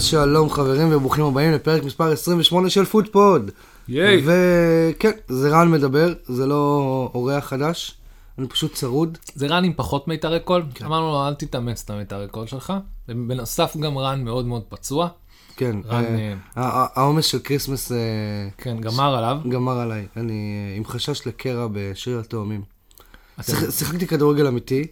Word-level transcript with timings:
אז 0.00 0.04
שלום 0.04 0.50
חברים 0.50 0.88
וברוכים 0.92 1.24
הבאים 1.24 1.52
לפרק 1.52 1.84
מספר 1.84 2.12
28 2.12 2.70
של 2.70 2.84
פודפוד. 2.84 3.50
ייי. 3.88 4.22
וכן, 4.24 5.10
זה 5.28 5.50
רן 5.50 5.70
מדבר, 5.70 6.12
זה 6.24 6.46
לא 6.46 7.10
אורח 7.14 7.44
חדש, 7.44 7.94
אני 8.38 8.48
פשוט 8.48 8.74
צרוד. 8.74 9.18
זה 9.34 9.46
רן 9.46 9.64
עם 9.64 9.72
פחות 9.76 10.08
מיתרי 10.08 10.40
קול, 10.40 10.62
אמרנו 10.84 11.06
לו 11.06 11.28
אל 11.28 11.34
תתאמץ 11.34 11.82
את 11.84 11.90
המיתרי 11.90 12.28
קול 12.28 12.46
שלך. 12.46 12.72
בנוסף 13.08 13.76
גם 13.76 13.98
רן 13.98 14.24
מאוד 14.24 14.46
מאוד 14.46 14.62
פצוע, 14.68 15.08
כן, 15.56 15.76
רן, 15.86 16.04
אה, 16.04 16.34
אה, 16.56 16.86
העומס 16.94 17.26
של 17.26 17.38
כריסמס 17.38 17.92
אה, 17.92 17.98
כן, 18.58 18.80
גמר 18.80 19.16
עליו. 19.16 19.38
גמר 19.48 19.80
עליי, 19.80 20.06
אני 20.16 20.74
עם 20.76 20.84
חשש 20.84 21.26
לקרע 21.26 21.66
בשריר 21.72 22.18
התאומים. 22.18 22.62
שיחקתי 23.70 24.06
כדורגל 24.06 24.46
אמיתי, 24.46 24.86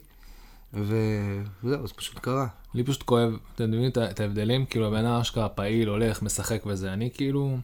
וזהו, 0.74 1.86
זה 1.86 1.94
פשוט 1.96 2.18
קרה. 2.18 2.46
לי 2.74 2.84
פשוט 2.84 3.02
כואב, 3.02 3.32
אתם 3.54 3.70
מבינים 3.70 3.90
את 3.96 4.20
ההבדלים? 4.20 4.66
כאילו 4.66 4.86
הבן 4.86 5.04
אדם 5.04 5.20
אשכרה 5.20 5.48
פעיל, 5.48 5.88
הולך, 5.88 6.22
משחק 6.22 6.62
וזה, 6.66 6.92
אני 6.92 7.10
כאילו... 7.14 7.58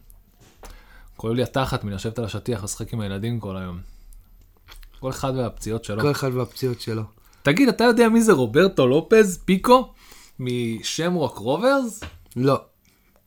כואב 1.17 1.33
לי 1.33 1.43
התחת 1.43 1.83
מלשבת 1.83 2.19
על 2.19 2.25
השטיח 2.25 2.61
ולשחק 2.61 2.93
עם 2.93 3.01
הילדים 3.01 3.39
כל 3.39 3.57
היום. 3.57 3.79
כל 4.99 5.09
אחד 5.09 5.33
והפציעות 5.35 5.83
שלו. 5.83 6.01
כל 6.01 6.11
אחד 6.11 6.33
והפציעות 6.33 6.81
שלו. 6.81 7.03
תגיד, 7.43 7.69
אתה 7.69 7.83
יודע 7.83 8.09
מי 8.09 8.21
זה 8.21 8.33
רוברטו 8.33 8.87
לופז 8.87 9.39
פיקו? 9.45 9.93
משמרוק 10.39 11.37
רוברס? 11.37 12.03
לא. 12.35 12.61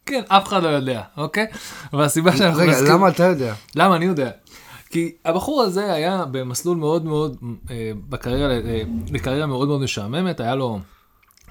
כן, 0.06 0.22
אף 0.28 0.48
אחד 0.48 0.62
לא 0.62 0.68
יודע, 0.68 1.02
אוקיי? 1.16 1.46
והסיבה 1.92 2.36
שאנחנו 2.36 2.60
רגע, 2.62 2.80
למה 2.80 3.08
אתה 3.08 3.24
יודע? 3.24 3.54
למה 3.76 3.96
אני 3.96 4.04
יודע? 4.04 4.30
כי 4.90 5.12
הבחור 5.24 5.62
הזה 5.62 5.92
היה 5.92 6.24
במסלול 6.30 6.76
מאוד 6.76 7.04
מאוד, 7.04 7.36
אה, 7.70 7.92
בקריירה, 8.08 8.52
אה, 8.52 8.82
בקריירה 9.12 9.46
מאוד 9.46 9.68
מאוד 9.68 9.80
משעממת, 9.80 10.40
היה 10.40 10.54
לו 10.54 10.78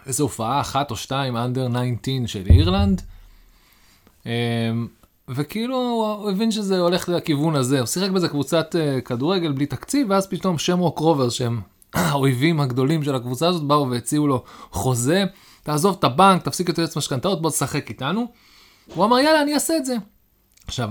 איזו 0.06 0.24
הופעה 0.24 0.62
אחת 0.62 0.92
או 0.92 0.96
שתיים, 0.96 1.38
אנדר 1.38 1.68
19 2.02 2.28
של 2.28 2.44
אירלנד, 2.50 3.02
אה, 4.26 4.32
וכאילו 5.30 5.78
הוא 5.78 6.32
הבין 6.32 6.52
שזה 6.52 6.80
הולך 6.80 7.10
לכיוון 7.10 7.56
הזה, 7.56 7.80
הוא 7.80 7.86
שיחק 7.86 8.10
באיזה 8.10 8.28
קבוצת 8.28 8.76
אה, 8.76 9.02
כדורגל 9.02 9.52
בלי 9.52 9.66
תקציב, 9.66 10.08
ואז 10.10 10.28
פתאום 10.28 10.58
שמרוק 10.58 11.00
רוברס, 11.00 11.34
שהם 11.34 11.62
האויבים 11.94 12.60
הגדולים 12.60 13.04
של 13.04 13.16
הקבוצה 13.16 13.48
הזאת, 13.48 13.64
באו 13.64 13.90
והציעו 13.90 14.28
לו 14.28 14.44
חוזה, 14.72 15.24
תעזוב 15.64 15.96
את 16.00 16.04
הבנק, 16.04 16.44
תפסיק 16.44 16.70
את 16.70 16.78
יועץ 16.78 16.98
משכנתאות, 16.98 17.42
בוא 17.42 17.50
תשחק 17.50 17.90
איתנו. 17.90 18.28
הוא 18.96 19.06
אמר 19.06 19.20
יאללה 19.20 19.42
אני 19.42 19.54
אעשה 19.54 19.78
את 19.78 19.86
זה. 19.86 19.96
עכשיו, 20.68 20.90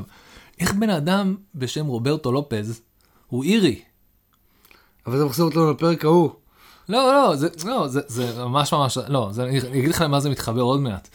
איך 0.60 0.74
בן 0.74 0.90
אדם 0.90 1.36
בשם 1.54 1.86
רוברטו 1.86 2.32
לופז 2.32 2.80
הוא 3.26 3.44
אירי? 3.44 3.80
אבל 5.06 5.18
זה 5.18 5.24
מחזיר 5.24 5.44
אותנו 5.44 5.70
לפרק 5.70 6.04
ההוא. 6.04 6.30
לא, 6.88 7.12
לא, 7.12 7.36
זה, 7.36 7.48
לא, 7.64 7.88
זה, 7.88 8.00
זה 8.06 8.44
ממש 8.44 8.72
ממש, 8.72 8.98
לא, 9.08 9.28
זה, 9.32 9.44
אני 9.44 9.60
אני 9.60 9.78
אגיד 9.78 9.90
לך 9.90 10.00
למה 10.00 10.20
זה 10.20 10.30
מתחבר 10.30 10.60
עוד 10.60 10.80
מעט. 10.80 11.08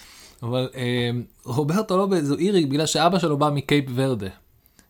אבל 0.44 0.70
אה, 0.75 1.09
רוברטו 1.44 1.98
לופז 1.98 2.30
הוא 2.30 2.39
אירי 2.39 2.66
בגלל 2.66 2.86
שאבא 2.86 3.20
שלו 3.20 3.38
בא 3.38 3.50
מקייפ 3.50 3.86
ורדה. 3.95 4.30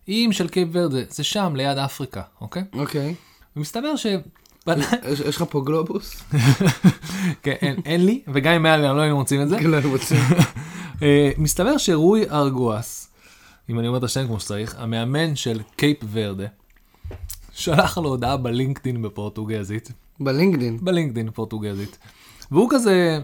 איים 0.08 0.32
של 0.32 0.48
קייפ 0.48 0.68
ורדה, 0.72 0.98
זה 1.10 1.24
שם 1.24 1.52
ליד 1.56 1.78
אפריקה, 1.78 2.22
אוקיי? 2.40 2.64
אוקיי. 2.72 3.14
ומסתבר 3.56 3.96
ש... 3.96 4.06
יש 5.26 5.36
לך 5.36 5.44
פה 5.50 5.62
גלובוס? 5.66 6.22
כן, 7.42 7.54
אין, 7.60 7.76
אין 7.84 8.06
לי, 8.06 8.22
וגם 8.32 8.52
אם 8.52 8.66
היה 8.66 8.76
לי, 8.76 8.82
לא 8.82 9.00
היינו 9.00 9.16
מוצאים 9.16 9.42
את 9.42 9.48
זה. 9.48 9.58
כן, 9.58 9.74
אני 9.74 9.86
רוצה. 9.86 10.14
אה, 11.02 11.30
מסתבר 11.38 11.78
שרוי 11.78 12.30
ארגואס, 12.30 13.08
אם 13.70 13.78
אני 13.78 13.88
אומר 13.88 13.98
את 13.98 14.04
השם 14.04 14.26
כמו 14.26 14.40
שצריך, 14.40 14.74
המאמן 14.78 15.36
של 15.36 15.60
קייפ 15.76 15.98
ורדה, 16.12 16.46
שלח 17.52 17.98
לו 17.98 18.08
הודעה 18.08 18.36
בלינקדאין 18.36 19.02
בפורטוגזית, 19.02 19.92
בלינקדין. 20.20 20.78
בלינקדאין 20.82 21.30
פורטוגזית, 21.30 21.98
והוא 22.50 22.70
כזה, 22.70 23.20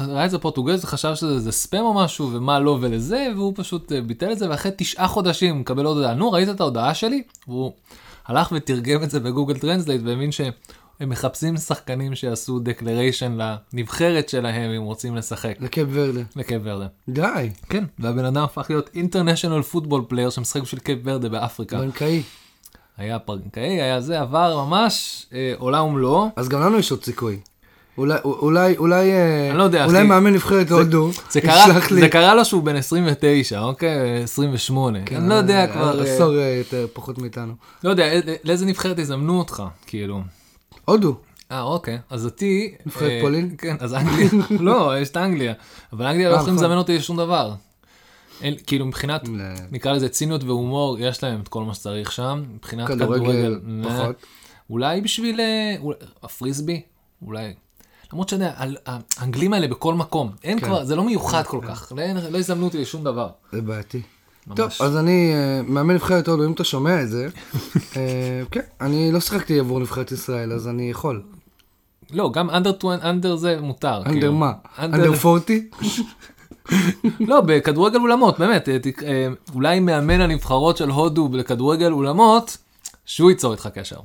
ראה 0.00 0.24
את 0.24 0.30
זה 0.30 0.38
פורטוגזית, 0.38 0.84
חשב 0.84 1.14
שזה 1.14 1.34
איזה 1.34 1.52
ספאם 1.52 1.80
או 1.80 1.94
משהו, 1.94 2.30
ומה 2.32 2.60
לא 2.60 2.78
ולזה, 2.80 3.26
והוא 3.36 3.52
פשוט 3.56 3.92
אה, 3.92 4.00
ביטל 4.00 4.32
את 4.32 4.38
זה, 4.38 4.50
ואחרי 4.50 4.72
תשעה 4.76 5.08
חודשים 5.08 5.60
מקבל 5.60 5.84
עוד 5.84 5.96
הודעה, 5.96 6.14
נו 6.14 6.32
ראית 6.32 6.48
את 6.48 6.60
ההודעה 6.60 6.94
שלי? 6.94 7.22
והוא 7.48 7.72
הלך 8.26 8.52
ותרגם 8.52 9.02
את 9.02 9.10
זה 9.10 9.20
ב 9.20 9.25
Google 9.25 9.58
Translate, 9.58 10.00
והבין 10.04 10.32
שהם 11.00 11.08
מחפשים 11.08 11.56
שחקנים 11.56 12.14
שיעשו 12.14 12.58
declaration 12.58 13.38
לנבחרת 13.72 14.28
שלהם 14.28 14.70
אם 14.70 14.82
רוצים 14.82 15.16
לשחק. 15.16 15.54
לקייפ 15.60 15.88
ורדה. 15.92 16.20
לקייפ 16.36 16.62
ורדה. 16.64 16.86
די. 17.08 17.50
כן, 17.68 17.84
והבן 17.98 18.24
אדם 18.24 18.42
הפך 18.42 18.66
להיות 18.70 18.90
international 18.94 19.62
football 19.62 20.02
player 20.08 20.30
שמשחק 20.30 20.62
בשביל 20.62 20.80
קייפ 20.80 20.98
ורדה 21.04 21.28
באפריקה. 21.28 21.78
בנקאי. 21.78 22.22
היה 22.98 23.18
פרנקאי, 23.18 23.80
היה 23.82 24.00
זה, 24.00 24.20
עבר 24.20 24.64
ממש 24.64 25.26
אה, 25.32 25.52
עולם 25.58 25.84
ומלואו. 25.84 26.28
אז 26.36 26.48
גם 26.48 26.60
לנו 26.60 26.78
יש 26.78 26.90
עוד 26.90 27.04
סיכוי. 27.04 27.40
אולי, 27.98 28.18
אולי, 28.24 28.76
אולי, 28.76 29.12
אה, 29.12 29.50
אני 29.50 29.58
לא 29.58 29.62
יודע, 29.62 29.84
אולי. 29.84 30.02
מאמן 30.02 30.32
נבחרת 30.32 30.70
הודו, 30.70 31.10
זה 31.30 31.40
זה 31.90 32.08
קרה 32.08 32.34
לו 32.34 32.44
שהוא 32.44 32.62
בן 32.62 32.76
29, 32.76 33.60
אוקיי? 33.60 34.22
28. 34.22 34.98
אני 35.16 35.28
לא 35.28 35.34
יודע 35.34 35.60
אה, 35.60 35.72
כבר, 35.72 36.04
אה, 36.06 36.14
עשור 36.14 36.32
יותר, 36.32 36.86
פחות 36.92 37.18
מאיתנו. 37.18 37.52
לא 37.84 37.90
יודע, 37.90 38.08
לאיזה 38.44 38.66
נבחרת 38.66 38.98
יזמנו 38.98 39.38
אותך, 39.38 39.62
כאילו. 39.86 40.20
הודו. 40.90 41.16
אה, 41.52 41.62
אוקיי, 41.62 41.98
אז 42.10 42.24
אותי... 42.24 42.74
נבחרת 42.86 43.10
אה, 43.10 43.18
פולין? 43.22 43.54
כן, 43.58 43.76
אז 43.80 43.94
אנגליה, 43.94 44.28
לא, 44.60 44.98
יש 45.00 45.08
את 45.08 45.16
אנגליה. 45.16 45.52
אבל 45.92 46.06
אנגליה 46.06 46.28
לא 46.28 46.34
אה, 46.34 46.38
יכולים 46.40 46.54
נכון. 46.54 46.64
לזמן 46.66 46.78
אותי 46.78 46.96
לשום 46.96 47.16
דבר. 47.16 47.54
אין, 48.42 48.54
כאילו 48.66 48.86
מבחינת, 48.86 49.28
ל- 49.28 49.54
נקרא 49.70 49.92
לזה 49.92 50.08
ציניות 50.08 50.44
והומור, 50.44 50.96
יש 51.00 51.22
להם 51.22 51.40
את 51.40 51.48
כל 51.48 51.64
מה 51.64 51.74
שצריך 51.74 52.12
שם. 52.12 52.42
מבחינת 52.54 52.88
כדורגל. 52.88 53.60
פחות. 53.84 54.16
אולי 54.70 55.00
בשביל 55.00 55.40
אה, 55.40 55.74
אולי- 55.80 55.98
הפריסבי, 56.22 56.82
אולי. 57.22 57.54
למרות 58.12 58.28
שאתה 58.28 58.44
יודע, 58.44 58.54
האנגלים 59.18 59.52
האלה 59.52 59.68
בכל 59.68 59.94
מקום, 59.94 60.30
אין 60.44 60.60
כן. 60.60 60.66
כבר, 60.66 60.84
זה 60.84 60.96
לא 60.96 61.04
מיוחד 61.04 61.42
כל 61.46 61.60
כך, 61.68 61.92
לא, 61.96 62.02
אין- 62.02 62.16
לא 62.30 62.38
יזמנו 62.38 62.64
אותי 62.64 62.78
לשום 62.78 63.04
דבר. 63.04 63.28
זה 63.52 63.62
בעייתי. 63.62 64.02
ממש. 64.46 64.56
טוב, 64.56 64.86
אז 64.88 64.96
אני 64.96 65.32
אה, 65.34 65.62
מאמן 65.66 65.94
נבחרת 65.94 66.28
הודו, 66.28 66.44
אם 66.46 66.52
אתה 66.52 66.64
שומע 66.64 67.02
את 67.02 67.08
זה, 67.08 67.28
אה, 67.96 68.42
כן, 68.50 68.60
אני 68.80 69.12
לא 69.12 69.20
שיחקתי 69.20 69.58
עבור 69.58 69.80
נבחרת 69.80 70.12
ישראל, 70.12 70.52
אז 70.52 70.68
אני 70.68 70.90
יכול. 70.90 71.22
לא, 72.12 72.30
גם 72.34 72.50
אנדר 72.50 72.72
אנדר 73.02 73.36
זה 73.36 73.58
מותר. 73.60 73.96
אנדר 73.96 74.10
כאילו. 74.10 74.32
מה? 74.32 74.52
אנדר- 74.78 74.96
אנדר 74.96 75.12
40? 75.24 75.68
לא, 77.20 77.40
בכדורגל 77.40 77.98
אולמות, 77.98 78.38
באמת, 78.38 78.68
אה, 78.68 79.26
אולי 79.54 79.80
מאמן 79.80 80.20
הנבחרות 80.20 80.76
של 80.76 80.90
הודו 80.90 81.28
לכדורגל 81.32 81.92
אולמות, 81.92 82.56
שהוא 83.04 83.30
ייצור 83.30 83.52
איתך 83.52 83.68
קשר. 83.74 83.96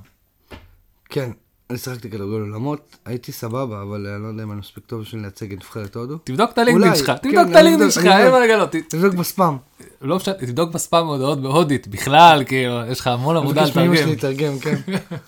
כן, 1.10 1.30
אני 1.70 1.78
שיחקתי 1.78 2.10
כדורגל 2.10 2.40
עולמות, 2.40 2.98
הייתי 3.06 3.32
סבבה, 3.32 3.82
אבל 3.82 4.08
אני 4.08 4.24
לא 4.24 4.28
יודע 4.28 4.44
אם 4.44 4.52
אני 4.52 4.60
מספיק 4.60 4.86
טוב 4.86 5.02
בשביל 5.02 5.22
לייצג 5.22 5.52
את 5.54 5.58
נבחרת 5.58 5.96
הודו. 5.96 6.18
תבדוק 6.24 6.52
את 6.52 6.58
הלינקדאין 6.58 6.90
אולי, 6.90 7.00
שלך, 7.00 7.08
כן, 7.08 7.18
תבדוק 7.30 7.52
את 7.52 7.56
הלינקדאין 7.56 7.92
שלך, 7.92 8.06
אין 8.06 8.32
מה. 8.32 8.40
לגלות. 8.40 8.76
תבדוק 8.90 9.14
בספאם. 9.14 9.58
לא 10.06 10.16
משנה, 10.16 10.34
תבדוק 10.34 10.72
בספאם 10.72 11.08
הודעות 11.08 11.42
בהודית, 11.42 11.88
בכלל, 11.88 12.44
כאילו, 12.48 12.82
יש 12.92 13.00
לך 13.00 13.08
המון 13.08 13.19
עבודה. 13.19 13.36
אני 13.36 13.62
מבקש 13.62 13.76
מאמא 13.78 14.06
שלי 14.06 14.16
לתרגם, 14.16 14.60
כן. 14.60 14.76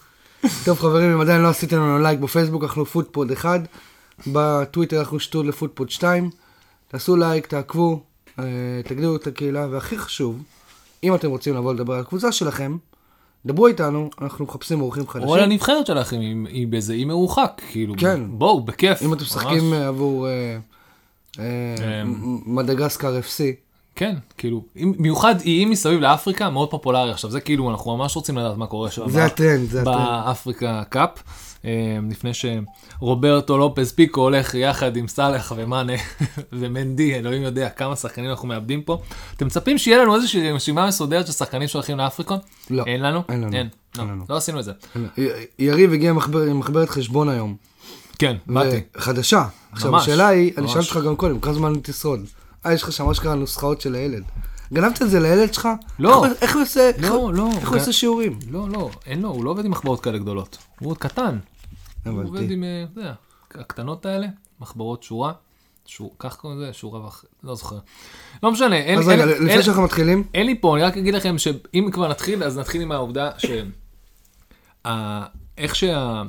טוב 0.66 0.80
חברים, 0.80 1.12
אם 1.14 1.22
עדיין 1.22 1.42
לא 1.42 1.48
עשיתם 1.48 1.76
לנו 1.78 2.00
לייק 2.00 2.20
בפייסבוק, 2.20 2.64
אנחנו 2.64 2.86
פודפוד 2.86 3.32
1, 3.32 3.62
בטוויטר 4.28 5.00
אנחנו 5.00 5.20
שטוד 5.20 5.46
לפודפוד 5.46 5.90
2, 5.90 6.30
תעשו 6.88 7.16
לייק, 7.16 7.48
תעקבו, 7.48 8.00
אה, 8.40 8.44
תגדירו 8.84 9.16
את 9.16 9.28
הקהילה, 9.28 9.68
והכי 9.72 9.98
חשוב, 9.98 10.44
אם 11.04 11.16
אתם 11.16 11.30
רוצים 11.30 11.56
לבוא 11.56 11.74
לדבר 11.74 11.94
על 11.94 12.00
הקבוצה 12.00 12.32
שלכם, 12.32 12.78
דברו 13.46 13.68
איתנו, 13.68 14.10
אנחנו 14.22 14.46
מחפשים 14.46 14.82
אורחים 14.82 15.08
חדשים. 15.08 15.28
או 15.30 15.36
על 15.36 15.44
הנבחרת 15.44 15.88
שלכם, 15.88 16.20
היא- 16.50 16.68
באיזה 16.68 16.94
אי 16.94 17.06
מרוחק, 17.06 17.62
כאילו, 17.72 17.94
כן. 17.98 18.22
בואו, 18.30 18.62
בכיף. 18.62 19.02
אם 19.02 19.14
אתם. 19.14 19.24
משחקים 19.24 19.74
עבור 19.74 20.28
אה, 20.28 20.58
אה. 21.40 22.04
מדגסקר 22.46 23.20
FC, 23.20 23.42
כן, 23.98 24.16
כאילו, 24.38 24.64
במיוחד 24.76 25.36
איים 25.42 25.70
מסביב 25.70 26.00
לאפריקה, 26.00 26.50
מאוד 26.50 26.70
פופולרי 26.70 27.12
עכשיו, 27.12 27.32
זה 27.32 27.40
כאילו, 27.42 27.70
אנחנו 27.70 27.98
ממש 27.98 28.16
רוצים 28.16 28.38
לדעת 28.38 28.58
מה 28.58 28.68
קורה 28.68 28.92
שם. 28.92 29.10
זה 29.10 29.26
הטרנד, 29.26 29.70
זה 29.70 29.82
הטרנד. 29.82 29.98
ב 29.98 30.10
Africa 30.10 30.84
Cup, 30.90 31.10
אה, 31.66 31.72
לפני 32.12 32.32
שרוברטו 32.34 33.58
לופס 33.58 33.92
פיקו 33.92 34.22
הולך 34.22 34.54
יחד 34.54 34.98
עם 34.98 35.08
סאלח 35.08 35.54
ומאנה 35.56 35.94
ומנדי, 36.60 37.16
אלוהים 37.16 37.42
יודע 37.44 37.70
כמה 37.70 37.96
שחקנים 37.96 38.30
אנחנו 38.30 38.48
מאבדים 38.48 38.82
פה. 38.82 38.98
אתם 39.36 39.46
מצפים 39.46 39.78
שיהיה 39.78 39.98
לנו 39.98 40.16
איזושהי 40.16 40.52
רשימה 40.52 40.88
מסודרת 40.88 41.28
של 41.28 41.34
שחקנים 41.34 41.68
שהולכים 41.68 41.98
לאפריקה? 41.98 42.36
לא. 42.70 42.84
אין 42.86 43.02
לנו? 43.02 43.22
אין 43.30 43.42
לנו. 43.42 43.54
אין, 43.58 43.68
לא, 43.98 44.02
אין 44.02 44.12
לנו. 44.12 44.26
לא 44.30 44.38
עשינו 44.38 44.60
את 44.60 44.66
זה. 44.66 44.72
יריב 45.60 45.94
הגיע 45.94 46.10
עם 46.10 46.16
מחבר- 46.16 46.42
עם 46.42 46.60
מחברת 46.60 46.90
חשבון 46.90 47.30
היום. 47.30 47.56
כן, 48.20 48.36
באתי. 48.48 48.82
חדשה. 48.98 49.44
עכשיו 49.72 49.98
השאלה 49.98 50.28
היא, 50.28 50.52
אני. 50.58 50.68
שאלתי 50.68 50.88
אותך 50.90 51.06
גם 51.06 51.16
קודם, 51.16 51.40
כמה 51.40 51.54
זמן 51.54 51.74
תשרוד? 51.84 52.20
אה, 52.68 52.74
יש 52.74 52.84
לך 52.84 52.92
שם 52.92 53.10
אשכרה 53.10 53.36
נוסחאות 53.36 53.82
של 53.82 53.96
הילד. 53.96 54.24
גנבת 54.74 55.02
את 55.02 55.10
זה 55.10 55.20
לילד 55.20 55.54
שלך? 55.54 55.68
לא. 56.00 56.26
איך- 56.26 56.34
איך 56.42 56.54
הוא 56.56 56.62
עושה, 56.62 56.90
איך- 56.90 57.12
לא, 57.12 57.32
לא. 57.34 57.50
איך 57.60 57.70
הוא 57.70 57.78
עושה 57.78 57.94
שיעורים? 57.94 58.40
לא, 58.52 58.70
לא, 58.70 58.90
אין 59.06 59.22
לו, 59.22 59.30
הוא 59.30 59.44
לא 59.46 59.50
עובד 59.50 59.66
עם 59.66 59.72
מחברות 59.72 60.04
כאלה 60.04 60.18
גדולות. 60.18 60.58
הוא 60.80 60.90
עוד 60.90 60.98
קטן. 60.98 61.40
הוא. 62.06 62.24
עובד 62.24 62.52
עם, 62.52 62.64
אה, 62.64 62.86
אתה 62.92 63.00
יודע, 63.00 63.14
הקטנות 63.56 64.06
האלה, 64.06 64.28
מחברות 64.60 65.04
שורה. 65.04 65.34
שור, 65.86 66.16
כך 66.20 66.36
קוראים 66.36 66.60
לזה, 66.62 66.74
שורה 66.74 67.00
וח... 67.06 67.26
לא 67.44 67.56
זוכר. 67.56 67.78
לא 68.44 68.52
משנה, 68.52 68.76
אין, 68.76 69.00
אז 69.00 69.10
אין, 69.10 69.20
רגע, 69.20 69.32
לפני 69.32 69.64
שאנחנו 69.64 69.82
מתחילים, 69.84 70.24
אין 70.34 70.46
לי 70.46 70.62
פה, 70.62 70.76
אני 70.76 70.84
רק 70.84 70.98
אגיד 70.98 71.14
לכם 71.14 71.38
שאם 71.38 71.90
כבר 71.94 72.08
נתחיל, 72.10 72.44
אז 72.44 72.58
נתחיל 72.58 72.82
עם 72.82 72.92
העובדה 72.92 73.30
ש... 73.38 73.46
איך 75.58 75.76
שה... 75.76 76.22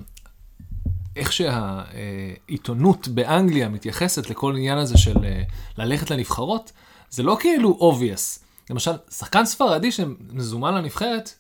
איך 1.19 1.33
שהעיתונות 1.33 3.09
באנגליה 3.09 3.69
מתייחסת 3.69 4.31
לכל 4.31 4.57
עניין 4.57 4.79
הזה 4.79 4.99
של 4.99 5.25
אה, 5.25 5.43
ללכת 5.79 6.11
לנבחרות, 6.11 6.73
זה 7.11 7.23
לא 7.23 7.37
כאילו 7.41 7.79
obvious. 7.81 8.45
למשל, 8.71 8.93
שחקן 9.11 9.45
ספרדי 9.45 9.93
שמזומן 9.93 10.75
לנבחרת, 10.75 11.35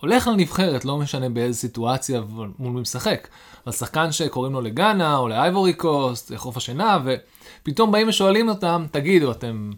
הולך 0.00 0.26
לנבחרת, 0.28 0.84
לא 0.84 0.98
משנה 0.98 1.28
באיזה 1.28 1.58
סיטואציה 1.58 2.20
מול 2.58 2.72
מי 2.72 2.80
משחק. 2.80 3.28
אבל 3.66 3.72
שחקן 3.72 4.12
שקוראים 4.12 4.52
לו 4.52 4.60
לגאנה, 4.60 5.16
או 5.16 5.28
לאייבורי 5.28 5.72
קוסט, 5.72 6.30
לחוף 6.30 6.56
השינה, 6.56 6.98
ופתאום 7.04 7.92
באים 7.92 8.08
ושואלים 8.08 8.48
אותם, 8.48 8.86
תגידו, 8.90 9.30
אתם, 9.30 9.70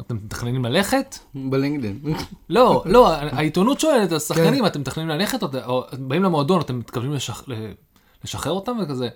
אתם 0.00 0.16
מתכננים 0.16 0.64
ללכת? 0.64 1.18
בלינקדאין. 1.34 1.98
לא, 2.48 2.82
לא, 2.86 3.12
העיתונות 3.12 3.80
שואלת, 3.80 4.12
השחקנים, 4.12 4.66
אתם 4.66 4.80
מתכננים 4.80 5.08
ללכת, 5.08 5.42
או, 5.42 5.48
או 5.64 5.84
באים 5.98 6.22
למועדון, 6.22 6.60
אתם 6.60 6.78
מתכוונים 6.78 7.12
לשח, 7.12 7.44
לשחרר 8.24 8.52
אותם 8.52 8.76
וכזה. 8.82 9.08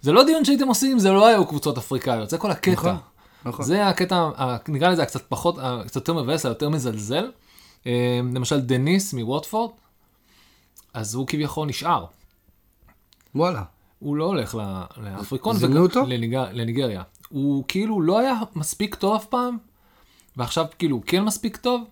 זה 0.00 0.12
לא 0.12 0.24
דיון 0.24 0.44
שהייתם 0.44 0.68
עושים, 0.68 0.98
זה 0.98 1.10
לא 1.12 1.26
היו 1.26 1.46
קבוצות 1.46 1.78
אפריקאיות, 1.78 2.30
זה 2.30 2.38
כל 2.38 2.50
הקטע. 2.50 2.72
נכון, 2.72 2.96
נכון. 3.44 3.64
זה 3.64 3.88
הקטע, 3.88 4.30
נקרא 4.68 4.88
לזה 4.90 5.06
קצת 5.06 5.22
פחות, 5.28 5.56
קצת 5.86 5.96
יותר 5.96 6.12
מבאס, 6.14 6.44
יותר 6.44 6.68
מזלזל. 6.68 7.30
אה, 7.86 8.20
למשל 8.34 8.60
דניס 8.60 9.14
מווטפורד, 9.14 9.70
אז 10.94 11.14
הוא 11.14 11.26
כביכול 11.26 11.68
נשאר. 11.68 12.04
וואלה. 13.34 13.62
הוא 13.98 14.16
לא 14.16 14.24
הולך 14.24 14.54
לאפריקון, 14.96 15.56
זימנו 15.56 15.82
אותו? 15.82 16.06
לניג- 16.06 16.34
לניגריה. 16.52 17.02
הוא 17.28 17.64
כאילו 17.68 18.00
לא 18.02 18.18
היה 18.18 18.34
מספיק 18.54 18.94
טוב 18.94 19.14
אף 19.14 19.24
פעם, 19.24 19.58
ועכשיו 20.36 20.66
כאילו 20.78 20.96
הוא 20.96 21.02
כן 21.06 21.24
מספיק 21.24 21.56
טוב, 21.56 21.84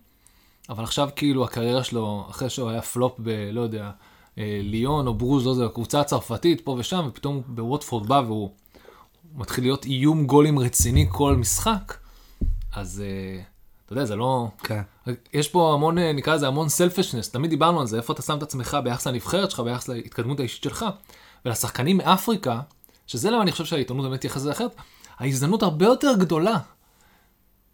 אבל 0.69 0.83
עכשיו 0.83 1.09
כאילו 1.15 1.43
הקריירה 1.43 1.83
שלו, 1.83 2.25
אחרי 2.29 2.49
שהוא 2.49 2.69
היה 2.69 2.81
פלופ 2.81 3.15
ב... 3.19 3.29
לא 3.51 3.61
יודע, 3.61 3.91
ליון 4.37 5.07
או 5.07 5.13
ברוז, 5.13 5.45
לא 5.45 5.51
יודע, 5.51 5.65
הקבוצה 5.65 5.99
הצרפתית 5.99 6.61
פה 6.61 6.75
ושם, 6.79 7.05
ופתאום 7.09 7.41
בווטפורד 7.47 8.07
בא 8.07 8.21
והוא 8.25 8.49
מתחיל 9.35 9.63
להיות 9.63 9.85
איום 9.85 10.25
גולים 10.25 10.59
רציני 10.59 11.05
כל 11.09 11.35
משחק, 11.35 11.97
אז 12.73 13.03
אה, 13.05 13.41
אתה 13.85 13.93
יודע, 13.93 14.05
זה 14.05 14.15
לא... 14.15 14.47
כן. 14.63 14.81
יש 15.33 15.47
פה 15.47 15.73
המון, 15.73 15.97
אה, 15.97 16.13
נקרא 16.13 16.35
לזה 16.35 16.47
המון 16.47 16.69
סלפשנס, 16.69 17.29
תמיד 17.29 17.49
דיברנו 17.49 17.81
על 17.81 17.87
זה, 17.87 17.97
איפה 17.97 18.13
אתה 18.13 18.21
שם 18.21 18.37
את 18.37 18.43
עצמך 18.43 18.77
ביחס 18.83 19.07
לנבחרת 19.07 19.51
שלך, 19.51 19.59
ביחס 19.59 19.87
להתקדמות 19.87 20.39
האישית 20.39 20.63
שלך, 20.63 20.85
ולשחקנים 21.45 21.97
מאפריקה, 21.97 22.61
שזה 23.07 23.31
למה 23.31 23.41
אני 23.41 23.51
חושב 23.51 23.65
שהעיתונות 23.65 24.05
באמת 24.05 24.21
תייחס 24.21 24.41
לזה 24.41 24.51
אחרת, 24.51 24.75
ההזדמנות 25.19 25.63
הרבה 25.63 25.85
יותר 25.85 26.13
גדולה 26.19 26.57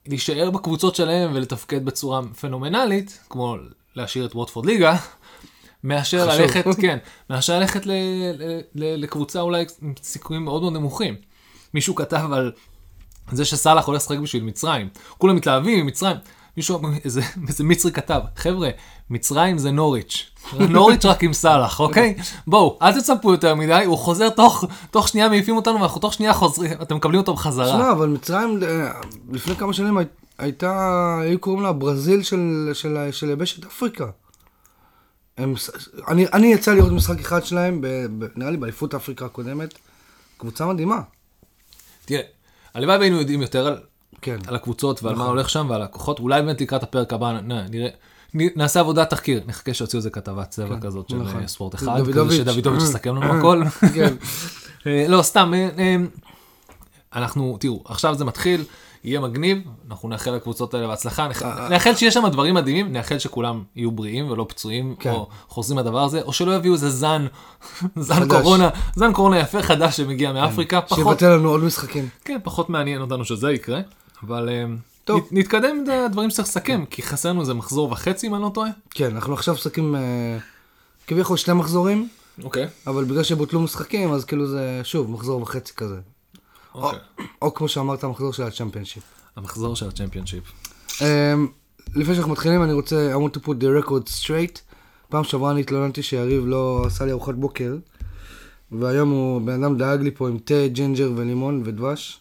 להישאר 0.08 0.52
בקבוצות 0.52 0.96
שלהם 0.96 1.31
ולתפקד 1.34 1.86
בצורה 1.86 2.22
פנומנלית, 2.42 3.19
כמו 3.30 3.56
להשאיר 3.96 4.25
את 4.25 4.36
ווטפורד 4.36 4.66
ליגה, 4.66 4.96
מאשר 5.83 6.30
חשוב. 6.30 6.42
ללכת, 6.42 6.66
כן, 6.81 6.98
מאשר 7.30 7.60
ללכת 7.60 7.86
ל, 7.86 7.92
ל, 7.92 8.60
ל, 8.75 9.04
לקבוצה 9.04 9.42
אולי 9.42 9.66
עם 9.81 9.94
סיכויים 10.04 10.44
מאוד 10.45 10.62
מאוד 10.62 10.74
נמוכים. 10.74 11.16
מישהו 11.74 11.95
כתב 11.95 12.28
על 12.31 12.51
זה 13.31 13.45
שסאלח 13.45 13.86
הולך 13.86 14.01
לשחק 14.01 14.18
בשביל 14.18 14.44
מצרים, 14.44 14.89
כולם 15.18 15.36
מתלהבים 15.36 15.86
ממצרים. 15.86 16.18
מישהו, 16.57 16.80
איזה, 17.04 17.22
איזה 17.48 17.63
מצרי 17.63 17.92
כתב, 17.92 18.19
חבר'ה, 18.36 18.69
מצרים 19.10 19.57
זה 19.57 19.72
נוריץ', 19.72 20.30
נוריץ' 20.69 21.06
רק 21.06 21.24
עם 21.24 21.33
סאלח, 21.33 21.80
אוקיי? 21.80 22.16
בואו, 22.48 22.77
אל 22.81 23.00
תצפו 23.00 23.31
יותר 23.31 23.56
מדי, 23.56 23.84
הוא 23.86 23.98
חוזר 23.98 24.30
תוך, 24.30 24.63
תוך 24.92 25.07
שנייה 25.07 25.30
מעיפים 25.30 25.56
אותנו 25.56 25.80
ואנחנו 25.80 26.01
תוך 26.01 26.13
שנייה 26.13 26.34
חוזרים, 26.34 26.72
אתם 26.81 26.95
מקבלים 26.95 27.19
אותו 27.19 27.34
בחזרה. 27.34 27.68
שמע, 27.68 27.92
אבל 27.92 28.07
מצרים, 28.10 28.60
אה, 28.63 28.92
לפני 29.31 29.56
כמה 29.56 29.74
שנים 29.74 29.98
הי- 29.98 30.06
הייתה, 30.38 30.74
היו 31.22 31.39
קוראים 31.39 31.63
לה 31.63 31.72
ברזיל 31.74 32.24
של, 32.24 32.69
של, 32.74 32.98
של 33.12 33.30
יבשת 33.30 33.66
אפריקה. 33.66 34.06
הם, 35.43 35.53
אני, 36.07 36.25
אני 36.33 36.53
יצא 36.53 36.73
לראות 36.73 36.91
משחק 36.91 37.19
אחד 37.19 37.45
שלהם, 37.45 37.81
ב, 37.81 37.88
ב, 38.19 38.25
נראה 38.35 38.51
לי 38.51 38.57
באליפות 38.57 38.93
אפריקה 38.93 39.25
הקודמת. 39.25 39.73
קבוצה 40.38 40.65
מדהימה. 40.65 41.01
תראה, 42.05 42.21
הלוואי 42.73 42.97
והיינו 42.97 43.19
יודעים 43.19 43.41
יותר 43.41 43.67
על, 43.67 43.77
כן. 44.21 44.38
על 44.47 44.55
הקבוצות 44.55 45.03
ועל 45.03 45.15
מה 45.15 45.21
נכון. 45.21 45.35
הולך 45.35 45.49
שם 45.49 45.67
ועל 45.69 45.81
הכוחות, 45.81 46.19
אולי 46.19 46.41
באמת 46.41 46.61
לקראת 46.61 46.83
הפרק 46.83 47.13
הבא 47.13 47.39
נראה, 47.69 47.89
נ- 48.33 48.59
נעשה 48.59 48.79
עבודת 48.79 49.09
תחקיר, 49.09 49.41
נחכה 49.47 49.73
שיוציאו 49.73 49.97
איזה 49.97 50.09
כתבת 50.09 50.49
צבע 50.49 50.79
כזאת 50.81 51.09
של 51.09 51.15
נכון. 51.15 51.41
אה, 51.41 51.47
ספורט 51.47 51.75
אחד, 51.75 51.85
כזה 51.95 52.03
דוידוביץ'. 52.03 52.38
שדוידוביץ' 52.38 52.83
יסכם 52.83 53.15
לנו 53.15 53.38
הכל. 53.39 53.63
כן. 53.93 54.13
אה, 54.88 55.05
לא, 55.07 55.21
סתם, 55.21 55.53
אה, 55.53 55.69
אה, 55.79 55.95
אנחנו, 57.15 57.57
תראו, 57.59 57.81
עכשיו 57.85 58.15
זה 58.15 58.25
מתחיל, 58.25 58.63
יהיה 59.03 59.19
מגניב, 59.19 59.57
אנחנו 59.89 60.09
נאחל 60.09 60.31
לקבוצות 60.31 60.74
האלה 60.74 60.88
בהצלחה, 60.88 61.27
נאח- 61.27 61.44
אה, 61.44 61.69
נאחל 61.69 61.95
שיש 61.95 62.13
שם 62.13 62.27
דברים 62.27 62.56
מדהימים, 62.56 62.92
נאחל 62.94 63.19
שכולם 63.19 63.63
יהיו 63.75 63.92
בריאים 63.92 64.31
ולא 64.31 64.45
פצועים, 64.50 64.95
כן. 65.00 65.12
או 65.12 65.27
חוזרים 65.48 65.80
לדבר 65.80 66.03
הזה, 66.03 66.21
או 66.21 66.33
שלא 66.33 66.56
יביאו 66.56 66.74
איזה 66.74 66.89
זן, 66.89 67.25
זן. 67.95 68.27
קורונה, 68.30 68.69
זן 68.95 69.13
קורונה 69.13 69.39
יפה 69.39 69.62
חדש 69.62 69.98
שמגיע 69.98 70.33
מאפריקה, 70.33 70.81
פחות, 70.81 70.98
שיבטל 70.98 71.30
לנו 71.36 71.50
עוד 71.50 71.63
משחקים. 71.63 72.09
כן, 72.25 72.38
פחות 72.44 72.69
מעניין 72.69 73.01
אותנו 73.01 73.25
שזה 73.25 73.51
יקרה, 73.51 73.80
אבל 74.24 74.50
אה, 74.50 74.63
טוב. 75.06 75.19
נת- 75.19 75.27
נתקדם 75.31 75.83
עם 75.88 76.06
הדברים 76.06 76.30
שצריך 76.30 76.48
לסכם, 76.48 76.83
כי 76.89 77.01
חסר 77.01 77.30
לנו 77.30 77.42
איזה 77.42 77.53
מחזור 77.53 77.92
וחצי 77.92 78.27
אם 78.27 78.36
אני 78.36 78.44
לא 78.44 78.51
טועה. 78.53 78.69
כן, 78.89 79.15
אנחנו 79.15 79.33
עכשיו 79.33 79.56
אה, 79.95 80.38
כביכול 81.07 81.38
שני 81.38 81.53
מחזורים, 81.53 82.07
אוקיי. 82.44 82.68
אבל 82.88 83.03
בגלל 83.03 83.24
שבוטלו 83.24 83.59
משחקים, 83.62 84.13
אז 84.13 84.25
כאילו 84.25 84.48
זה, 84.48 84.81
שוב, 84.83 85.12
מחזור 85.12 85.42
וחצי 85.42 85.74
כזה. 85.75 85.95
אוקיי. 86.75 87.00
או 87.41 87.53
כמו 87.53 87.68
שאמרת, 87.68 88.03
המחזור 88.03 88.33
של 88.33 88.44
הצ'מפיונשיפ. 88.44 89.03
המחזור 89.35 89.75
של 89.75 89.88
הצ'מפיונשיפ. 89.88 90.44
Um, 90.88 91.01
לפני 91.95 92.13
שאנחנו 92.13 92.31
מתחילים, 92.31 92.63
אני 92.63 92.73
רוצה, 92.73 93.13
I 93.15 93.18
want 93.18 93.38
to 93.38 93.45
put 93.45 93.51
the 93.51 93.85
record 93.85 94.23
straight. 94.23 94.59
פעם 95.09 95.23
שעברה 95.23 95.51
אני 95.51 95.59
התלוננתי 95.59 96.03
שיריב 96.03 96.44
לא 96.47 96.83
עשה 96.85 97.06
לי 97.06 97.12
ארוחת 97.12 97.33
בוקר, 97.33 97.75
והיום 98.71 99.09
הוא, 99.09 99.41
בן 99.41 99.63
אדם 99.63 99.77
דאג 99.77 100.01
לי 100.01 100.12
פה 100.12 100.29
עם 100.29 100.38
תה, 100.38 100.68
ג'ינג'ר 100.68 101.12
ולימון 101.15 101.62
ודבש, 101.65 102.19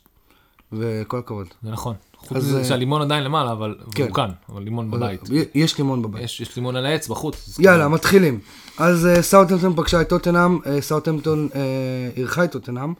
וכל 0.72 1.18
הכבוד. 1.18 1.46
זה 1.62 1.70
נכון. 1.70 1.94
חוץ 2.16 2.36
מזה 2.36 2.58
אה, 2.58 2.64
שהלימון 2.64 3.02
עדיין 3.02 3.24
למעלה, 3.24 3.52
אבל 3.52 3.74
כן. 3.94 4.02
הוא 4.02 4.14
כאן, 4.14 4.30
אבל 4.48 4.62
לימון 4.62 4.90
בבית. 4.90 5.20
יש 5.54 5.78
לימון 5.78 6.02
בבית. 6.02 6.22
יש, 6.22 6.40
יש 6.40 6.56
לימון 6.56 6.76
על 6.76 6.86
העץ 6.86 7.08
בחוץ. 7.08 7.58
יאללה, 7.58 7.88
מתחילים. 7.88 8.40
אז 8.78 9.08
סאוטהמפטון 9.20 9.76
פגשה 9.76 10.00
את 10.00 10.08
טוטנאם, 10.08 10.58
סאוטהמפטון 10.80 11.48
אירחה 12.16 12.44
את 12.44 12.52
טוטנאם. 12.52 12.92
Uh, 12.92 12.96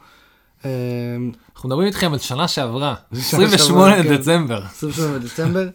אנחנו 0.65 1.69
מדברים 1.69 1.87
איתכם 1.87 2.13
על 2.13 2.19
שנה 2.19 2.49
שעברה, 2.49 2.95
זה 3.13 3.23
שנה 3.23 3.45
28 3.45 3.97
שעברה, 3.97 4.03
כן. 4.03 4.17
דצמבר. 4.17 4.63
28 4.65 5.19
בדצמבר. 5.19 5.69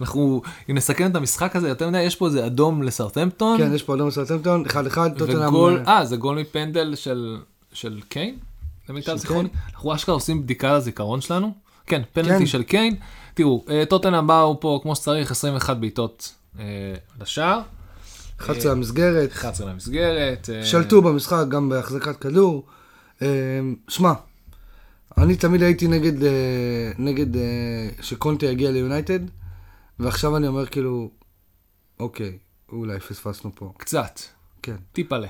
אנחנו, 0.00 0.42
אם 0.70 0.74
נסכם 0.74 1.10
את 1.10 1.16
המשחק 1.16 1.56
הזה, 1.56 1.68
יותר 1.68 1.88
מדי, 1.88 2.02
יש 2.02 2.16
פה 2.16 2.26
איזה 2.26 2.46
אדום 2.46 2.82
לסרטמפטון. 2.82 3.58
כן, 3.58 3.74
יש 3.74 3.82
פה 3.82 3.94
אדום 3.94 4.10
סאוטהמפטון, 4.10 4.64
1-1, 4.66 4.70
טוטנאם. 5.18 5.48
וגול, 5.48 5.82
אה, 5.86 5.98
אה, 5.98 6.04
זה 6.04 6.16
גול 6.16 6.38
מפנדל 6.38 6.94
של, 6.94 7.36
של 7.72 8.00
קיין? 8.08 8.36
למיטב 8.88 9.06
של 9.06 9.18
זיכרוני. 9.18 9.48
קיין? 9.48 9.62
אנחנו 9.74 9.94
אשכרה 9.94 10.14
עושים 10.14 10.42
בדיקה 10.42 10.76
לזיכרון 10.76 11.20
שלנו. 11.20 11.52
כן, 11.86 12.02
פנדלטי 12.12 12.38
כן. 12.38 12.46
של 12.46 12.62
קיין. 12.62 12.96
תראו, 13.34 13.64
אה, 13.70 13.84
טוטנאם 13.88 14.26
באו 14.26 14.60
פה 14.60 14.80
כמו 14.82 14.96
שצריך, 14.96 15.30
21 15.30 15.76
בעיטות 15.76 16.32
אה, 16.58 16.64
לשער, 17.20 17.60
11 18.40 18.72
למסגרת. 18.72 19.32
11 19.32 19.70
למסגרת. 19.70 20.50
אה, 20.52 20.64
שלטו 20.64 21.02
במשחק 21.02 21.44
גם 21.48 21.68
בהחזקת 21.68 22.16
כדור. 22.16 22.66
אה, 23.22 23.28
שמע, 23.88 24.12
אני 25.22 25.36
תמיד 25.36 25.62
הייתי 25.62 25.88
נגד, 25.88 26.22
אה, 26.24 26.30
נגד 26.98 27.36
אה, 27.36 27.42
שקונטה 28.00 28.46
יגיע 28.46 28.70
ליונייטד, 28.70 29.20
ועכשיו 29.98 30.36
אני 30.36 30.48
אומר 30.48 30.66
כאילו, 30.66 31.10
אוקיי, 32.00 32.38
אולי 32.72 33.00
פספסנו 33.00 33.50
פה. 33.54 33.72
קצת, 33.76 34.20
כן. 34.62 34.76
טיפלה. 34.92 35.28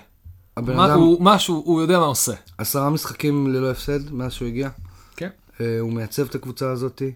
הבן 0.57 0.77
מה- 0.77 0.87
אדם, 0.87 0.99
הוא- 0.99 1.19
משהו, 1.21 1.63
הוא 1.67 1.81
יודע 1.81 1.99
מה 1.99 2.05
עושה. 2.05 2.33
עשרה 2.59 2.91
משחקים 2.91 3.47
ללא 3.53 3.71
הפסד 3.71 4.13
מאז 4.13 4.33
שהוא 4.33 4.49
הגיע. 4.49 4.69
כן. 5.17 5.29
אה, 5.61 5.81
הוא 5.81 5.93
מייצב 5.93 6.27
את 6.29 6.35
הקבוצה 6.35 6.71
הזאתי. 6.71 7.13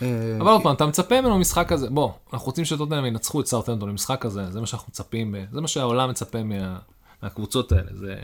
אבל 0.00 0.08
עוד 0.48 0.62
פעם, 0.62 0.74
אתה 0.74 0.86
מצפה 0.86 1.20
ממנו 1.20 1.34
במשחק 1.34 1.72
הזה, 1.72 1.90
בוא, 1.90 2.12
אנחנו 2.32 2.46
רוצים 2.46 2.64
שטוטנאם 2.64 3.04
ינצחו 3.04 3.40
את 3.40 3.46
סאוטהמפטון 3.46 3.88
במשחק 3.90 4.24
הזה, 4.26 4.50
זה 4.52 4.60
מה 4.60 4.66
שאנחנו 4.66 4.86
מצפים, 4.90 5.34
זה 5.52 5.60
מה 5.60 5.68
שהעולם 5.68 6.10
מצפה 6.10 6.42
מה- 6.42 6.78
מהקבוצות 7.22 7.72
האלה, 7.72 7.90
זה... 7.94 8.14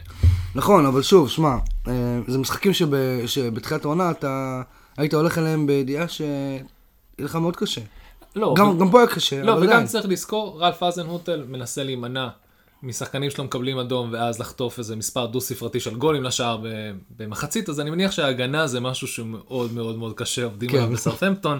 נכון, 0.54 0.86
אבל 0.86 1.02
שוב, 1.02 1.28
שמע, 1.28 1.56
אה, 1.88 2.20
זה 2.26 2.38
משחקים 2.38 2.72
שב, 2.72 2.88
שבתחילת 3.26 3.84
העונה 3.84 4.10
אתה 4.10 4.62
היית 4.96 5.14
הולך 5.14 5.38
אליהם 5.38 5.66
בידיעה 5.66 6.08
שיהיה 6.08 6.62
לך 7.18 7.36
מאוד 7.36 7.56
קשה. 7.56 7.80
לא, 8.36 8.54
גם, 8.58 8.68
ו- 8.68 8.78
גם 8.78 8.90
פה 8.90 9.00
היה 9.00 9.08
קשה, 9.08 9.42
לא, 9.42 9.52
אבל 9.52 9.62
וגם 9.62 9.70
עדיין. 9.72 9.86
צריך 9.86 10.06
לזכור, 10.08 10.60
רלף 10.60 10.82
אזנהוטל 10.82 11.44
מנסה 11.48 11.84
להימנע 11.84 12.28
משחקנים 12.82 13.30
שלו 13.30 13.44
מקבלים 13.44 13.78
אדום 13.78 14.08
ואז 14.12 14.40
לחטוף 14.40 14.78
איזה 14.78 14.96
מספר 14.96 15.26
דו 15.26 15.40
ספרתי 15.40 15.80
של 15.80 15.94
גולים 15.94 16.24
לשער 16.24 16.58
במחצית, 17.16 17.68
אז 17.68 17.80
אני 17.80 17.90
מניח 17.90 18.12
שההגנה 18.12 18.66
זה 18.66 18.80
משהו 18.80 19.06
שמאוד 19.06 19.72
מאוד 19.72 19.98
מאוד 19.98 20.12
קשה, 20.16 20.44
עובדים 20.44 20.70
כן. 20.70 20.76
עליו 20.76 20.90
בסרפמפטון, 20.90 21.58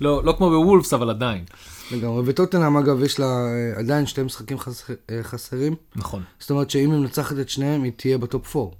לא, 0.00 0.24
לא 0.24 0.34
כמו 0.38 0.50
בוולפס 0.50 0.94
אבל 0.94 1.10
עדיין. 1.10 1.44
לגמרי. 1.92 2.22
וטוטנאם, 2.26 2.76
אגב, 2.76 3.02
יש 3.02 3.18
לה 3.18 3.26
אה, 3.26 3.78
עדיין 3.78 4.06
שתי 4.06 4.22
משחקים 4.22 4.58
חסר, 4.58 4.94
אה, 5.10 5.22
חסרים. 5.22 5.74
נכון. 5.96 6.22
זאת 6.38 6.50
אומרת 6.50 6.70
שאם 6.70 6.90
היא 6.90 7.00
מנצחת 7.00 7.38
את 7.38 7.48
שניהם, 7.48 7.82
היא 7.82 7.92
תהיה 7.96 8.18
בטופ 8.18 8.56
4. 8.56 8.70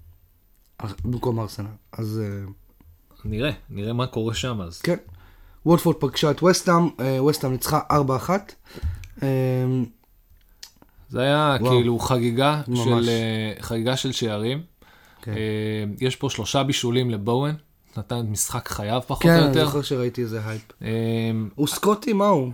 במקום 1.05 1.41
ארסנל. 1.41 1.67
אז 1.93 2.21
אה, 2.25 2.47
נראה, 3.25 3.51
נראה 3.71 3.93
מה 3.93 4.07
קורה 4.07 4.35
שם 4.35 4.61
אז. 4.61 4.81
כן. 4.81 4.97
ווטפורד 5.67 5.97
פגשה 5.97 6.31
את 6.31 6.43
ווסטהאם, 6.43 6.89
ווסטהאם 7.29 7.53
ניצחה 7.53 7.81
4-1. 7.91 7.93
אה, 9.23 9.29
זה 11.09 11.21
היה 11.21 11.57
וואו. 11.61 11.73
כאילו 11.73 11.99
חגיגה 11.99 12.63
ממש. 12.69 13.07
של, 13.07 13.11
חגיגה 13.61 13.97
של 13.97 14.13
שערים. 14.13 14.63
כן. 15.23 15.35
יש 16.01 16.17
פה 16.17 16.31
שלושה 16.31 16.63
בישולים 16.63 17.11
לבואן, 17.11 17.55
נתן 17.97 18.21
משחק 18.21 18.69
חייו 18.69 19.03
פחות 19.07 19.23
כן, 19.23 19.29
או 19.29 19.39
אני 19.39 19.49
יותר. 19.49 19.65
זוכר 19.67 19.83
שראיתי 19.83 20.23
איזה 20.23 20.41
הייפ. 20.47 20.63
הוא 21.55 21.67
סקוטי, 21.67 22.13
מה 22.13 22.27
הוא? 22.27 22.53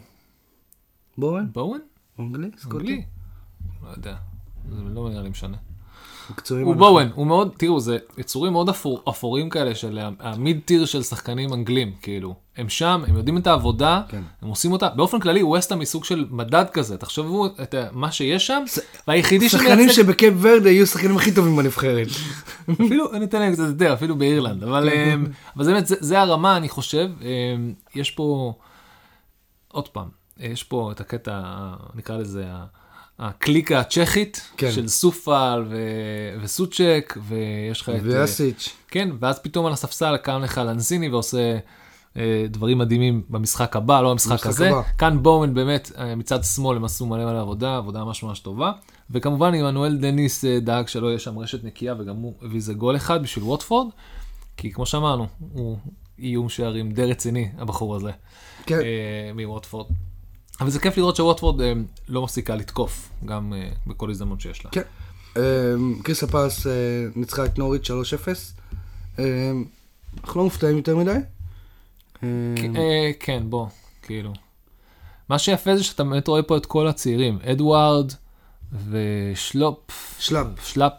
בואן? 1.22 1.46
בואן? 1.52 1.78
אנגלי? 2.20 2.48
סקוטי? 2.58 2.76
אנגלי? 2.84 3.02
לא 3.82 3.88
יודע, 3.96 4.14
זה 4.70 4.82
לא 4.94 5.08
נראה 5.10 5.22
לי 5.22 5.28
משנה. 5.28 5.56
הוא. 6.50 6.74
בואן, 6.76 7.08
הוא 7.14 7.26
מאוד, 7.26 7.52
תראו, 7.58 7.80
זה 7.80 7.98
יצורים 8.18 8.52
מאוד 8.52 8.68
אפור, 8.68 9.02
אפורים 9.08 9.50
כאלה 9.50 9.74
של 9.74 9.98
המיד 10.20 10.60
טיר 10.64 10.84
של 10.84 11.02
שחקנים 11.02 11.52
אנגלים, 11.52 11.92
כאילו. 12.02 12.34
הם 12.56 12.68
שם, 12.68 13.02
הם 13.08 13.16
יודעים 13.16 13.38
את 13.38 13.46
העבודה, 13.46 14.02
כן. 14.08 14.22
הם 14.42 14.48
עושים 14.48 14.72
אותה. 14.72 14.88
באופן 14.88 15.20
כללי, 15.20 15.42
ווסטהאם 15.42 15.80
היא 15.80 15.86
סוג 15.86 16.04
של 16.04 16.26
מדד 16.30 16.64
כזה, 16.72 16.96
תחשבו 16.98 17.46
את 17.46 17.74
מה 17.92 18.12
שיש 18.12 18.46
שם, 18.46 18.62
והיחידי 19.08 19.48
שחקנים 19.48 19.72
שמייצג, 19.76 19.92
שבקייפ 19.94 20.34
ורדה 20.40 20.70
יהיו 20.70 20.82
השחקנים 20.82 21.16
הכי 21.16 21.34
טובים 21.34 21.56
בנבחרת. 21.56 22.06
אפילו, 22.72 23.12
אני 23.12 23.24
אתן 23.24 23.40
להם 23.40 23.52
קצת 23.52 23.64
יותר, 23.68 23.92
אפילו 23.92 24.16
באירלנד, 24.16 24.62
אבל 24.62 24.88
אמ, 24.90 25.26
אבל 25.56 25.64
זה 25.64 25.72
באמת, 25.72 25.86
זה- 25.86 25.96
זה 26.00 26.20
הרמה, 26.20 26.56
אני 26.56 26.68
חושב. 26.68 27.10
אמ, 27.20 27.72
יש 27.94 28.10
פה, 28.10 28.54
עוד 29.68 29.88
פעם, 29.88 30.21
יש 30.42 30.62
פה 30.62 30.92
את 30.92 31.00
הקטע, 31.00 31.40
ה- 31.44 31.76
נקרא 31.94 32.16
לזה, 32.16 32.44
הקליקה 33.18 33.80
הצ'כית, 33.80 34.50
כן. 34.56 34.72
של 34.72 34.88
סופל 34.88 35.64
ו- 35.70 36.38
וסוצ'ק, 36.42 37.18
ויש 37.28 37.80
לך 37.80 37.88
את... 37.88 37.94
אה, 37.94 38.00
ויאסיץ'. 38.02 38.76
כן, 38.88 39.08
ואז 39.20 39.38
פתאום 39.38 39.66
על 39.66 39.72
הספסל 39.72 40.16
קם 40.16 40.40
לך 40.42 40.58
לנזיני 40.58 41.08
ועושה 41.08 41.58
אה, 42.16 42.44
דברים 42.50 42.78
מדהימים 42.78 43.22
במשחק 43.28 43.76
הבא, 43.76 44.00
לא 44.00 44.10
במשחק 44.10 44.46
הזה. 44.46 44.68
הבא. 44.70 44.82
כאן 44.98 45.22
בואמן 45.22 45.54
באמת, 45.54 45.92
אה, 45.98 46.14
מצד 46.14 46.44
שמאל 46.44 46.76
הם 46.76 46.84
עשו 46.84 47.06
מלא 47.06 47.24
מלא 47.24 47.40
עבודה, 47.40 47.76
עבודה 47.76 48.04
ממש 48.04 48.22
ממש 48.22 48.38
טובה. 48.40 48.72
וכמובן 49.10 49.54
עמנואל 49.54 49.96
דניס 49.96 50.44
אה, 50.44 50.60
דאג 50.60 50.88
שלא 50.88 51.06
יהיה 51.06 51.18
שם 51.18 51.38
רשת 51.38 51.64
נקייה, 51.64 51.94
וגם 51.98 52.16
הוא 52.16 52.34
הביא 52.42 52.56
איזה 52.56 52.74
גול 52.74 52.96
אחד 52.96 53.22
בשביל 53.22 53.44
ווטפורד, 53.44 53.86
כי 54.56 54.72
כמו 54.72 54.86
שאמרנו, 54.86 55.26
הוא 55.52 55.78
איום 56.18 56.48
שערים 56.48 56.92
די 56.92 57.04
רציני, 57.04 57.48
הבחור 57.58 57.96
הזה, 57.96 58.10
כן. 58.66 58.78
אה, 58.80 59.44
מווטפורד. 59.46 59.86
אבל 60.60 60.70
זה 60.70 60.78
כיף 60.78 60.96
לראות 60.96 61.16
שווטפורד 61.16 61.60
אה, 61.60 61.72
לא 62.08 62.22
מפסיקה 62.22 62.54
לתקוף, 62.56 63.08
גם 63.24 63.54
אה, 63.56 63.68
בכל 63.86 64.10
הזדמנות 64.10 64.40
שיש 64.40 64.64
לה. 64.64 64.70
כן. 64.70 64.82
אמ, 65.36 66.02
קריסה 66.02 66.26
אה, 66.36 66.40
ניצחה 67.16 67.44
את 67.44 67.58
נוריץ' 67.58 67.90
3-0. 67.90 67.94
אמ, 69.18 69.64
אנחנו 70.24 70.40
לא 70.40 70.44
מופתעים 70.44 70.76
יותר 70.76 70.96
מדי. 70.96 71.16
אה, 72.22 73.10
כן, 73.20 73.42
בוא, 73.50 73.66
כאילו. 74.02 74.32
מה 75.28 75.38
שיפה 75.38 75.76
זה 75.76 75.84
שאתה 75.84 76.04
באמת 76.04 76.28
רואה 76.28 76.42
פה 76.42 76.56
את 76.56 76.66
כל 76.66 76.88
הצעירים, 76.88 77.38
אדוארד 77.52 78.12
ושלופ, 78.90 79.90
שלאפ. 80.18 80.46
שלאפ. 80.64 80.92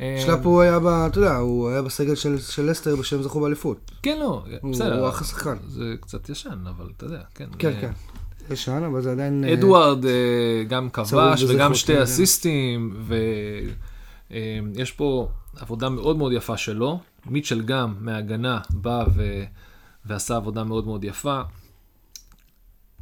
אה, 0.00 0.22
שלאפ 0.26 0.46
הוא 0.46 0.60
היה, 0.62 0.80
ב- 0.80 0.86
אתה 0.86 1.18
יודע, 1.18 1.36
הוא 1.36 1.68
היה 1.70 1.82
בסגל 1.82 2.14
של 2.14 2.40
של 2.40 2.70
לסטר 2.70 2.96
בשם 2.96 3.22
זכו 3.22 3.40
באליפות. 3.40 3.90
כן, 4.02 4.18
לא, 4.20 4.44
בסדר. 4.70 5.00
הוא 5.00 5.08
אחלה 5.08 5.26
שחקן. 5.26 5.56
זה 5.68 5.94
קצת 6.00 6.28
ישן, 6.28 6.64
אבל 6.76 6.90
אתה 6.96 7.06
יודע, 7.06 7.22
כן. 7.34 7.48
כן, 7.58 7.68
אה, 7.74 7.80
כן. 7.80 7.92
ישן, 8.50 8.82
אבל 8.86 9.02
זה 9.02 9.12
עדיין... 9.12 9.44
אה, 9.44 9.52
אדוארד 9.52 10.06
אה, 10.06 10.64
גם 10.68 10.90
כבש 10.90 11.42
וגם 11.48 11.74
שתי 11.74 11.94
כן. 11.94 12.02
אסיסטים, 12.02 13.04
ויש 14.30 14.92
פה 14.92 15.28
עבודה 15.56 15.88
מאוד 15.88 16.16
מאוד 16.16 16.32
יפה 16.32 16.56
שלו. 16.56 17.00
מיטשל 17.26 17.62
גם 17.62 17.94
מההגנה 18.00 18.60
בא 18.70 19.04
ו... 19.14 19.44
ועשה 20.04 20.36
עבודה 20.36 20.64
מאוד 20.64 20.86
מאוד 20.86 21.04
יפה. 21.04 21.40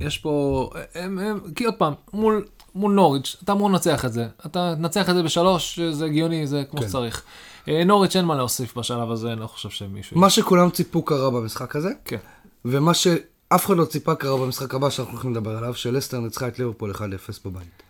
יש 0.00 0.18
פה, 0.18 0.70
הם, 0.94 1.18
הם, 1.18 1.40
כי 1.54 1.64
עוד 1.64 1.74
פעם, 1.74 1.92
מול, 2.12 2.46
מול 2.74 2.92
נוריץ', 2.92 3.36
אתה 3.44 3.52
אמור 3.52 3.70
לנצח 3.70 4.04
את 4.04 4.12
זה. 4.12 4.28
אתה 4.46 4.74
תנצח 4.76 5.10
את 5.10 5.14
זה 5.14 5.22
בשלוש, 5.22 5.80
זה 5.80 6.04
הגיוני, 6.04 6.46
זה 6.46 6.64
כמו 6.70 6.80
כן. 6.80 6.88
שצריך. 6.88 7.22
אה, 7.68 7.84
נוריץ' 7.84 8.16
אין 8.16 8.24
מה 8.24 8.34
להוסיף 8.34 8.78
בשלב 8.78 9.10
הזה, 9.10 9.32
אני 9.32 9.40
לא 9.40 9.46
חושב 9.46 9.70
שמישהו... 9.70 10.18
מה 10.18 10.30
שכולם 10.30 10.70
ציפו 10.70 11.02
קרה 11.02 11.30
במשחק 11.30 11.76
הזה, 11.76 11.90
כן. 12.04 12.16
ומה 12.64 12.94
שאף 13.52 13.66
אחד 13.66 13.76
לא 13.76 13.84
ציפה 13.84 14.14
קרה 14.14 14.36
במשחק 14.36 14.74
הבא 14.74 14.90
שאנחנו 14.90 15.12
הולכים 15.12 15.30
לדבר 15.30 15.56
עליו, 15.56 15.74
שלסטר 15.74 16.20
ניצחה 16.20 16.48
את 16.48 16.58
ליברפול 16.58 16.90
1-0 16.90 17.00
בבית. 17.44 17.82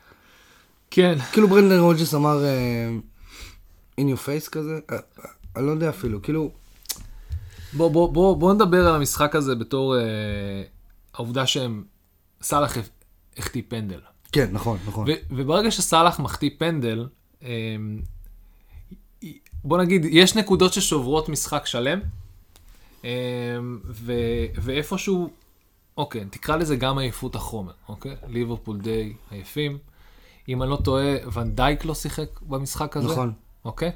כן. 0.91 1.19
כאילו 1.33 1.49
ברנדן 1.49 1.79
רוג'ס 1.79 2.15
אמר 2.15 2.45
אה, 2.45 2.89
in 4.01 4.05
your 4.05 4.19
face 4.19 4.51
כזה, 4.51 4.81
אה, 4.91 4.97
אה, 4.97 5.31
אני 5.57 5.67
לא 5.67 5.71
יודע 5.71 5.89
אפילו, 5.89 6.23
כאילו, 6.23 6.51
בוא, 7.73 7.91
בוא, 7.91 8.13
בוא, 8.13 8.37
בוא 8.37 8.55
נדבר 8.55 8.89
על 8.89 8.95
המשחק 8.95 9.35
הזה 9.35 9.55
בתור 9.55 9.97
אה, 9.97 10.03
העובדה 11.15 11.47
שהם, 11.47 11.85
סאלח 12.43 12.77
החטיא 13.37 13.63
פנדל. 13.69 14.01
כן, 14.33 14.49
נכון, 14.53 14.79
נכון. 14.87 15.07
וברגע 15.31 15.71
שסאלח 15.71 16.21
מחטיא 16.21 16.51
פנדל, 16.59 17.09
אה, 17.43 17.77
בוא 19.65 19.79
נגיד, 19.79 20.05
יש 20.11 20.35
נקודות 20.35 20.73
ששוברות 20.73 21.29
משחק 21.29 21.67
שלם, 21.67 22.01
אה, 23.05 23.11
ו, 23.85 24.13
ואיפשהו, 24.55 25.31
אוקיי, 25.99 26.25
תקרא 26.31 26.57
לזה 26.57 26.77
גם 26.77 26.99
עייפות 26.99 27.35
החומר, 27.35 27.73
אוקיי? 27.89 28.17
ליברפול 28.29 28.79
די 28.79 29.13
עייפים. 29.31 29.79
אם 30.49 30.63
אני 30.63 30.71
לא 30.71 30.77
טועה, 30.77 31.15
ונדייק 31.33 31.85
לא 31.85 31.95
שיחק 31.95 32.41
במשחק 32.43 32.97
הזה. 32.97 33.09
נכון. 33.09 33.33
אוקיי? 33.65 33.91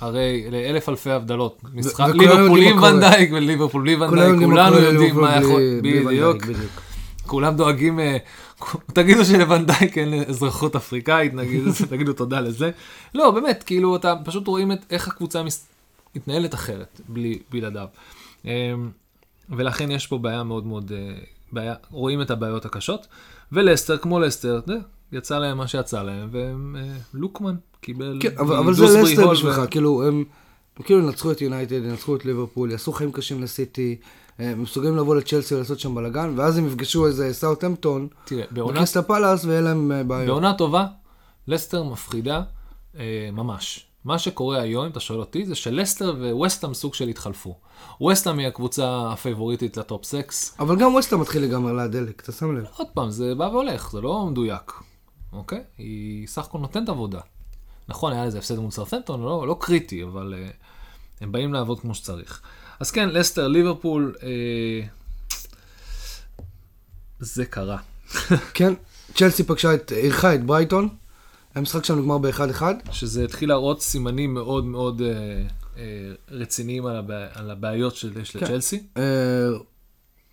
הרי 0.00 0.46
לאלף 0.50 0.88
אלפי 0.88 1.10
הבדלות. 1.10 1.62
משחק 1.74 2.14
ליברפול 2.14 2.62
עם. 2.62 2.82
ונדייק 2.82 3.30
וליברפול 3.32 3.82
בלי 3.82 3.94
ונדייק, 3.94 4.48
כולנו 4.50 4.76
יודעים 4.76 5.16
מה 5.16 5.36
יכול... 5.36 5.62
בדיוק. 5.82 6.42
כולם 7.26 7.56
דואגים, 7.56 8.00
אה, 8.00 8.16
תגידו 8.86 9.24
שלוונדייק 9.24 9.98
אין 9.98 10.14
אזרחות 10.14 10.76
אפריקאית, 10.76 11.32
תגידו 11.90 12.12
תודה 12.12 12.40
לזה. 12.40 12.70
לא, 13.14 13.30
באמת, 13.30 13.62
כאילו, 13.62 13.96
אתה 13.96 14.14
פשוט 14.24 14.46
רואים 14.46 14.72
את 14.72 14.78
איך 14.90 15.08
הקבוצה 15.08 15.42
מתנהלת 16.16 16.54
אחרת, 16.54 17.00
בלעדיו. 17.50 17.88
ולכן 19.50 19.90
יש 19.90 20.06
פה 20.06 20.18
בעיה 20.18 20.42
מאוד 20.42 20.66
מאוד, 20.66 20.92
אה, 20.94 21.14
בעיה, 21.52 21.74
רואים 21.90 22.22
את 22.22 22.30
הבעיות 22.30 22.64
הקשות. 22.64 23.06
ולסטר, 23.52 23.98
כמו 23.98 24.20
לסטר, 24.20 24.60
יודע, 24.68 24.80
יצא 25.12 25.38
להם 25.38 25.58
מה 25.58 25.66
שיצא 25.66 26.02
להם, 26.02 26.28
והם, 26.32 26.76
אה, 26.78 26.96
לוקמן 27.14 27.54
קיבל... 27.80 28.18
כן, 28.20 28.38
אבל 28.38 28.56
אבל 28.56 28.74
זה 28.74 29.00
לסטר 29.00 29.30
בשבילך, 29.30 29.58
ו- 29.58 29.70
כאילו, 29.70 30.08
הם 30.08 30.24
הם 30.78 30.84
כאילו 30.84 30.98
ינצחו 31.00 31.32
את 31.32 31.40
יונייטד, 31.40 31.84
ינצחו 31.84 32.16
את 32.16 32.24
ליברפול, 32.24 32.70
יעשו 32.70 32.92
חיים 32.92 33.12
קשים 33.12 33.42
לסיטי, 33.42 33.96
הם 34.38 34.62
מסוגלים 34.62 34.96
לבוא 34.96 35.16
לצ'לסי 35.16 35.54
ולעשות 35.54 35.80
שם 35.80 35.94
בלאגן, 35.94 36.34
ואז 36.36 36.58
הם 36.58 36.66
יפגשו 36.66 37.06
איזה 37.06 37.34
סאוטהמפטון, 37.34 38.08
תראה, 38.24 38.44
בעונה 38.50 38.72
בקריסטל 38.72 39.02
פלאס, 39.02 39.44
ויהיה 39.44 39.60
להם 39.60 39.92
אה, 39.92 40.04
בעיות. 40.04 40.26
בעונה 40.26 40.54
טובה, 40.54 40.86
לסטר 41.48 41.82
מפחידה 41.82 42.42
אה, 42.98 43.28
ממש. 43.32 43.87
מה 44.08 44.18
שקורה 44.18 44.60
היום, 44.60 44.84
אם 44.84 44.90
אתה 44.90 45.00
שואל 45.00 45.20
אותי, 45.20 45.46
זה 45.46 45.54
שלסטר 45.54 46.14
וווסטהאם 46.20 46.74
סוג 46.74 46.94
של 46.94 47.08
התחלפו. 47.08 47.54
ווסטהאם 48.00 48.38
היא 48.38 48.46
הקבוצה 48.46 49.12
הפייבוריטית 49.12 49.76
ל 49.76 49.83
top 49.83 50.04
6. 50.04 50.14
אבל 50.58 50.76
גם 50.76 50.94
ווסטהאם 50.94 51.20
מתחיל 51.20 51.42
לגמר 51.42 51.72
לה 51.72 51.82
הדלק, 51.82 52.20
אתה 52.20 52.32
שם 52.32 52.56
לב. 52.56 52.64
עוד 52.76 52.86
פעם, 52.94 53.10
זה 53.10 53.34
בא 53.34 53.44
והולך, 53.44 53.90
זה 53.92 54.00
לא 54.00 54.26
מדויק. 54.26 54.72
אוקיי? 55.32 55.62
היא 55.78 56.26
סך 56.26 56.44
הכל 56.44 56.58
נותנת 56.58 56.88
עבודה. 56.88 57.20
נכון, 57.88 58.12
היה 58.12 58.26
לזה 58.26 58.38
הפסד 58.38 58.58
מול 58.58 58.70
סאות'המפטון, 58.70 59.22
לא, 59.22 59.46
לא 59.48 59.56
קריטי, 59.60 60.02
אבל 60.02 60.34
אה, 60.36 60.50
הם 61.20 61.32
באים 61.32 61.52
לעבוד 61.52 61.80
כמו 61.80 61.94
שצריך. 61.94 62.42
אז 62.80 62.90
כן, 62.90 63.08
לסטר, 63.08 63.48
ליברפול, 63.48 64.14
אה, 64.22 64.86
זה 67.18 67.46
קרה. 67.46 67.78
כן, 68.54 68.74
צ'לסי 69.14 69.44
פגשה 69.44 69.74
את, 69.74 69.92
אירחה 69.92 70.34
את 70.34 70.46
ברייטון, 70.46 70.88
המשחק 71.54 71.84
שם 71.84 71.98
נגמר 71.98 72.18
ב-1-1. 72.18 72.62
שזה 72.92 73.24
התחיל 73.24 73.48
להראות 73.48 73.82
סימנים 73.82 74.34
מאוד 74.34 74.64
מאוד 74.64 75.02
אה, 75.02 75.08
אה, 75.76 75.82
רציניים 76.30 76.86
על, 76.86 76.96
הבע... 76.96 77.26
על 77.34 77.50
הבעיות 77.50 77.96
שיש 77.96 78.36
כן. 78.36 78.44
לצ'לסי. 78.46 78.82
אה, 78.96 79.02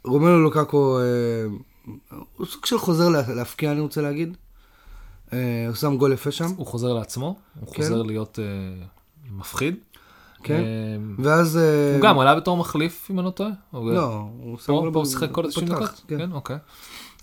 רומנו 0.06 0.40
לוקקו, 0.42 1.00
אה, 1.00 1.04
הוא 2.36 2.46
סוג 2.48 2.66
של 2.66 2.78
חוזר 2.78 3.10
לה- 3.10 3.34
להפקיע, 3.34 3.72
אני 3.72 3.80
רוצה 3.80 4.02
להגיד. 4.02 4.38
אה, 5.34 5.66
הוא 5.68 5.76
שם 5.76 5.98
גול 5.98 6.14
יפה 6.14 6.32
שם, 6.32 6.50
הוא 6.58 6.68
חוזר 6.68 6.94
לעצמו, 6.94 7.36
הוא 7.60 7.74
כן. 7.74 7.82
חוזר 7.84 8.02
להיות 8.02 8.40
אה, 8.40 8.46
מפחיד. 9.32 9.76
כן. 10.44 10.54
אה, 10.54 10.64
ואז... 11.24 11.58
אה, 11.58 11.94
הוא 11.96 12.02
גם 12.02 12.20
עלה 12.20 12.36
בתור 12.36 12.58
מחליף, 12.58 13.08
אם 13.12 13.20
אני 13.20 13.26
לא 13.26 13.32
טועה. 13.32 13.50
לא, 13.74 14.26
הוא 14.40 14.58
שם 14.58 14.66
פה 14.94 15.00
הוא 15.00 15.06
שיחק 15.06 15.32
כל 15.32 15.42
פתח, 15.44 15.50
90 15.52 15.68
דקות? 15.68 16.02
כן. 16.08 16.18
כן, 16.18 16.32
אוקיי. 16.32 16.58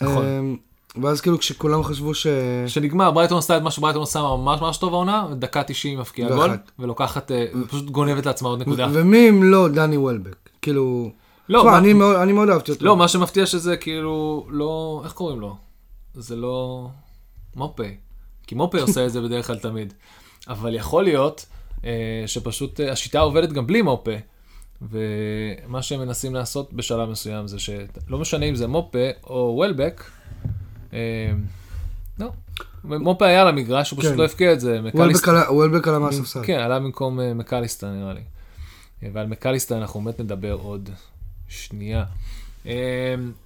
נכון. 0.02 0.56
ואז 1.02 1.20
כאילו 1.20 1.38
כשכולם 1.38 1.82
חשבו 1.84 2.14
ש... 2.14 2.26
כשנגמר, 2.66 3.10
ברייטון 3.10 3.38
עשתה 3.38 3.56
את 3.56 3.62
מה 3.62 3.70
שברייטון 3.70 4.00
עושה 4.00 4.20
ממש 4.22 4.60
ממש 4.60 4.76
טוב 4.76 4.94
העונה, 4.94 5.26
דקה 5.38 5.62
90 5.62 5.98
מפקיעה. 5.98 6.28
גול, 6.28 6.50
ולוקחת, 6.78 7.30
אה, 7.32 7.46
פשוט 7.68 7.90
גונבת 7.90 8.26
לעצמה 8.26 8.48
עוד 8.48 8.60
נקודה. 8.60 8.88
ומי 8.92 9.28
אם 9.28 9.42
לא 9.44 9.68
דני 9.68 9.96
וולבק? 9.96 10.36
כאילו... 10.62 11.10
לא, 11.48 11.58
תשמע, 11.58 11.70
מה- 11.70 11.78
אני 11.78 11.92
מאוד- 11.92 12.16
אני 12.16 12.32
מאוד 12.32 12.48
אהבתי 12.48 12.72
אותו. 12.72 12.84
לא, 12.84 12.96
מה 12.96 13.08
שמפתיע 13.08 13.46
שזה 13.46 13.76
כאילו, 13.76 14.46
לא, 14.50 15.00
איך 15.04 15.12
קוראים 15.12 15.40
לו? 15.40 15.56
זה 16.14 16.36
לא 16.36 16.88
מופה. 17.56 17.82
כי 18.46 18.54
מופה 18.54 18.80
עושה 18.80 19.06
את 19.06 19.12
זה 19.12 19.20
בדרך 19.24 19.46
כלל 19.46 19.58
תמיד. 19.58 19.92
אבל 20.48 20.74
יכול 20.74 21.04
להיות 21.04 21.46
אה, 21.84 21.90
שפשוט 22.26 22.80
אה, 22.80 22.92
השיטה 22.92 23.20
עובדת 23.20 23.52
גם 23.52 23.66
בלי 23.66 23.82
מופה. 23.82 24.10
ומה 24.82 25.82
שהם 25.82 26.00
מנסים 26.00 26.34
לעשות 26.34 26.72
בשלב 26.72 27.08
מסוים 27.08 27.48
זה 27.48 27.58
שלא 27.58 28.18
משנה 28.18 28.46
אם 28.46 28.54
זה 28.54 28.66
מופה 28.66 28.98
או 29.26 29.52
וולבק, 29.56 30.04
לא. 32.18 32.32
מופה 32.84 33.26
היה 33.26 33.44
למגרש, 33.44 33.90
הוא 33.90 33.98
פשוט 33.98 34.12
כן. 34.12 34.18
לא 34.18 34.24
הבקיע 34.24 34.52
את 34.52 34.60
זה. 34.60 34.80
מקליסט- 34.80 34.94
וולבק 35.50 35.88
עלה- 35.88 35.98
מהספסל. 35.98 36.40
כן, 36.44 36.58
עלה 36.58 36.78
במקום 36.80 37.20
אה, 37.20 37.34
מקליסטר 37.34 37.90
נראה 37.90 38.12
לי. 38.12 38.20
ועל 39.12 39.26
מקליסטר 39.26 39.78
אנחנו 39.78 40.00
באמת 40.00 40.20
נדבר 40.20 40.52
עוד 40.52 40.90
שנייה. 41.48 42.04
אה, 42.66 42.72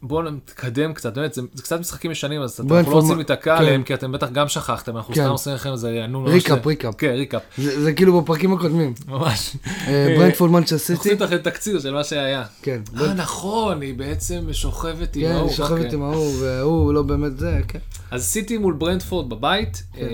בואו 0.03 0.23
נתקדם 0.23 0.93
קצת, 0.93 1.15
באמת, 1.15 1.35
זה, 1.35 1.43
זה 1.55 1.63
קצת 1.63 1.81
משחקים 1.81 2.11
ישנים, 2.11 2.43
אז 2.43 2.61
אנחנו 2.61 2.93
לא 2.93 2.97
רוצים 2.97 3.17
להיתקע 3.17 3.57
כן. 3.57 3.63
עליהם, 3.63 3.83
כי 3.83 3.95
אתם 3.95 4.13
בטח 4.13 4.31
גם 4.31 4.49
שכחתם, 4.49 4.97
אנחנו 4.97 5.15
כן. 5.15 5.23
סתם 5.23 5.31
עושים 5.31 5.53
לכם 5.53 5.73
איזה 5.73 5.91
רענון. 5.91 6.23
ממש 6.23 6.33
ריקאפ, 6.33 6.67
ריקאפ. 6.67 6.95
כן, 6.99 7.11
ריקאפ, 7.11 7.43
זה 7.59 7.93
כאילו 7.93 8.21
בפרקים 8.21 8.53
הקודמים. 8.53 8.95
ממש. 9.09 9.57
אה, 9.87 10.15
ברנטפורד 10.19 10.55
אנחנו 10.55 10.79
סיטי. 10.79 10.99
עושים 10.99 11.17
לכם 11.21 11.37
תקציר 11.37 11.81
של 11.81 11.95
מה 11.95 12.05
שהיה. 12.05 12.45
כן. 12.63 12.81
אה, 13.01 13.15
נכון, 13.15 13.83
היא 13.83 13.95
בעצם 13.95 14.53
שוכבת 14.53 15.17
עם 15.17 15.23
כן, 15.23 15.31
ההוא. 15.31 15.49
היא 15.49 15.57
שוכבת. 15.57 15.93
עם 15.93 16.03
ההוא, 16.03 16.35
וההוא 16.41 16.95
לא 16.95 17.03
באמת 17.03 17.39
זה, 17.39 17.61
כן. 17.69 17.79
אז 18.11 18.25
סיטי 18.25 18.59
מול 18.59 18.75
ברנטפורד 18.75 19.29
בבית. 19.31 19.83
אה, 19.99 20.07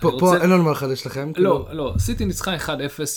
פה 0.00 0.36
אין 0.36 0.50
לנו 0.50 0.64
מה 0.64 0.70
לחדש 0.70 1.06
לכם. 1.06 1.32
לא, 1.36 1.68
לא, 1.72 1.94
סיטי 1.98 2.24
ניצחה 2.24 2.56
1-0 2.56 2.68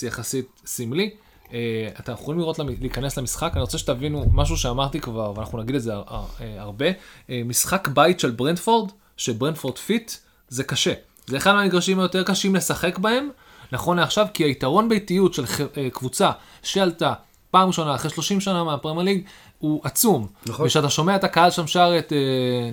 יחסית 0.06 0.46
סמלי. 0.66 1.10
אה, 1.54 1.58
אתם 2.00 2.12
יכולים 2.12 2.40
לראות, 2.40 2.58
להיכנס 2.80 3.18
למשחק, 3.18 3.50
אני 3.52 3.60
רוצה 3.60 3.78
שתבינו 3.78 4.24
משהו 4.32 4.56
שאמרתי 4.56 5.00
כבר, 5.00 5.32
ואנחנו 5.36 5.62
נגיד 5.62 5.74
את 5.74 5.82
זה 5.82 5.94
הר- 5.94 6.04
אה, 6.40 6.54
הרבה. 6.62 6.86
אה, 7.30 7.42
משחק 7.44 7.88
בית 7.88 8.20
של 8.20 8.30
ברנטפורד, 8.30 8.90
שברנטפורד 9.16 9.78
fit, 9.78 10.12
זה 10.48 10.64
קשה. 10.64 10.92
זה 11.26 11.36
אחד 11.36 11.52
מהמגרשים 11.52 11.98
היותר 12.00 12.22
קשים 12.22 12.54
לשחק 12.54 12.98
בהם, 12.98 13.28
נכון 13.72 13.96
לעכשיו, 13.96 14.26
כי 14.34 14.44
היתרון 14.44 14.88
ביתיות 14.88 15.34
של 15.34 15.44
אה, 15.76 15.90
קבוצה 15.90 16.30
שעלתה 16.62 17.12
פעם 17.50 17.68
ראשונה 17.68 17.94
אחרי 17.94 18.10
30 18.10 18.40
שנה 18.40 18.64
מהפרמייר 18.64 19.04
ליג, 19.04 19.22
הוא 19.58 19.80
עצום. 19.84 20.26
נכון. 20.46 20.66
וכשאתה 20.66 20.90
שומע 20.90 21.16
את 21.16 21.24
הקהל 21.24 21.50
שם 21.50 21.66
שר 21.66 21.92
את 21.98 22.12
אה, 22.12 22.18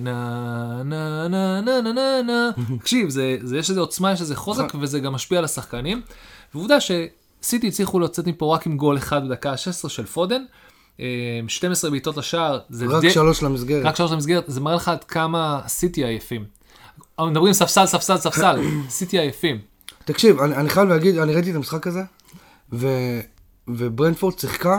נה 0.00 0.82
נה 0.84 1.28
נה 1.28 1.60
נה 1.60 1.80
נה 1.80 1.92
נה 1.92 2.22
נה, 2.22 2.50
תקשיב, 2.80 3.08
זה, 3.08 3.36
זה, 3.42 3.58
יש 3.58 3.70
איזה 3.70 3.80
עוצמה, 3.80 4.12
יש 4.12 4.20
איזה 4.20 4.36
חוזק, 4.36 4.64
נכון. 4.64 4.80
וזה 4.82 5.00
גם 5.00 5.12
משפיע 5.12 5.38
על 5.38 5.44
השחקנים. 5.44 6.02
ועובדה 6.54 6.80
שסיטי 7.42 7.68
הצליחו 7.68 8.00
לצאת 8.00 8.26
מפה 8.26 8.54
רק 8.54 8.66
עם 8.66 8.76
גול 8.76 8.96
אחד 8.96 9.28
בדקה 9.28 9.50
ה-16 9.50 9.88
של 9.88 10.06
פודן, 10.06 10.42
אה, 11.00 11.04
12 11.48 11.90
בעיטות 11.90 12.16
לשער, 12.16 12.58
זה 12.70 12.86
רק 12.86 13.00
די- 13.00 13.10
שלוש 13.10 13.42
למסגרת. 13.42 13.84
רק 13.86 13.96
שלוש 13.96 14.12
למסגרת, 14.12 14.44
זה 14.46 14.60
מראה 14.60 14.76
לך 14.76 14.88
עד 14.88 15.04
כמה 15.04 15.60
סיטי 15.66 16.04
עייפים. 16.04 16.44
מדברים 17.20 17.52
ספסל, 17.52 17.86
ספסל, 17.86 18.16
ספסל, 18.16 18.60
סיטי 18.88 19.18
עייפים. 19.18 19.58
תקשיב, 20.04 20.40
אני, 20.40 20.56
אני 20.56 20.68
חייב 20.68 20.88
להגיד, 20.88 21.18
אני 21.18 21.34
ראיתי 21.34 21.50
את 21.50 21.56
המשחק 21.56 21.86
הזה, 21.86 22.02
ו, 22.72 22.88
וברנפורד 23.68 24.38
שיחקה 24.38 24.78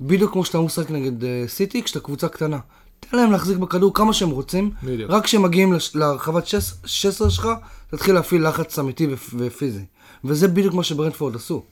בדיוק 0.00 0.32
כמו 0.32 0.44
שאתה 0.44 0.58
אמור 0.58 0.66
לשחק 0.66 0.90
נגד 0.90 1.22
uh, 1.22 1.26
סיטי, 1.46 1.82
כשאתה 1.82 2.00
קבוצה 2.00 2.28
קטנה. 2.28 2.58
תן 3.00 3.16
להם 3.16 3.32
להחזיק 3.32 3.56
בכדור 3.56 3.94
כמה 3.94 4.12
שהם 4.12 4.30
רוצים, 4.30 4.70
בדיוק. 4.82 5.10
רק 5.10 5.24
כשהם 5.24 5.42
מגיעים 5.42 5.72
לש, 5.72 5.96
להרחבת 5.96 6.44
16 6.84 7.30
שלך, 7.30 7.48
תתחיל 7.90 8.14
להפעיל 8.14 8.48
לחץ 8.48 8.78
אמיתי 8.78 9.06
ופ, 9.10 9.34
ופיזי. 9.38 9.84
וזה 10.24 10.48
בדיוק 10.48 10.74
מה 10.74 10.82
שברנפורד 10.84 11.36
עשו. 11.36 11.62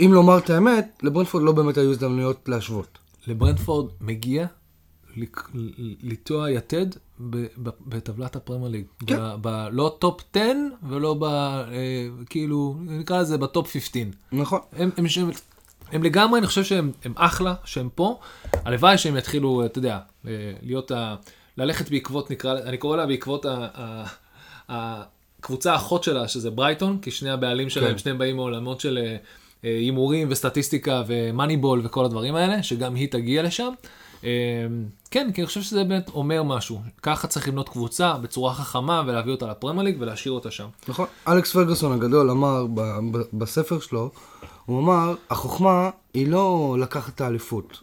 אם 0.00 0.12
לומר 0.12 0.38
את 0.38 0.50
האמת, 0.50 0.98
לברנפורד 1.02 1.44
לא 1.44 1.52
באמת 1.52 1.76
היו 1.76 1.90
הזדמנויות 1.90 2.48
להשוות. 2.48 2.98
לברנטפורד 3.26 3.92
מגיע 4.00 4.46
לתקוע 6.02 6.50
יתד 6.50 6.86
בטבלת 7.86 8.36
הפרמייר 8.36 8.70
ליג. 8.70 8.84
כן. 9.06 9.16
ב- 9.18 9.48
ב- 9.48 9.68
לא 9.72 9.96
top 9.98 10.20
10 10.32 10.42
ולא 10.88 11.14
ב... 11.14 11.24
אה, 11.24 12.08
כאילו, 12.30 12.76
נקרא 12.80 13.20
לזה 13.20 13.38
ב 13.38 13.47
top 13.47 13.72
15. 13.72 14.02
נכון. 14.32 14.60
הם, 14.72 14.90
הם, 14.96 15.04
הם, 15.20 15.30
הם 15.92 16.02
לגמרי, 16.02 16.38
אני 16.38 16.46
חושב 16.46 16.64
שהם 16.64 16.92
הם 17.04 17.12
אחלה, 17.16 17.54
שהם 17.64 17.88
פה. 17.94 18.20
הלוואי 18.52 18.98
שהם 18.98 19.16
יתחילו, 19.16 19.66
אתה 19.66 19.78
יודע, 19.78 19.98
אה, 20.26 20.52
להיות 20.62 20.90
ה... 20.90 21.14
ללכת 21.56 21.90
בעקבות, 21.90 22.30
נקרא, 22.30 22.58
אני 22.58 22.76
קורא 22.76 22.96
לה 22.96 23.06
בעקבות 23.06 23.44
ה... 23.44 23.68
ה, 23.74 24.04
ה 24.72 25.02
הקבוצה 25.42 25.72
האחות 25.72 26.04
שלה, 26.04 26.28
שזה 26.28 26.50
ברייטון, 26.50 26.98
כי 27.02 27.10
שני 27.10 27.30
הבעלים 27.30 27.70
שלהם, 27.70 27.92
כן. 27.92 27.98
שניהם 27.98 28.18
באים 28.18 28.36
מעולמות 28.36 28.80
של 28.80 28.98
אה, 28.98 29.16
אה, 29.64 29.76
הימורים 29.78 30.28
וסטטיסטיקה 30.30 31.02
ומאניבול 31.06 31.80
וכל 31.84 32.04
הדברים 32.04 32.34
האלה, 32.34 32.62
שגם 32.62 32.94
היא 32.94 33.08
תגיע 33.10 33.42
לשם. 33.42 33.72
אה, 34.24 34.30
כן, 35.10 35.30
כי 35.34 35.40
אני 35.40 35.46
חושב 35.46 35.62
שזה 35.62 35.84
באמת 35.84 36.10
אומר 36.14 36.42
משהו. 36.42 36.80
ככה 37.02 37.28
צריך 37.28 37.48
לבנות 37.48 37.68
קבוצה 37.68 38.14
בצורה 38.18 38.54
חכמה 38.54 39.02
ולהביא 39.06 39.32
אותה 39.32 39.46
לפרמייר 39.46 39.82
ליג 39.82 39.96
ולהשאיר 39.98 40.32
אותה 40.32 40.50
שם. 40.50 40.66
נכון. 40.88 41.06
אלכס 41.28 41.52
פרגוסון 41.52 41.92
הגדול 41.92 42.30
אמר 42.30 42.66
בספר 43.32 43.80
שלו, 43.80 44.10
הוא 44.66 44.80
אמר, 44.80 45.14
החוכמה 45.30 45.90
היא 46.14 46.28
לא 46.28 46.76
לקחת 46.80 47.14
את 47.14 47.20
האליפות, 47.20 47.80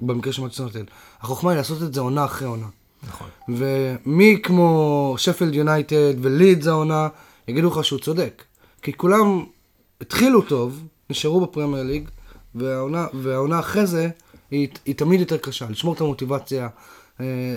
במקרה 0.00 0.32
של 0.32 0.42
יונייטד. 0.58 0.84
החוכמה 1.20 1.50
היא 1.50 1.56
לעשות 1.56 1.82
את 1.82 1.94
זה 1.94 2.00
עונה 2.00 2.24
אחרי 2.24 2.48
עונה. 2.48 2.66
נכון. 3.06 3.28
ומי 3.48 4.38
כמו 4.42 5.14
שפלד 5.18 5.54
יונייטד 5.54 6.14
ולידס 6.20 6.66
העונה, 6.66 7.08
יגידו 7.48 7.68
לך 7.68 7.84
שהוא 7.84 7.98
צודק. 7.98 8.44
כי 8.82 8.92
כולם 8.92 9.44
התחילו 10.00 10.42
טוב, 10.42 10.82
נשארו 11.10 11.40
בפרמייר 11.40 11.82
ליג, 11.82 12.08
והעונה, 12.54 13.06
והעונה 13.14 13.58
אחרי 13.58 13.86
זה 13.86 14.08
היא, 14.50 14.68
היא 14.84 14.94
תמיד 14.94 15.20
יותר 15.20 15.36
קשה. 15.36 15.66
לשמור 15.70 15.94
את 15.94 16.00
המוטיבציה, 16.00 16.68
אה, 17.20 17.54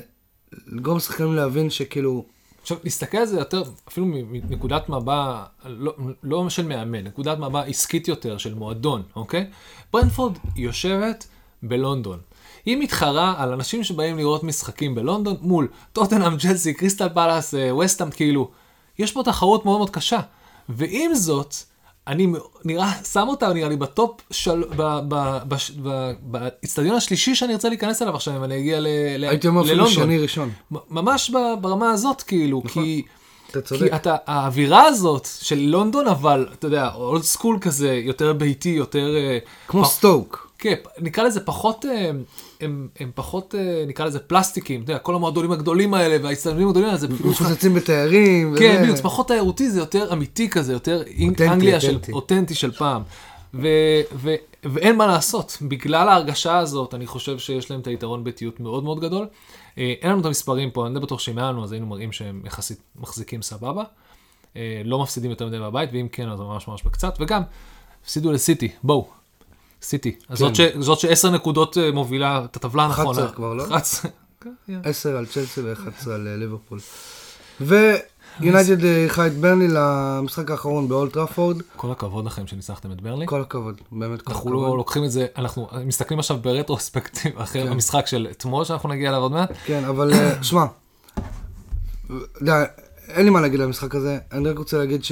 לגרום 0.68 0.98
לשחקנים 0.98 1.36
להבין 1.36 1.70
שכאילו, 1.70 2.26
עכשיו, 2.62 2.78
להסתכל 2.84 3.18
על 3.18 3.26
זה 3.26 3.40
יותר, 3.40 3.64
אפילו 3.88 4.06
מנקודת 4.06 4.90
מבע, 4.90 5.44
לא, 5.66 5.96
לא 6.24 6.50
של 6.50 6.68
מאמן, 6.68 7.04
נקודת 7.04 7.38
מבע 7.38 7.62
עסקית 7.62 8.08
יותר, 8.08 8.38
של 8.38 8.54
מועדון, 8.54 9.04
אוקיי? 9.16 9.50
ברנטפורד 9.94 10.38
יושבת 10.56 11.28
בלונדון. 11.64 12.20
היא 12.70 12.78
מתחרה 12.78 13.34
על 13.38 13.54
אנשים 13.54 13.84
שבאים 13.84 14.18
לראות 14.18 14.44
משחקים 14.44 14.96
בלונדון 14.96 15.36
מול 15.42 15.68
טוטנאם, 15.94 16.36
צ'לסי, 16.36 16.74
קריסטל 16.74 17.10
פלאס, 17.10 17.54
אה, 17.56 17.76
ווסטהאם, 17.76 18.12
כאילו, 18.12 18.50
יש 19.00 19.12
פה 19.12 19.24
תחרות 19.24 19.66
מאוד 19.66 19.78
מאוד 19.78 19.90
קשה. 19.90 20.20
ועם 20.70 21.14
זאת, 21.16 21.56
אני 22.08 22.28
נראה, 22.66 22.92
שם 23.14 23.26
אותה 23.28 23.54
נראה 23.54 23.70
לי 23.70 23.76
ב 23.76 23.85
top 23.85 24.12
של... 24.32 24.64
ב- 24.76 25.00
ב- 25.08 25.38
בש- 25.48 25.72
ב- 25.84 26.12
באצטדיון 26.22 26.96
השלישי 26.96 27.36
שאני 27.36 27.54
ארצה 27.54 27.70
להיכנס 27.70 28.02
אליו 28.02 28.16
עכשיו, 28.16 28.38
אם 28.38 28.44
אני 28.44 28.58
אגיע 28.60 28.80
ל- 28.80 28.88
ל- 29.18 29.24
הייתי 29.30 29.48
אומר 29.48 29.62
אפילו 29.62 29.76
ללונדון. 29.76 30.04
שני 30.04 30.18
ראשון. 30.20 30.50
ממש 30.90 31.30
ברמה 31.62 31.92
הזאת, 31.92 32.22
כאילו, 32.22 32.64
כי... 32.68 33.02
אתה 33.52 33.62
כי 33.62 33.68
צודק. 33.68 33.92
אתה, 33.96 34.16
האווירה 34.26 34.84
הזאת 34.84 35.28
של 35.42 35.60
לונדון, 35.60 36.08
אבל, 36.08 36.48
אתה 36.54 36.68
יודע, 36.68 36.90
old 36.96 37.24
school 37.24 37.58
כזה, 37.62 37.94
יותר 38.04 38.34
ביתי, 38.34 38.70
יותר... 38.70 39.16
אה, 39.16 39.38
כמו 39.68 39.84
פ- 39.86 39.88
סטוק. 39.88 40.49
כן, 40.60 40.76
נקרא 41.02 41.24
לזה 41.24 41.40
פחות, 41.40 41.86
אה, 41.86 42.12
הם, 42.62 42.88
הם 43.00 43.12
פחות, 43.16 43.56
אה, 43.58 43.84
נקרא 43.88 44.06
לזה 44.06 44.20
פלסטיקים, 44.20 44.84
אתה 44.84 44.92
יודע, 44.92 45.00
כל 45.00 45.16
המועדונים 45.16 45.52
הגדולים 45.52 45.94
האלה 45.94 46.24
וההצטדיונים 46.24 46.68
הגדולים 46.68 46.88
האלה, 46.88 46.98
זה 47.00 47.08
פשוט... 47.08 47.26
מפוצצים 47.26 47.74
בתיירים. 47.74 48.56
כן. 48.60 48.80
בדיוק, 48.82 48.98
זה 48.98 49.04
פחות 49.04 49.28
תיירותי, 49.28 49.70
זה 49.70 49.80
יותר 49.80 50.14
אמיתי 50.14 50.50
כזה, 50.50 50.74
יותר 50.74 51.04
אותנטי, 51.22 51.48
אנגליה 51.48 51.80
של 51.80 51.94
אותנטי. 51.94 52.12
אותנטי 52.12 52.56
של 52.56 52.72
פעם. 52.72 53.02
ו, 53.54 53.68
ו, 54.16 54.36
ואין 54.64 54.96
מה 54.96 55.08
לעשות, 55.08 55.58
בגלל 55.62 56.10
ההרגשה 56.10 56.58
הזאת, 56.58 56.94
אני 56.94 57.08
חושב 57.08 57.40
שיש 57.40 57.72
להם 57.72 57.80
את 57.80 57.88
היתרון 57.88 58.24
ביתיות 58.24 58.60
מאוד 58.60 58.84
מאוד 58.84 59.00
גדול. 59.00 59.28
אה, 59.78 59.94
אין 60.02 60.12
לנו 60.12 60.22
את 60.22 60.26
המספרים 60.26 60.72
פה, 60.72 60.86
אני 60.88 60.94
די 60.94 61.00
בטוח 61.00 61.20
שאם 61.20 61.38
היה 61.38 61.52
לנו, 61.52 61.64
אז 61.64 61.72
היינו 61.72 61.88
מראים 61.88 62.12
שהם 62.12 62.42
יחסית 62.46 62.80
מחזיקים 62.96 63.42
סבבה. 63.42 63.84
לא 64.86 65.00
מפסידים 65.02 65.30
יותר 65.30 65.48
מדי 65.48 65.60
בבית, 65.60 65.90
ואם 65.94 66.08
כן, 66.12 66.30
אז 66.30 66.40
ממש 66.40 66.68
ממש 66.68 66.84
בקצת, 66.84 67.18
וגם, 67.20 67.42
הפסידו 68.04 68.32
לסיטי, 68.32 68.70
בואו. 68.84 69.19
סיטי. 69.82 70.16
אז 70.30 70.38
זאת, 70.38 70.56
ש, 70.56 70.62
זאת 70.80 71.00
שעשר 71.00 71.32
נקודות 71.32 71.78
אה, 71.78 71.92
מובילה 71.92 72.46
את 72.46 72.56
הטבלה 72.56 72.88
11 72.88 73.10
הנכונה. 73.10 73.32
כבר, 73.36 73.54
לא? 73.54 73.64
11. 73.64 74.12
כן, 74.42 74.54
כן. 74.68 74.80
10 74.84 75.18
על 75.18 75.26
צ'לסי 75.26 75.62
ו-11 75.62 76.10
על 76.10 76.28
אה, 76.28 76.36
ליברפול. 76.36 76.80
ויונייטד 77.62 78.86
אה, 78.86 78.96
אירחה 78.96 79.28
את 79.28 79.34
ברנלי 79.34 79.68
למשחק 79.70 80.52
האחרון 80.52 80.88
באולד 80.88 81.14
טראפורד. 81.14 81.62
כל 81.76 81.92
הכבוד 81.92 82.26
לכם 82.26 82.48
שניצחתם 82.48 82.92
את 82.92 83.02
ברנלי. 83.02 83.28
כל 83.28 83.42
הכבוד, 83.42 83.82
באמת 83.92 84.22
כל 84.22 84.34
אנחנו 84.34 84.54
לא 84.54 84.60
הכבוד. 84.60 84.78
לוקחים 84.78 85.04
את 85.04 85.12
זה, 85.12 85.26
אנחנו 85.38 85.68
מסתכלים 85.86 86.20
עכשיו 86.20 86.38
ברטרוספקטיב 86.38 87.40
אחרי 87.42 87.64
כן. 87.64 87.72
המשחק 87.72 88.08
של 88.08 88.28
אתמול 88.32 88.66
שאנחנו 88.66 88.90
נגיע 88.90 89.10
אליו 89.10 89.22
עוד 89.22 89.32
מעט. 89.32 89.52
כן, 89.66 89.84
אבל 89.84 90.12
שמע, 90.42 90.66
אין 93.08 93.26
לי 93.26 93.30
מה 93.30 93.42
להגיד 93.42 93.60
על 93.60 93.66
המשחק 93.66 93.96
הזה, 93.96 94.18
אני 94.32 94.50
רק 94.50 94.58
רוצה 94.58 94.78
להגיד 94.78 95.04
ש... 95.04 95.12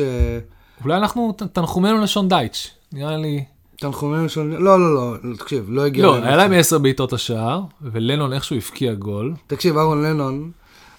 אולי 0.83 0.97
אנחנו, 0.97 1.33
תנחומינו 1.53 2.01
לשון 2.01 2.27
דייטש, 2.29 2.69
נראה 2.91 3.17
לי. 3.17 3.45
תנחומים 3.79 4.23
ראשונים, 4.23 4.63
לא, 4.63 4.79
לא, 4.79 4.95
לא, 5.23 5.33
תקשיב, 5.37 5.65
לא 5.69 5.85
הגיע... 5.85 6.05
לא, 6.05 6.15
היה 6.15 6.35
להם. 6.35 6.53
עשר 6.53 6.77
בעיטות 6.77 7.13
השער, 7.13 7.61
ולנון 7.81 8.33
איכשהו 8.33 8.55
הבקיע 8.55 8.93
גול. 8.93 9.33
תקשיב, 9.47 9.77
אהרון 9.77 10.03
לנון, 10.03 10.51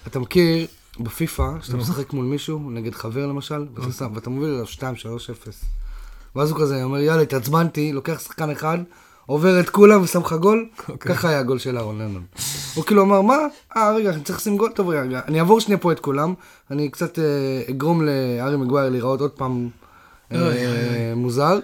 אתה 0.07 0.19
מכיר 0.19 0.67
בפיפא, 0.99 1.47
שאתה 1.61 1.77
משחק 1.77 2.13
מול 2.13 2.25
מישהו, 2.25 2.71
נגד 2.71 2.95
חבר 2.95 3.27
למשל, 3.27 3.65
ואתה 4.13 4.29
מוביל 4.29 4.49
אליו 4.49 4.65
2-3-0. 4.65 4.79
ואז 6.35 6.51
הוא 6.51 6.59
כזה 6.59 6.83
אומר, 6.83 6.99
יאללה, 6.99 7.21
התעצבנתי, 7.21 7.93
לוקח 7.93 8.19
שחקן 8.19 8.49
אחד, 8.49 8.77
עובר 9.25 9.59
את 9.59 9.69
כולם 9.69 10.01
ושם 10.01 10.19
לך 10.19 10.33
גול, 10.33 10.69
אוקיי. 10.89 11.15
ככה 11.15 11.29
היה 11.29 11.39
הגול 11.39 11.59
של 11.59 11.77
אהרון 11.77 12.01
לנון. 12.01 12.23
הוא 12.75 12.83
כאילו 12.83 13.03
אמר, 13.03 13.21
מה? 13.21 13.37
אה, 13.77 13.93
רגע, 13.95 14.09
אני 14.09 14.21
צריך 14.21 14.39
לשים 14.39 14.57
גול? 14.57 14.71
טוב, 14.71 14.89
רגע, 14.89 15.21
אני 15.27 15.39
אעבור 15.39 15.59
שנייה 15.59 15.77
פה 15.77 15.91
את 15.91 15.99
כולם, 15.99 16.33
אני 16.71 16.89
קצת 16.89 17.19
אה, 17.19 17.23
אגרום 17.69 18.01
להארי 18.01 18.57
מגווייר 18.57 18.89
להיראות 18.89 19.21
עוד 19.21 19.31
פעם 19.31 19.69
אה, 20.31 21.13
מוזר, 21.15 21.59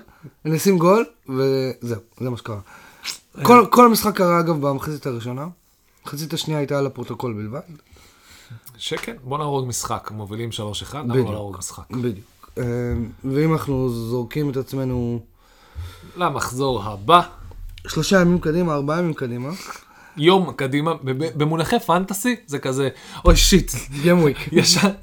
אני 0.46 0.58
אשים 0.58 0.78
גול, 0.78 1.06
וזהו, 1.30 2.02
זה 2.20 2.30
מה 2.30 2.38
שקרה. 2.38 2.60
כל- 3.44 3.66
כל 3.72 3.86
המשחק 3.86 4.16
קרה 4.18 4.40
אגב 4.40 4.68
במחצית 4.68 5.06
הראשונה, 5.06 5.48
המחצית 6.04 6.34
השנייה 6.34 6.60
הייתה 6.60 6.80
על 6.80 6.86
הפרוטוקול 6.86 7.34
בלבד. 7.34 7.60
שכן, 8.78 9.16
בוא 9.24 9.38
נהרוג 9.38 9.68
משחק, 9.68 10.12
מובילים 10.14 10.50
3-1, 10.52 10.58
למה 10.94 11.04
בדיוק. 11.14 11.28
לא 11.28 11.34
להרוג 11.34 11.58
משחק? 11.58 11.92
בדיוק. 11.92 12.50
אה, 12.58 12.64
ואם 13.24 13.54
אנחנו 13.54 13.90
זורקים 13.90 14.50
את 14.50 14.58
עצמנו 14.58 15.20
למחזור 16.16 16.84
הבא, 16.84 17.22
שלושה 17.88 18.22
ימים 18.22 18.40
קדימה, 18.40 18.74
ארבעה 18.74 19.00
ימים 19.00 19.14
קדימה, 19.14 19.50
יום 20.18 20.52
קדימה, 20.56 20.92
במונחי 21.38 21.80
פנטסי, 21.80 22.36
זה 22.48 22.60
כזה, 22.60 22.90
אוי 23.26 23.36
שיט, 23.36 23.72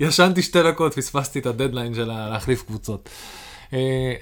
ישנתי 0.00 0.42
שתי 0.42 0.62
דקות, 0.62 0.94
פספסתי 0.94 1.38
את 1.38 1.46
הדדליין 1.46 1.94
של 1.94 2.04
להחליף 2.04 2.62
קבוצות. 2.62 3.08
Uh, 3.72 3.74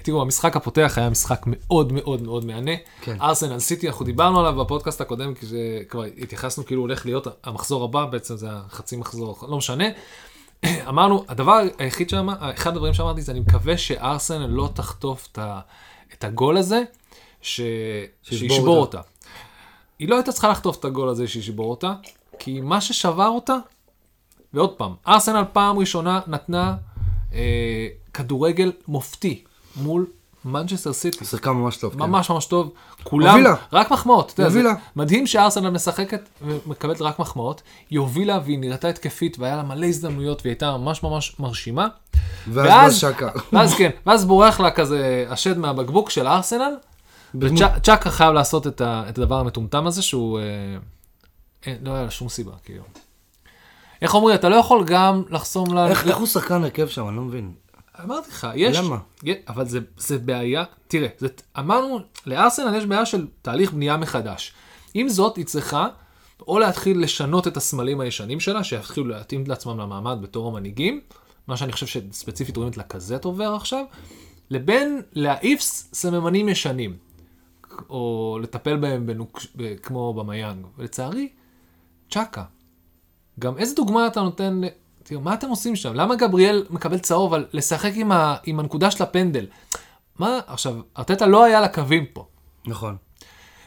תראו, 0.03 0.21
המשחק 0.21 0.55
הפותח 0.55 0.93
היה 0.97 1.09
משחק 1.09 1.41
מאוד 1.45 1.91
מאוד 1.91 2.21
מאוד 2.21 2.45
מהנה. 2.45 2.71
כן. 3.01 3.17
ארסנל 3.21 3.59
סיטי, 3.59 3.87
אנחנו 3.87 4.05
דיברנו 4.05 4.39
עליו 4.39 4.55
בפודקאסט 4.55 5.01
הקודם, 5.01 5.33
כי 5.33 5.45
זה 5.45 5.57
כבר 5.89 6.03
התייחסנו 6.17 6.65
כאילו 6.65 6.81
הולך 6.81 7.05
להיות 7.05 7.27
המחזור 7.43 7.83
הבא, 7.83 8.05
בעצם 8.05 8.37
זה 8.37 8.47
החצי 8.51 8.95
מחזור, 8.97 9.37
לא 9.49 9.57
משנה. 9.57 9.85
אמרנו, 10.89 11.25
הדבר 11.27 11.61
היחיד 11.77 12.09
שאמר, 12.09 12.33
אחד 12.39 12.71
הדברים 12.71 12.93
שאמרתי 12.93 13.21
זה 13.21 13.31
אני 13.31 13.39
מקווה 13.39 13.77
שארסנל 13.77 14.45
לא 14.45 14.69
תחטוף 14.73 15.27
את, 15.31 15.37
ה, 15.37 15.59
את 16.13 16.23
הגול 16.23 16.57
הזה, 16.57 16.81
ש, 17.41 17.61
שישבור 18.23 18.77
אותה. 18.77 18.97
אותה. 18.97 19.09
היא 19.99 20.09
לא 20.09 20.15
הייתה 20.15 20.31
צריכה 20.31 20.49
לחטוף 20.49 20.79
את 20.79 20.85
הגול 20.85 21.09
הזה 21.09 21.27
שישבור 21.27 21.69
אותה, 21.69 21.93
כי 22.39 22.61
מה 22.61 22.81
ששבר 22.81 23.27
אותה, 23.27 23.55
ועוד 24.53 24.73
פעם, 24.77 24.93
ארסנל 25.07 25.43
פעם 25.53 25.79
ראשונה 25.79 26.19
נתנה 26.27 26.75
אה, 27.33 27.87
כדורגל 28.13 28.71
מופתי 28.87 29.43
מול 29.75 30.05
מנצ'סטר 30.45 30.93
סיטי. 30.93 31.25
שיחקה 31.25 31.51
ממש 31.51 31.77
טוב. 31.77 31.93
כן. 31.93 31.99
ממש 31.99 32.29
ממש 32.29 32.45
טוב. 32.45 32.73
כולם, 33.03 33.29
הובילה. 33.29 33.55
רק 33.73 33.91
מחמאות. 33.91 34.39
הובילה. 34.39 34.73
מדהים 34.95 35.27
שארסנל 35.27 35.69
משחקת 35.69 36.29
ומקבלת 36.41 37.01
רק 37.01 37.19
מחמאות. 37.19 37.61
היא 37.89 37.99
הובילה 37.99 38.39
והיא 38.45 38.59
נראתה 38.59 38.87
התקפית 38.87 39.39
והיה 39.39 39.55
לה 39.55 39.63
מלא 39.63 39.85
הזדמנויות 39.85 40.41
והיא 40.41 40.51
הייתה 40.51 40.77
ממש 40.77 41.03
ממש 41.03 41.35
מרשימה. 41.39 41.87
ואז 42.47 42.97
שקה. 42.97 43.29
ואז 43.53 43.73
כן, 43.73 43.89
ואז 44.05 44.25
בורח 44.25 44.59
לה 44.59 44.71
כזה 44.71 45.25
השד 45.29 45.57
מהבקבוק 45.57 46.09
של 46.09 46.27
ארסנל. 46.27 46.73
וצ'אקה 47.35 48.11
חייב 48.11 48.33
לעשות 48.33 48.67
את, 48.67 48.81
ה, 48.81 49.03
את 49.09 49.17
הדבר 49.17 49.39
המטומטם 49.39 49.87
הזה 49.87 50.01
שהוא... 50.01 50.39
אה, 50.39 50.43
אין, 51.65 51.77
לא 51.81 51.91
היה 51.91 52.03
לה 52.03 52.11
שום 52.11 52.29
סיבה, 52.29 52.51
כאילו. 52.65 52.83
איך 54.01 54.15
אומרים, 54.15 54.35
אתה 54.35 54.49
לא 54.49 54.55
יכול 54.55 54.83
גם 54.85 55.23
לחסום 55.29 55.73
לה... 55.73 55.87
איך 55.87 56.17
הוא 56.17 56.27
שחקן 56.27 56.63
הרכב 56.63 56.87
שם? 56.87 57.07
אני 57.07 57.15
לא 57.15 57.21
מבין. 57.21 57.51
אמרתי 58.03 58.29
לך, 58.29 58.47
יש... 58.55 58.77
למה? 58.77 58.97
אבל 59.47 59.65
זה, 59.65 59.79
זה 59.97 60.17
בעיה, 60.17 60.63
תראה, 60.87 61.07
זה, 61.17 61.27
אמרנו, 61.59 61.99
לארסנל 62.25 62.75
יש 62.75 62.85
בעיה 62.85 63.05
של 63.05 63.27
תהליך 63.41 63.73
בנייה 63.73 63.97
מחדש. 63.97 64.53
עם 64.93 65.09
זאת, 65.09 65.37
היא 65.37 65.45
צריכה 65.45 65.87
או 66.47 66.59
להתחיל 66.59 67.03
לשנות 67.03 67.47
את 67.47 67.57
הסמלים 67.57 67.99
הישנים 67.99 68.39
שלה, 68.39 68.63
שיתחילו 68.63 69.07
להתאים 69.07 69.43
לעצמם 69.47 69.79
למעמד 69.79 70.17
בתור 70.21 70.47
המנהיגים, 70.47 71.01
מה 71.47 71.57
שאני 71.57 71.71
חושב 71.71 71.85
שספציפית 71.85 72.57
רואים 72.57 72.71
את 72.71 72.77
לקאזט 72.77 73.25
עובר 73.25 73.53
עכשיו, 73.55 73.85
לבין 74.49 75.01
להעיף 75.13 75.61
סממנים 75.93 76.49
ישנים, 76.49 76.97
או 77.89 78.39
לטפל 78.41 78.77
בהם 78.77 79.05
בנוק, 79.05 79.39
כמו 79.83 80.13
אובמיאנג. 80.13 80.65
ולצערי, 80.77 81.29
צ'אקה. 82.09 82.43
גם 83.39 83.57
איזה 83.57 83.75
דוגמה 83.75 84.07
אתה 84.07 84.21
נותן, 84.21 84.61
תראו, 85.03 85.21
מה 85.21 85.33
אתם 85.33 85.49
עושים 85.49 85.75
שם? 85.75 85.93
למה 85.93 86.15
גבריאל 86.15 86.65
מקבל 86.69 86.99
צהוב 86.99 87.33
על 87.33 87.45
לשחק 87.53 87.91
עם, 87.95 88.11
ה, 88.11 88.35
עם 88.45 88.59
הנקודה 88.59 88.91
של 88.91 89.03
הפנדל? 89.03 89.45
מה, 90.19 90.39
עכשיו, 90.47 90.75
ארטטה 90.97 91.25
לא 91.25 91.43
היה 91.43 91.61
לקווים 91.61 92.05
פה. 92.13 92.25
נכון. 92.67 92.95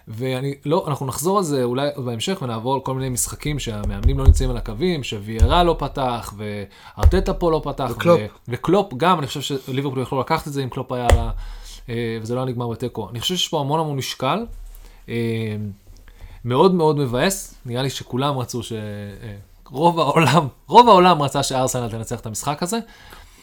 ואני 0.08 0.54
לא, 0.64 0.84
אנחנו 0.88 1.06
נחזור 1.06 1.38
על 1.38 1.44
זה 1.44 1.64
אולי 1.64 1.88
בהמשך 1.96 2.38
ונעבור 2.42 2.74
על 2.74 2.80
כל 2.80 2.94
מיני 2.94 3.08
משחקים 3.08 3.58
שהמאמנים 3.58 4.18
לא 4.18 4.24
נמצאים 4.26 4.50
על 4.50 4.56
הקווים, 4.56 5.02
שוויירה 5.02 5.64
לא 5.64 5.76
פתח, 5.78 6.34
וארטטה 6.36 7.34
פה 7.34 7.50
לא 7.50 7.60
פתח, 7.64 7.90
וקלופ. 7.90 8.20
ו- 8.20 8.26
וקלופ 8.48 8.94
גם, 8.94 9.18
אני 9.18 9.26
חושב 9.26 9.40
שליברפול 9.40 10.02
יכלו 10.02 10.20
לקחת 10.20 10.48
את 10.48 10.52
זה 10.52 10.64
אם 10.64 10.68
קלופ 10.68 10.92
היה 10.92 11.06
לה, 11.16 11.30
אה, 11.88 12.18
וזה 12.22 12.34
לא 12.34 12.40
היה 12.40 12.46
נגמר 12.46 12.68
בתיקו. 12.68 13.08
אני 13.10 13.20
חושב 13.20 13.36
שיש 13.36 13.48
פה 13.48 13.60
המון 13.60 13.80
המון 13.80 13.96
משקל, 13.96 14.46
אה, 15.08 15.14
מאוד 16.44 16.74
מאוד 16.74 16.98
מבאס, 16.98 17.54
נראה 17.66 17.82
לי 17.82 17.90
שכולם 17.90 18.38
רצו 18.38 18.62
ש... 18.62 18.72
רוב 19.74 20.00
העולם, 20.00 20.46
רוב 20.66 20.88
העולם 20.88 21.22
רצה 21.22 21.42
שארסנל 21.42 21.88
תנצח 21.88 22.20
את 22.20 22.26
המשחק 22.26 22.62
הזה, 22.62 22.78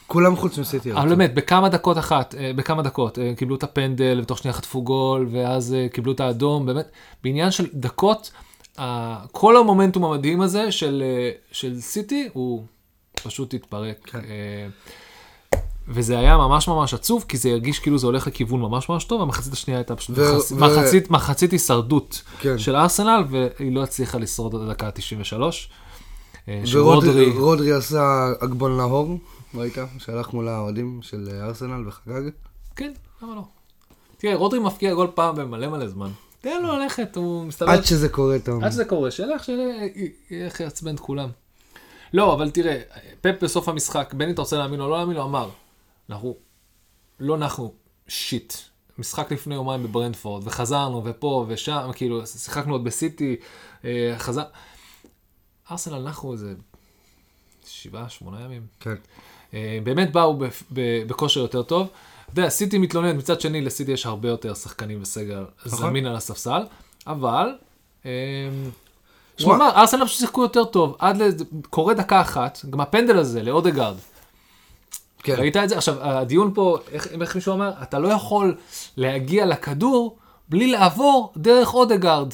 כולם 0.07 0.35
חוץ 0.35 0.57
מסיטי. 0.57 0.93
אבל. 0.93 1.09
באמת, 1.09 1.33
בכמה 1.33 1.69
דקות 1.69 1.97
אחת, 1.97 2.35
אה, 2.35 2.51
בכמה 2.55 2.81
דקות, 2.81 3.19
אה, 3.19 3.33
קיבלו 3.37 3.55
את 3.55 3.63
הפנדל, 3.63 4.19
ותוך 4.23 4.37
שנייה 4.37 4.53
חטפו 4.53 4.81
גול, 4.81 5.27
ואז 5.31 5.73
אה, 5.73 5.87
קיבלו 5.93 6.11
את 6.11 6.19
האדום, 6.19 6.65
באמת, 6.65 6.91
בעניין 7.23 7.51
של 7.51 7.67
דקות, 7.73 8.31
כל 9.31 9.57
המומנטום 9.57 10.05
המדהים 10.05 10.41
הזה 10.41 10.71
של, 10.71 11.03
של 11.51 11.81
סיטי, 11.81 12.29
הוא 12.33 12.63
פשוט 13.23 13.53
התפרק. 13.53 13.97
כן. 14.03 14.19
וזה 15.87 16.19
היה 16.19 16.37
ממש 16.37 16.67
ממש 16.67 16.93
עצוב, 16.93 17.25
כי 17.27 17.37
זה 17.37 17.49
הרגיש 17.49 17.79
כאילו 17.79 17.97
זה 17.97 18.07
הולך 18.07 18.27
לכיוון 18.27 18.61
ממש 18.61 18.89
ממש 18.89 19.03
טוב, 19.03 19.21
המחצית 19.21 19.53
השנייה 19.53 19.79
הייתה 19.79 19.95
פשוט 19.95 20.17
ו- 20.17 20.35
מחצ... 20.35 20.51
ו- 20.51 20.55
מחצית, 20.55 21.11
מחצית 21.11 21.51
הישרדות 21.51 22.21
כן. 22.39 22.57
של 22.57 22.75
ארסנל, 22.75 23.23
והיא 23.29 23.75
לא 23.75 23.83
הצליחה 23.83 24.17
לשרוד 24.17 24.55
עד 24.55 24.61
הדקה 24.61 24.87
ה-93. 24.87 25.41
אה, 26.49 26.61
שרודרי- 26.65 27.37
ורודרי 27.37 27.71
עשה 27.71 28.31
עגבון 28.39 28.77
נהור, 28.77 29.17
ראית? 29.55 29.73
שהלך 29.97 30.33
מול 30.33 30.47
האוהדים 30.47 30.99
של 31.01 31.29
אה, 31.31 31.45
ארסנל 31.45 31.87
וחגג. 31.87 32.29
כן, 32.75 32.91
למה 33.21 33.35
לא? 33.35 33.41
תראה, 34.17 34.35
רודרי 34.35 34.59
מפקיע 34.59 34.93
גול 34.93 35.07
פעם 35.15 35.35
במלא 35.35 35.67
מלא 35.67 35.87
זמן. 35.87 36.09
תן 36.41 36.63
לו 36.63 36.77
ללכת, 36.79 37.15
הוא 37.15 37.45
מסתבר... 37.45 37.69
עד 37.69 37.83
שזה 37.85 38.09
קורה, 38.09 38.35
אתה 38.35 38.51
אומר. 38.51 38.65
עד 38.65 38.71
שזה 38.71 38.85
קורה, 38.85 39.11
שילך, 39.11 39.43
שילך 39.43 40.59
יעצבן 40.59 40.95
את 40.95 40.99
כולם. 40.99 41.29
לא, 42.13 42.33
אבל 42.33 42.49
תראה, 42.49 42.81
פפ 43.21 43.35
בסוף 43.43 43.69
המשחק, 43.69 44.13
בין 44.17 44.27
אם 44.27 44.33
אתה 44.33 44.41
רוצה 44.41 44.57
להאמין 44.57 44.81
או 44.81 44.89
לא 44.89 44.97
להאמין 44.97 45.15
לו, 45.17 45.23
אמר, 45.23 45.49
אנחנו 46.09 46.35
לא 47.19 47.37
נחנו 47.37 47.73
שיט. 48.07 48.53
משחק 48.97 49.31
לפני 49.31 49.55
יומיים 49.55 49.83
בברנדפורד, 49.83 50.47
וחזרנו, 50.47 51.01
ופה 51.05 51.45
ושם, 51.47 51.89
כאילו, 51.95 52.27
שיחקנו 52.27 52.73
עוד 52.73 52.83
בסיטי, 52.83 53.35
אה, 53.85 54.15
חזר... 54.17 54.43
ארסנל 55.71 55.99
נחנו 55.99 56.33
איזה 56.33 56.53
שבעה, 57.67 58.09
שמונה 58.09 58.41
ימים. 58.41 58.61
כן. 58.79 58.95
אה, 59.53 59.79
באמת 59.83 60.11
באו 60.11 60.39
בכושר 61.07 61.39
יותר 61.39 61.63
טוב. 61.63 61.87
אתה 62.33 62.39
יודע, 62.39 62.49
סיטי 62.49 62.77
מתלוננת, 62.77 63.15
מצד 63.15 63.41
שני 63.41 63.61
לסיטי 63.61 63.91
יש 63.91 64.05
הרבה 64.05 64.29
יותר 64.29 64.53
שחקנים 64.53 65.01
וסגל 65.01 65.45
נכון. 65.65 65.79
זמין 65.79 66.05
על 66.05 66.15
הספסל, 66.15 66.61
אבל 67.07 67.55
אה, 68.05 68.11
הוא 68.51 68.71
שמע- 69.37 69.55
אמר, 69.55 69.69
ארסנל 69.75 70.05
פשוט 70.05 70.19
שיחקו 70.19 70.41
יותר 70.41 70.65
טוב, 70.65 70.95
עד 70.99 71.21
ל... 71.21 71.27
קורה 71.69 71.93
דקה 71.93 72.21
אחת, 72.21 72.59
גם 72.69 72.81
הפנדל 72.81 73.17
הזה 73.17 73.43
לאודגרד, 73.43 73.95
כן. 75.23 75.35
ראית 75.37 75.57
את 75.57 75.69
זה? 75.69 75.77
עכשיו, 75.77 75.95
הדיון 76.03 76.51
פה, 76.53 76.77
איך, 76.91 77.07
איך 77.21 77.35
מישהו 77.35 77.53
אמר, 77.53 77.71
אתה 77.81 77.99
לא 77.99 78.07
יכול 78.07 78.55
להגיע 78.97 79.45
לכדור 79.45 80.17
בלי 80.49 80.67
לעבור 80.71 81.33
דרך 81.37 81.73
אודגרד. 81.73 82.33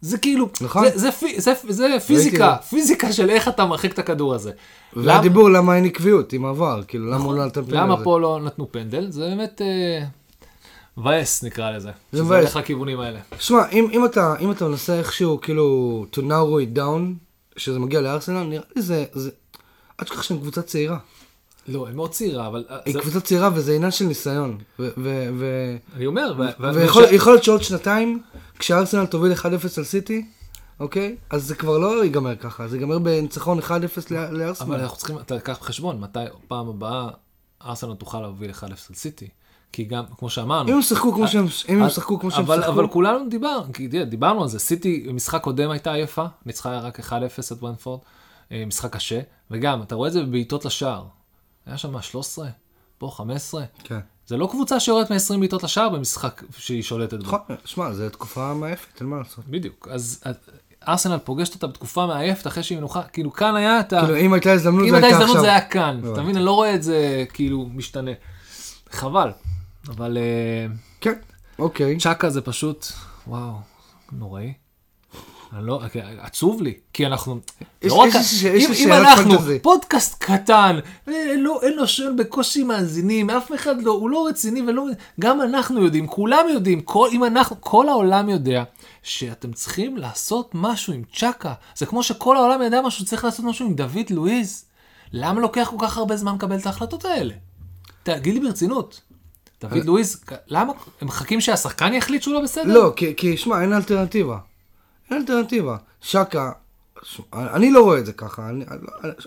זה 0.00 0.18
כאילו, 0.18 0.48
נכון. 0.60 0.84
זה, 0.88 0.98
זה, 0.98 1.12
פי- 1.12 1.40
זה, 1.40 1.52
זה 1.68 1.86
פיזיקה, 2.06 2.48
ראיתי. 2.50 2.64
פיזיקה 2.68 3.12
של 3.12 3.30
איך 3.30 3.48
אתה 3.48 3.64
מרחיק 3.66 3.92
את 3.92 3.98
הכדור 3.98 4.34
הזה. 4.34 4.52
והדיבור 4.96 5.50
למה 5.50 5.76
אין 5.76 5.84
עקביות 5.84 6.32
עם 6.32 6.44
עבר, 6.44 6.80
כאילו 6.88 7.06
למה 7.10 7.24
הוא 7.24 7.34
לא 7.34 7.46
נתן 7.46 7.62
פנדל. 7.64 7.76
למה? 7.80 8.04
פה 8.04 8.20
לא 8.20 8.40
נתנו 8.44 8.72
פנדל? 8.72 9.10
זה 9.10 9.20
באמת 9.20 9.60
אה, 9.64 10.04
מבאס 10.96 11.42
נקרא 11.44 11.70
לזה. 11.70 11.88
זה 11.88 11.92
שזה 12.18 12.24
מבאס. 12.24 12.38
הולך 12.40 12.56
לכיוונים 12.56 13.00
האלה. 13.00 13.18
שמע, 13.38 13.68
אם, 13.72 13.88
אם, 13.92 14.04
אתה, 14.04 14.34
אם 14.40 14.50
אתה 14.50 14.68
מנסה 14.68 14.98
איכשהו 14.98 15.40
כאילו 15.40 15.66
to 16.12 16.20
narrow 16.20 16.24
it 16.74 16.78
down, 16.78 17.00
שזה 17.56 17.78
מגיע 17.78 18.00
לארסנל, 18.00 18.42
נראה 18.42 18.62
לי 18.76 18.82
זה, 18.82 19.04
זה... 19.12 19.30
אל 20.00 20.04
תשכח 20.04 20.22
שהם 20.22 20.38
קבוצה 20.38 20.62
צעירה. 20.62 20.98
לא, 21.68 21.86
היא 21.86 21.94
מאוד 21.96 22.10
צעירה, 22.10 22.46
אבל... 22.46 22.64
אה, 22.70 22.76
היא 22.84 22.94
זה- 22.94 23.00
קבוצה 23.00 23.20
צעירה 23.20 23.50
וזה 23.54 23.74
עניין 23.74 23.90
של 23.90 24.04
ניסיון. 24.04 24.58
ו- 24.78 24.88
ו- 24.98 25.28
ו- 25.38 25.76
אני 25.96 26.06
אומר, 26.06 26.34
ו- 26.38 26.42
ו- 26.62 26.74
ויכול 26.74 27.04
יכול 27.10 27.32
להיות 27.32 27.44
שעוד 27.44 27.62
שנתיים, 27.62 28.22
כשארסנל 28.58 29.06
תוביל 29.06 29.32
1-0 29.32 29.44
על 29.78 29.84
סיטי, 29.84 30.26
אוקיי? 30.80 31.16
אז 31.30 31.46
זה 31.46 31.54
כבר 31.54 31.78
לא 31.78 32.04
ייגמר 32.04 32.36
ככה, 32.36 32.68
זה 32.68 32.76
ייגמר 32.76 32.98
בניצחון 32.98 33.58
1-0 33.58 33.70
ל- 34.10 34.16
אבל 34.16 34.36
לארסנל. 34.36 34.74
אנחנו 34.80 34.96
צריכים, 34.96 35.18
אתה 35.18 35.34
לקח 35.34 35.58
בחשבון, 35.60 36.00
מתי 36.00 36.18
פעם 36.48 36.68
הבאה 36.68 37.08
ארסנל 37.64 37.94
תוכל 37.94 38.20
להוביל 38.20 38.50
1-0 38.50 38.62
על 38.64 38.70
סיטי. 38.94 39.28
כי 39.72 39.84
גם, 39.84 40.04
כמו 40.18 40.30
שאמרנו... 40.30 40.68
אם 40.70 40.74
הם 40.74 40.82
שיחקו 40.82 41.12
כמו 41.12 41.28
שהם 41.28 41.46
אם 41.68 41.76
הם 41.76 41.82
אז- 41.82 41.94
שיחקו 41.94 42.20
כמו 42.20 42.30
שהם 42.30 42.44
אבל, 42.44 42.56
שיחקו, 42.56 42.72
אבל 42.72 42.88
כולנו 42.88 43.24
תראה, 43.88 44.04
דיברנו 44.04 44.42
על 44.42 44.48
זה, 44.48 44.58
סיטי 44.58 45.04
במשחק 45.08 45.40
קודם 45.42 45.70
הייתה 45.70 45.92
עייפה, 45.92 46.24
ניצחה 46.46 46.78
רק 46.78 47.00
1-0 47.00 47.12
את 47.52 47.58
ברנפורד, 47.60 48.00
אה, 48.52 48.64
משחק 48.66 48.92
קשה, 48.96 49.20
וגם, 49.50 49.82
אתה 49.82 49.94
רואה 49.94 50.08
את 50.08 50.12
זה 50.12 50.22
בבעיטות 50.22 50.64
לשער. 50.64 51.04
היה 51.66 51.78
שם 51.78 51.92
מה, 51.92 52.02
13? 52.02 52.48
פה 52.98 53.10
15? 53.16 53.64
כן. 53.84 53.98
זה 54.26 54.36
לא 54.36 54.46
קבוצה 54.50 54.80
שיורדת 54.80 55.10
מ-20 55.10 55.38
בעיטות 55.38 55.62
לשער 55.62 55.88
במשחק 55.88 56.42
שהיא 56.58 56.82
שולטת 56.82 57.18
בו. 57.18 57.26
נכון, 57.26 57.40
שמע, 57.64 57.92
זו 57.92 58.10
תקופה 58.10 58.54
מעייפת, 58.54 59.00
אין 59.00 59.08
מה 59.08 59.18
לעשות. 59.18 59.44
בדיוק. 59.48 59.88
אז 59.90 60.20
אז 60.24 60.34
ארסנל 60.88 61.18
פוגשת 61.18 61.54
אותה 61.54 61.66
בתקופה 61.66 62.06
מעייפת 62.06 62.46
אחרי 62.46 62.62
שהיא 62.62 62.78
מנוחה, 62.78 63.02
כאילו 63.02 63.32
כאן 63.32 63.56
היה 63.56 63.80
את 63.80 63.92
ה... 63.92 64.00
כאילו, 64.00 64.16
אם 64.16 64.32
הייתה 64.32 64.52
הזדמנות, 64.52 64.84
אם 64.84 64.90
זה 64.90 64.94
הייתה 64.94 65.06
הייתה 65.06 65.16
הזדמנות 65.16 65.36
עכשיו. 65.36 65.42
זה 65.42 65.50
היה 65.50 65.60
כאן. 65.60 66.00
אתה. 66.12 66.22
מבין? 66.22 66.36
אני 66.36 66.44
לא 66.44 66.52
רואה 66.52 66.74
את 66.74 66.82
זה 66.82 67.24
כאילו 67.32 67.68
משתנה. 67.74 68.10
חבל. 68.90 69.30
אבל 69.88 70.18
אה, 70.18 70.66
כן, 71.00 71.14
אוקיי. 71.58 71.98
צ'אקה 71.98 72.30
זה 72.30 72.40
פשוט, 72.40 72.86
וואו, 73.26 73.52
נוראי. 74.12 74.52
אני 75.58 75.66
לא, 75.66 75.80
עצוב 76.20 76.62
לי, 76.62 76.74
כי 76.92 77.06
אנחנו, 77.06 77.38
יש- 77.82 77.92
לא 77.92 77.96
רק, 77.96 78.08
יש 78.14 78.26
ש- 78.34 78.42
יש 78.42 78.64
אם, 78.64 78.70
לי 78.72 78.84
אם 78.84 78.92
אנחנו 78.92 79.30
פנטזי. 79.30 79.58
פודקאסט 79.58 80.22
קטן, 80.24 80.78
אה, 81.08 81.12
לא, 81.38 81.60
אין 81.62 81.72
לו 81.76 81.86
שואל 81.86 82.12
בקושי 82.12 82.62
מאזינים, 82.62 83.30
אף 83.30 83.50
אחד 83.54 83.82
לא, 83.82 83.92
הוא 83.92 84.10
לא 84.10 84.26
רציני 84.28 84.62
ולא, 84.62 84.84
גם 85.20 85.42
אנחנו 85.42 85.84
יודעים, 85.84 86.06
כולם 86.06 86.44
יודעים, 86.52 86.80
כל, 86.80 87.08
אם 87.12 87.24
אנחנו, 87.24 87.56
כל 87.60 87.88
העולם 87.88 88.28
יודע 88.28 88.62
שאתם 89.02 89.52
צריכים 89.52 89.96
לעשות 89.96 90.50
משהו 90.54 90.92
עם 90.92 91.02
צ'אקה, 91.16 91.52
זה 91.76 91.86
כמו 91.86 92.02
שכל 92.02 92.36
העולם 92.36 92.62
יודע 92.62 92.80
משהו, 92.82 93.04
צריך 93.04 93.24
לעשות 93.24 93.44
משהו 93.44 93.66
עם 93.66 93.74
דוד 93.74 94.10
לואיז, 94.10 94.64
למה 95.12 95.40
לוקח 95.40 95.68
כל 95.70 95.86
כך 95.86 95.96
הרבה 95.98 96.16
זמן 96.16 96.34
לקבל 96.34 96.58
את 96.58 96.66
ההחלטות 96.66 97.04
האלה? 97.04 97.34
תגיד 98.02 98.34
לי 98.34 98.40
ברצינות. 98.40 99.00
דוד 99.60 99.84
לואיז, 99.84 100.20
למה? 100.48 100.72
הם 101.00 101.08
מחכים 101.08 101.40
שהשחקן 101.40 101.92
יחליט 101.94 102.22
שהוא 102.22 102.34
לא 102.34 102.40
בסדר? 102.40 102.64
לא, 102.74 102.92
כי, 102.96 103.14
כי 103.16 103.36
שמע, 103.36 103.62
אין 103.62 103.72
אלטרנטיבה. 103.72 104.38
אין 105.10 105.20
אלטרנטיבה. 105.20 105.76
שקה, 106.00 106.52
אני 107.32 107.70
לא 107.70 107.82
רואה 107.82 107.98
את 107.98 108.06
זה 108.06 108.12
ככה, 108.12 108.48
אני, 108.48 108.64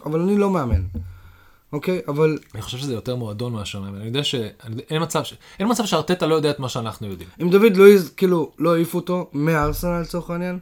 אבל 0.05 0.21
אני 0.21 0.37
לא 0.37 0.49
מאמן. 0.49 0.81
אוקיי? 1.73 2.01
אבל 2.07 2.37
אני 2.55 2.61
חושב 2.61 2.77
שזה 2.77 2.93
יותר 2.93 3.15
מועדון 3.15 3.53
מאשר 3.53 3.81
מאמן. 3.81 3.97
אני 3.97 4.05
יודע 4.05 4.23
שאין 4.23 5.01
מצב, 5.01 5.23
ש... 5.23 5.33
אין 5.59 5.71
מצב 5.71 5.85
שארטטה 5.85 6.25
לא 6.25 6.35
יודע 6.35 6.49
את 6.49 6.59
מה 6.59 6.69
שאנחנו 6.69 7.07
יודעים. 7.07 7.29
אם 7.41 7.49
דוד 7.49 7.77
לואיז, 7.77 8.09
כאילו, 8.17 8.51
לא 8.59 8.75
העיף 8.75 8.93
אותו 8.93 9.29
מהארסנל 9.33 10.01
לצורך 10.01 10.29
העניין, 10.29 10.59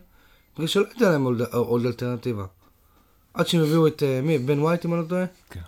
בגלל 0.55 0.67
שלא 0.67 0.85
הייתה 0.89 1.09
להם 1.09 1.23
עוד, 1.23 1.41
עוד 1.51 1.85
אלטרנטיבה. 1.85 2.45
עד 3.33 3.47
שהם 3.47 3.61
הביאו 3.61 3.87
את, 3.87 4.03
אה, 4.03 4.21
מי? 4.23 4.37
בן 4.37 4.59
ווייט, 4.59 4.85
אם 4.85 4.93
אני 4.93 5.01
לא 5.01 5.07
טועה? 5.07 5.25
כן. 5.49 5.59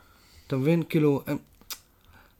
אתה 0.47 0.57
מבין? 0.57 0.83
כאילו, 0.89 1.21
הם... 1.27 1.37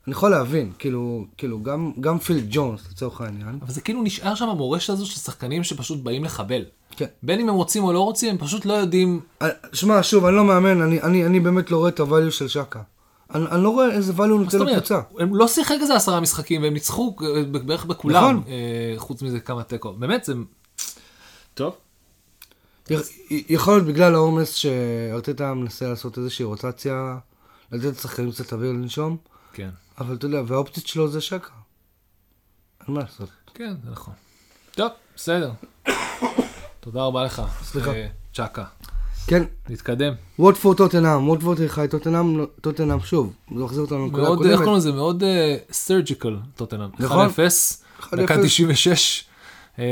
אני 0.08 0.12
יכול 0.12 0.30
להבין, 0.30 0.72
כאילו, 0.78 1.24
כאילו, 1.36 1.62
גם, 1.62 1.92
גם 2.00 2.18
פיל 2.18 2.46
ג'ונס, 2.50 2.80
לצורך 2.90 3.20
העניין. 3.20 3.58
אבל 3.62 3.72
זה 3.72 3.80
כאילו 3.80 4.02
נשאר 4.02 4.34
שם 4.34 4.48
המורשת 4.48 4.90
הזו 4.90 5.06
של 5.06 5.20
שחקנים 5.20 5.64
שפשוט 5.64 6.02
באים 6.02 6.24
לחבל. 6.24 6.64
כן. 6.90 7.06
בין 7.22 7.40
אם 7.40 7.48
הם 7.48 7.54
רוצים 7.54 7.84
או 7.84 7.92
לא 7.92 8.00
רוצים, 8.00 8.30
הם 8.30 8.38
פשוט 8.38 8.64
לא 8.64 8.72
יודעים... 8.72 9.20
אה, 9.42 9.48
שמע, 9.72 10.02
שוב, 10.02 10.24
אני 10.24 10.36
לא 10.36 10.44
מאמן, 10.44 10.82
אני, 10.82 11.02
אני, 11.02 11.26
אני 11.26 11.40
באמת 11.40 11.70
לא 11.70 11.76
רואה 11.76 11.88
את 11.88 12.00
הvalue 12.00 12.30
של 12.30 12.48
שקה. 12.48 12.80
אני, 13.34 13.46
אני 13.46 13.62
לא 13.62 13.68
רואה 13.68 13.90
איזה 13.92 14.12
value 14.12 14.22
הוא 14.22 14.40
נותן? 14.40 14.58
לקבוצה. 14.58 15.00
הם 15.18 15.34
לא 15.36 15.48
שיחק 15.48 15.76
איזה 15.80 15.94
עשרה 15.94 16.20
משחקים 16.20 16.62
והם 16.62 16.72
ניצחו 16.74 17.16
אה, 17.22 17.42
בערך 17.62 17.84
בכולם. 17.84 18.22
נכון. 18.24 18.42
אה, 18.48 18.94
חוץ 18.96 19.22
מזה 19.22 19.40
כמה 19.40 19.62
תיקו. 19.62 19.92
באמת 19.92 20.24
זה... 20.24 20.34
טוב. 21.54 21.74
י- 22.90 23.44
יכול 23.48 23.74
להיות 23.74 23.86
בגלל 23.86 24.14
העומס 24.14 24.52
שארטטה 24.52 25.54
מנסה 25.54 25.88
לעשות 25.88 26.18
איזושהי 26.18 26.44
רוטציה, 26.44 27.16
לתת 27.72 27.84
לשחקנים 27.98 28.30
קצת 28.32 28.52
אוויר 28.52 28.72
לנשום, 28.72 29.16
כן. 29.52 29.68
אבל 30.00 30.14
אתה 30.14 30.26
יודע, 30.26 30.42
והאופציות 30.46 30.86
שלו 30.86 31.08
זה 31.08 31.20
שקה. 31.20 31.52
אין 32.86 32.94
מה 32.94 33.00
לעשות. 33.00 33.28
כן, 33.54 33.74
זה 33.84 33.90
נכון. 33.90 34.14
טוב, 34.70 34.90
בסדר. 35.16 35.52
תודה 36.80 37.02
רבה 37.02 37.24
לך. 37.24 37.42
סליחה. 37.62 37.92
אה, 37.92 38.06
צ'אקה. 38.34 38.64
כן, 39.26 39.42
נתקדם. 39.68 40.12
ווטפורד 40.38 40.76
טוטנאם, 40.76 41.28
ווטפורד 41.28 41.60
אירחה 41.60 41.84
את 41.84 41.90
טוטנאם, 41.90 42.44
טוטנאם 42.60 43.00
שוב, 43.00 43.32
זה 43.54 43.64
מחזיר 43.64 43.80
אותנו 43.80 44.04
לנקודה 44.04 44.22
מאוד, 44.22 44.38
איך 44.38 44.46
הקודמת. 44.46 44.64
קוראים 44.64 44.76
לזה? 44.76 44.92
מאוד 44.92 45.22
סרג'יקל, 45.72 46.36
טוטנאם. 46.54 46.88
1-0, 46.94 47.00
נכון. 47.00 47.28
דקה 48.22 48.34
1-0. 48.34 48.38
96. 48.44 49.24
אה, 49.78 49.84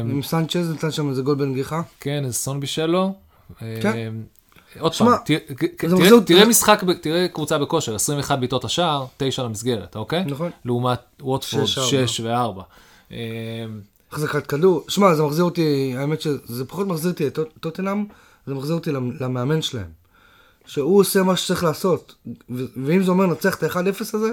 עם 0.00 0.22
סנצ'ז 0.22 0.70
נתן 0.70 0.90
שם 0.90 1.08
איזה 1.10 1.22
גול 1.22 1.34
בנגיחה. 1.34 1.82
כן, 2.00 2.24
איזה 2.24 2.34
סון 2.34 2.60
בישלו. 2.60 3.14
אה, 3.62 3.78
כן. 3.82 4.14
עוד 4.80 4.92
שמע, 4.92 5.06
פעם, 5.16 5.16
תראה- 5.24 5.38
תראה- 5.76 6.20
תראה 6.26 6.44
משחק, 6.44 6.82
תראה 7.00 7.28
קבוצה 7.28 7.58
בכושר, 7.58 7.94
21 7.94 8.38
בעיטות 8.38 8.64
השער, 8.64 9.06
9 9.16 9.42
למסגרת, 9.42 9.96
אוקיי? 9.96 10.24
נכון. 10.24 10.50
לעומת 10.64 10.98
ווטפורד 11.20 11.66
שש, 11.66 11.78
ארבע. 11.78 12.06
6 12.06 12.20
ו-4. 12.20 12.62
החזקת 14.12 14.46
כדור. 14.46 14.84
שמע, 14.88 15.14
זה 15.14 15.22
מחזיר 15.22 15.44
אותי, 15.44 15.94
האמת 15.96 16.20
שזה 16.20 16.64
פחות 16.64 16.86
מחזיר 16.86 17.10
אותי 17.10 17.26
את 17.26 17.34
טוט- 17.34 17.58
טוטנאם, 17.60 18.04
זה 18.46 18.54
מחזיר 18.54 18.74
אותי 18.74 18.92
למ- 18.92 19.12
למאמן 19.20 19.62
שלהם. 19.62 19.86
שהוא 20.66 21.00
עושה 21.00 21.22
מה 21.22 21.36
שצריך 21.36 21.64
לעשות. 21.64 22.14
ואם 22.84 23.02
זה 23.02 23.10
אומר 23.10 23.26
לנצח 23.26 23.54
את 23.54 23.62
ה-1-0 23.62 24.14
הזה, 24.14 24.32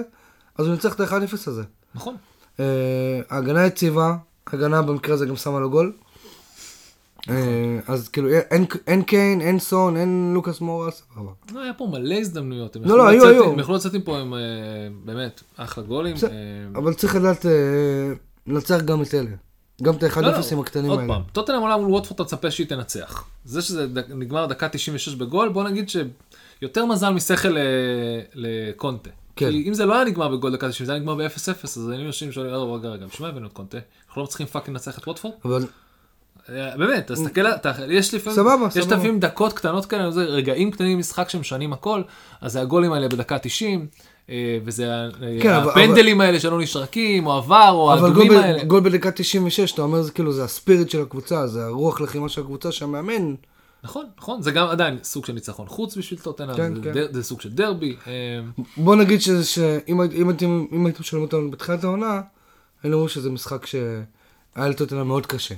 אז 0.58 0.66
הוא 0.66 0.74
ינצח 0.74 0.94
את 0.94 1.00
ה-1-0 1.00 1.48
הזה. 1.48 1.62
נכון. 1.94 2.16
אה, 2.60 2.64
ההגנה 3.30 3.66
יציבה, 3.66 4.14
ההגנה 4.46 4.82
במקרה 4.82 5.14
הזה 5.14 5.26
גם 5.26 5.36
שמה 5.36 5.60
לו 5.60 5.70
גול. 5.70 5.92
אה, 7.28 7.34
אז 7.86 8.08
כאילו 8.08 8.28
אין, 8.28 8.64
אין 8.86 9.02
קיין, 9.02 9.40
אין 9.40 9.58
סון, 9.58 9.96
אין 9.96 10.30
לוקאס 10.34 10.60
מורה, 10.60 10.90
סבבה. 10.90 11.30
לא, 11.52 11.60
היה 11.62 11.72
פה 11.74 11.86
מלא 11.86 12.14
הזדמנויות. 12.14 12.76
הם 12.76 12.82
לא, 12.84 12.98
לא, 12.98 13.08
היו, 13.08 13.26
היו. 13.26 13.52
הם 13.52 13.58
יכלו 13.58 13.74
לצאת 13.74 13.94
מפה 13.94 14.18
עם 14.18 14.34
אה, 14.34 14.38
באמת 15.04 15.42
אחלה 15.56 15.84
גולים. 15.84 16.16
אה, 16.22 16.28
אבל 16.74 16.94
צריך 16.94 17.14
לדעת 17.16 17.46
אה, 17.46 17.52
לנצח 18.46 18.80
גם 18.80 19.02
את 19.02 19.14
אלה. 19.14 19.30
גם 19.82 19.94
את 19.94 20.02
לא, 20.02 20.22
לא, 20.22 20.28
ה-1-0 20.36 20.60
הקטנים 20.60 20.90
עוד 20.90 21.00
האלה. 21.00 21.12
פעם, 21.12 21.22
טוטנאם 21.32 21.60
עולה 21.60 21.76
מול 21.76 21.90
ווטפורד, 21.90 22.14
אתה 22.14 22.22
מצפה 22.22 22.50
שהיא 22.50 22.66
תנצח. 22.66 23.24
זה 23.44 23.62
שזה 23.62 23.86
נגמר 24.08 24.46
דקה 24.46 24.68
96 24.68 25.14
בגול, 25.14 25.48
בוא 25.48 25.64
נגיד 25.64 25.88
שיותר 25.88 26.86
מזל 26.86 27.10
משכל 27.10 27.56
אה, 27.56 27.62
לקונטה. 28.34 29.10
כן. 29.36 29.50
כי 29.50 29.68
אם 29.68 29.74
זה 29.74 29.86
לא 29.86 29.94
היה 29.94 30.04
נגמר 30.04 30.28
בגול 30.28 30.52
דקה 30.52 30.68
90, 30.68 30.86
זה 30.86 30.92
היה 30.92 31.00
נגמר 31.00 31.14
ב-0-0, 31.14 31.64
אז 31.64 31.88
היינו 31.88 32.04
יושבים 32.04 32.32
שואלים, 32.32 32.52
"אה, 32.54 32.74
רגע, 32.76 32.88
רגע, 32.88 33.06
בשביל 33.06 33.28
מה 33.28 33.32
הבאנו 33.32 33.46
את 33.46 33.52
קונטה? 33.52 33.78
אנחנו 34.08 34.22
לא 34.22 34.26
צריכים 34.26 34.46
fucking 34.46 34.76
לנצח 34.76 34.98
את 34.98 35.08
ווטפורד? 35.08 35.34
אבל 36.50 36.86
באמת, 36.86 37.10
אז 37.10 37.20
תסתכל, 37.20 37.40
יש 37.88 38.14
לפעמים, 38.14 38.36
סבבה, 38.36 38.66
יש 38.76 38.84
סבבה. 38.84 38.96
לפעמים 38.96 39.20
דקות 39.20 39.52
קטנות 39.52 39.86
כאלה, 39.86 40.10
זה 40.10 40.24
רגעים 40.24 40.70
קטנים 40.70 40.96
במשחק 40.96 41.28
שמשנים 41.28 41.72
הכל, 41.72 42.02
אז 42.40 42.52
זה 42.52 42.60
הגולים 42.60 42.92
האלה 42.92 43.08
בדקה 43.08 43.38
90, 43.38 43.86
אה, 44.30 44.58
וזה 44.64 44.88
כן, 45.42 45.54
אבל- 45.54 45.70
הפנדלים 45.70 46.20
האלה 46.20 46.40
שלא 46.40 46.60
נשרקים, 46.60 47.26
או 47.26 47.32
עבר, 47.32 47.70
או 47.72 47.94
אבל 47.94 48.12
ב, 48.28 48.32
האלה. 48.32 48.64
גול 48.64 48.80
בדקה 48.80 49.10
96, 49.10 49.72
אתה 49.72 49.82
אומר 49.82 50.02
זה 50.02 50.12
כאילו 50.12 50.32
זה 50.32 50.44
ה 50.44 50.51
spirit 50.51 50.90
של 50.90 51.02
הקבוצה, 51.02 51.46
זה 51.46 51.64
הרוח 51.64 52.00
לחימה 52.00 52.28
של 52.28 52.40
הקבוצה 52.40 52.72
שהמאמן, 52.72 53.34
נכון, 53.84 54.04
נכון, 54.18 54.42
זה 54.42 54.50
גם 54.50 54.66
עדיין 54.66 54.98
סוג 55.02 55.26
של 55.26 55.32
ניצחון 55.32 55.66
חוץ 55.66 55.96
בשביל 55.96 56.20
טוטנאם, 56.20 56.56
כן, 56.56 56.74
זה, 56.74 56.80
כן. 56.82 56.92
דר- 56.92 57.08
זה 57.12 57.22
סוג 57.22 57.40
של 57.40 57.48
דרבי. 57.50 57.96
אה, 58.06 58.12
בוא 58.76 58.96
נגיד 58.96 59.20
שזה- 59.20 59.44
שאם 59.44 60.00
היית- 60.00 60.12
אם 60.72 60.86
הייתם 60.86 61.02
שואלים 61.02 61.26
אותנו 61.26 61.50
בתחילת 61.50 61.84
העונה, 61.84 62.20
היינו 62.82 62.96
אומרים 62.96 63.08
שזה 63.08 63.30
משחק 63.30 63.66
שהיה 63.66 64.02
לטוטנאם 64.68 65.06
מאוד 65.08 65.26
קשה. 65.26 65.54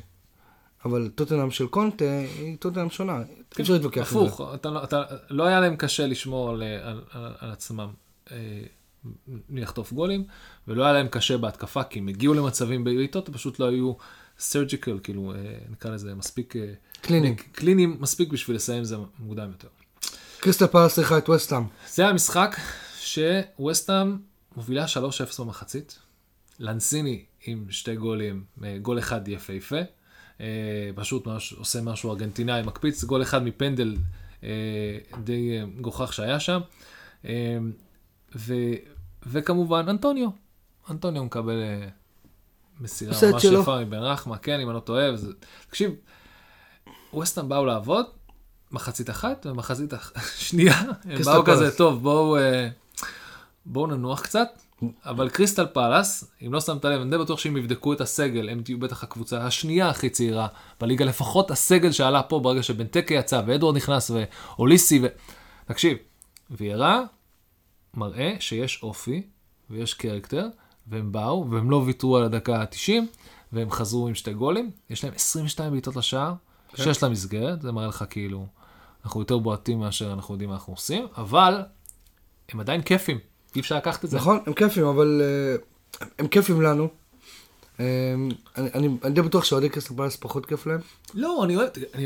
אבל 0.84 1.08
טוטנאם 1.08 1.50
של 1.50 1.66
קונטה 1.66 2.04
היא 2.38 2.56
טוטנאם 2.58 2.90
שונה, 2.90 3.18
אי 3.58 3.62
אפשר 3.62 3.72
להתווכח 3.72 4.12
עם 4.12 4.20
זה. 4.20 4.26
הפוך, 4.26 4.40
לא- 4.64 5.02
לא 5.30 5.44
היה 5.44 5.60
להם 5.60 5.76
קשה 5.76 6.06
לשמור 6.06 6.50
על, 6.50 6.62
על, 6.62 7.02
על, 7.10 7.32
על 7.38 7.50
עצמם 7.50 7.88
אה, 8.30 8.36
מלחטוף 9.48 9.92
גולים, 9.92 10.24
ולא 10.68 10.84
היה 10.84 10.92
להם 10.92 11.08
קשה 11.08 11.38
בהתקפה, 11.38 11.84
כי 11.84 11.98
הם 11.98 12.08
הגיעו 12.08 12.34
למצבים 12.34 12.84
בעיטות, 12.84 13.28
הם 13.28 13.34
פשוט 13.34 13.58
לא 13.58 13.68
היו 13.68 13.92
סרג'יקל, 14.38 14.98
כאילו, 15.02 15.32
אה, 15.32 15.36
נקרא 15.70 15.90
לזה 15.90 16.14
מספיק... 16.14 16.56
אה, 16.56 16.72
קליניים. 17.00 17.36
קליניים 17.36 17.96
מספיק 18.00 18.32
בשביל 18.32 18.56
לסיים 18.56 18.84
זה 18.84 18.96
מוקדם 19.18 19.48
יותר. 19.48 19.68
קריסטל 20.40 20.66
פלס 20.66 20.94
צריכה 20.94 21.18
את 21.18 21.28
וסטאם. 21.28 21.62
זה 21.88 22.06
המשחק 22.06 22.56
שווסטהאם 23.00 24.16
מובילה 24.56 24.84
3-0 25.38 25.42
במחצית. 25.42 25.98
לנסיני 26.58 27.24
עם 27.46 27.66
שתי 27.70 27.96
גולים, 27.96 28.44
גול 28.82 28.98
אחד 28.98 29.28
יפהפה. 29.28 29.76
אה, 30.42 30.90
פשוט 30.94 31.26
ממש 31.26 31.52
עושה 31.52 31.80
משהו 31.80 32.10
ארגנטינאי 32.10 32.62
מקפיץ, 32.62 33.04
גול 33.04 33.22
אחד 33.22 33.44
מפנדל 33.44 33.96
אה, 34.44 34.48
די 35.24 35.58
אה, 35.58 35.64
גוחך 35.80 36.12
שהיה 36.12 36.40
שם. 36.40 36.60
אה, 37.24 37.58
ו, 38.36 38.54
וכמובן 39.26 39.88
אנטוניו. 39.88 40.28
אנטוניו 40.90 41.24
מקבל 41.24 41.62
אה, 41.62 41.88
מסירה 42.80 43.12
ממש 43.32 43.42
שלו. 43.42 43.60
יפה 43.60 43.80
מבן 43.80 43.98
רחמה, 43.98 44.38
כן, 44.38 44.60
אם 44.60 44.68
אני 44.68 44.74
לא 44.74 44.80
טועה. 44.80 45.12
וזה... 45.12 45.32
תקשיב, 45.68 45.94
ווסטהאם 47.12 47.48
באו 47.48 47.66
לעבוד, 47.66 48.06
מחצית 48.72 49.10
אחת, 49.10 49.46
ומחצית 49.50 49.92
השנייה, 50.14 50.80
הם 50.80 51.14
קריסטל 51.14 51.32
באו 51.32 51.44
כזה. 51.44 51.76
טוב, 51.76 52.02
בואו 52.02 52.36
אה, 52.36 52.68
בואו 53.66 53.86
ננוח 53.86 54.20
קצת. 54.20 54.48
אבל 55.04 55.28
קריסטל 55.28 55.66
פלאס, 55.66 56.32
אם 56.46 56.52
לא 56.52 56.60
שמת 56.60 56.84
לב, 56.84 57.00
אני 57.00 57.10
די 57.10 57.18
בטוח 57.18 57.38
שאם 57.38 57.56
יבדקו 57.56 57.92
את 57.92 58.00
הסגל, 58.00 58.48
הם 58.48 58.62
תהיו 58.62 58.78
בטח 58.78 59.02
הקבוצה 59.02 59.46
השנייה 59.46 59.88
הכי 59.88 60.10
צעירה 60.10 60.46
בליגה, 60.80 61.04
לפחות 61.04 61.50
הסגל 61.50 61.92
שעלה 61.92 62.22
פה 62.22 62.40
ברגע 62.40 62.62
שבנטקה 62.62 63.14
יצא, 63.14 63.42
ואדוארד 63.46 63.76
נכנס, 63.76 64.10
ואוליסי, 64.10 65.00
ו... 65.02 65.06
תקשיב, 65.64 65.98
ויירה 66.50 67.02
מראה 67.94 68.34
שיש 68.40 68.82
אופי, 68.82 69.22
ויש 69.70 69.94
קרקטר, 69.94 70.48
והם 70.86 71.12
באו, 71.12 71.50
והם 71.50 71.70
לא 71.70 71.76
ויתרו 71.76 72.16
על 72.16 72.24
הדקה 72.24 72.56
ה-90, 72.60 72.92
והם 73.52 73.70
חזרו 73.70 74.08
עם 74.08 74.14
שתי 74.14 74.32
גולים, 74.32 74.70
יש 74.90 75.04
להם 75.04 75.12
22 75.14 75.72
בעיטות 75.72 75.96
לשער, 75.96 76.34
כן. 76.68 76.82
6 76.94 77.04
למסגרת, 77.04 77.62
זה 77.62 77.72
מראה 77.72 77.86
לך 77.86 78.04
כאילו, 78.10 78.46
אנחנו 79.04 79.20
יותר 79.20 79.38
בועטים 79.38 79.80
מאשר 79.80 80.12
אנחנו 80.12 80.34
יודעים 80.34 80.50
מה 80.50 80.56
אנחנו 80.56 80.72
עושים, 80.72 81.06
אבל 81.16 81.62
הם 82.48 82.60
עדיין 82.60 82.82
כיפים, 82.82 83.18
אי 83.56 83.60
אפשר 83.60 83.76
לקחת 83.76 84.04
את 84.04 84.10
זה. 84.10 84.16
נכון, 84.16 84.38
הם 84.46 84.52
כיפים, 84.52 84.86
אבל 84.86 85.22
אה, 85.24 85.56
הם 86.18 86.28
כיפים 86.28 86.62
לנו. 86.62 86.88
אה, 87.80 88.14
אני 88.56 88.88
די 89.10 89.22
בטוח 89.22 89.44
שאוהדי 89.44 89.68
קריסטל 89.68 89.94
פלס 89.94 90.16
פחות 90.16 90.46
כיף 90.46 90.66
להם. 90.66 90.80
לא, 91.14 91.44
אני 91.44 91.56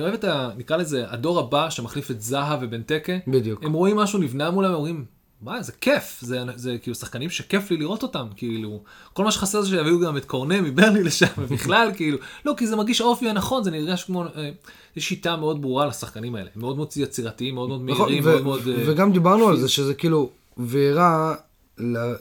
אוהב, 0.00 0.14
את 0.14 0.24
ה... 0.24 0.50
נקרא 0.56 0.76
לזה, 0.76 1.04
הדור 1.09 1.38
הבא 1.38 1.70
שמחליף 1.70 2.11
את 2.11 2.20
זהה 2.20 2.59
ובנטקה. 2.61 3.12
בדיוק. 3.28 3.62
הם 3.62 3.72
רואים 3.72 3.96
משהו 3.96 4.18
נבנה 4.18 4.50
מולם, 4.50 4.68
הם 4.68 4.74
אומרים, 4.74 5.04
מה, 5.42 5.62
זה 5.62 5.72
כיף, 5.72 6.18
זה, 6.20 6.42
זה 6.56 6.76
כאילו 6.82 6.94
שחקנים 6.94 7.30
שכיף 7.30 7.70
לי 7.70 7.76
לראות 7.76 8.02
אותם, 8.02 8.26
כאילו, 8.37 8.82
כל 9.12 9.24
מה 9.24 9.32
שחסר 9.32 9.62
זה 9.62 9.68
שיביאו 9.68 10.00
גם 10.00 10.16
את 10.16 10.24
קורנה 10.24 10.61
מברני 10.61 11.02
לשם, 11.02 11.26
ובכלל, 11.38 11.90
כאילו, 11.96 12.18
לא, 12.44 12.54
כי 12.56 12.66
זה 12.66 12.76
מרגיש 12.76 13.00
האופי 13.00 13.28
הנכון, 13.28 13.64
זה 13.64 13.70
נרגש 13.70 14.04
כמו, 14.04 14.24
אה, 14.24 14.50
יש 14.96 15.09
שיטה 15.09 15.37
מאוד 15.37 15.62
ברורה 15.62 15.87
לשחקנים 15.87 16.35
האלה, 16.35 16.48
הם 16.54 16.61
מאוד 16.61 16.76
מאוד 16.76 16.88
יצירתיים, 16.96 17.54
מאוד 17.54 17.68
מאוד 17.68 17.80
נכון, 17.85 18.06
מהירים, 18.06 18.24
ו- 18.24 18.30
מאוד 18.30 18.42
מאוד... 18.42 18.61
וגם 18.66 19.12
דיברנו 19.12 19.48
על 19.48 19.56
זה 19.56 19.68
שזה 19.68 19.94
כאילו, 19.94 20.30
וירה, 20.57 21.35
לה- 21.79 22.14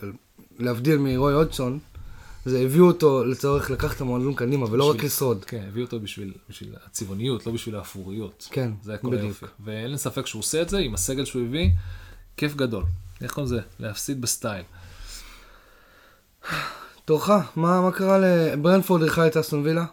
להבדיל 0.60 0.98
מרוי 0.98 1.34
הודסון, 1.34 1.80
זה 2.46 2.60
הביאו 2.60 2.88
אותו 2.88 3.26
לצורך 3.26 3.70
לקחת 3.72 3.96
את 3.96 4.02
המועדון 4.02 4.34
קדימה, 4.36 4.66
ולא 4.72 4.84
רק 4.90 4.96
בשביל- 4.96 5.08
לשרוד. 5.08 5.46
כן, 5.46 5.64
הביאו 5.68 5.86
אותו 5.86 6.00
בשביל, 6.00 6.34
בשביל 6.50 6.76
הצבעוניות, 6.86 7.46
לא 7.48 7.52
בשביל 7.54 7.76
האפוריות. 7.76 8.48
כן, 8.52 8.72
זה 8.84 8.94
הכל 8.94 9.08
בדיוק. 9.08 9.24
היופי. 9.24 9.46
ואין 9.66 9.92
לי 9.92 9.98
ספק 9.98 10.26
שהוא 10.28 10.40
עושה 10.40 10.62
את 10.62 10.70
זה 10.70 10.78
עם 10.78 10.94
הסגל 10.94 11.26
שהוא 11.26 11.46
הביא, 11.46 11.70
כיף 12.38 12.56
גדול. 12.56 12.84
איך 13.22 13.34
קוראים 13.34 13.54
לזה? 13.54 13.62
להפסיד 13.80 14.22
בסטייל. 14.22 14.64
תורך, 17.06 17.30
מה 17.56 17.82
מה 17.82 17.92
קרה 17.92 18.18
ברנטפורד 18.20 19.02
אירחה 19.02 19.28
את 19.28 19.38
אסטון 19.38 19.64
וילה? 19.64 19.86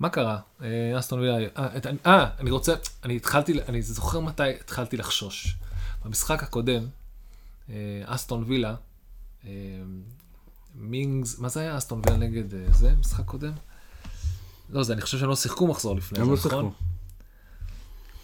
מה 0.00 0.08
קרה? 0.08 0.38
אה, 0.62 0.98
אסטון 0.98 1.18
וילה, 1.20 1.36
אה, 1.56 1.68
אה, 2.06 2.26
אני 2.38 2.50
רוצה, 2.50 2.74
אני 3.04 3.16
התחלתי, 3.16 3.62
אני 3.68 3.82
זוכר 3.82 4.20
מתי 4.20 4.50
התחלתי 4.60 4.96
לחשוש. 4.96 5.56
במשחק 6.04 6.42
הקודם, 6.42 6.82
אסטון 8.04 8.44
וילה, 8.46 8.74
אה, 9.44 9.50
מינגס, 10.74 11.38
מה 11.38 11.48
זה 11.48 11.60
היה 11.60 11.78
אסטון 11.78 12.00
וילה 12.06 12.16
נגד 12.16 12.54
אה, 12.54 12.72
זה? 12.72 12.94
משחק 13.00 13.24
קודם? 13.24 13.52
לא, 14.70 14.82
זה, 14.82 14.92
אני 14.92 15.00
חושב 15.00 15.18
שהם 15.18 15.28
לא 15.28 15.36
שיחקו 15.36 15.66
מחזור 15.66 15.96
לפני 15.96 16.18
זה, 16.18 16.24
לא 16.24 16.36
נכון? 16.46 16.72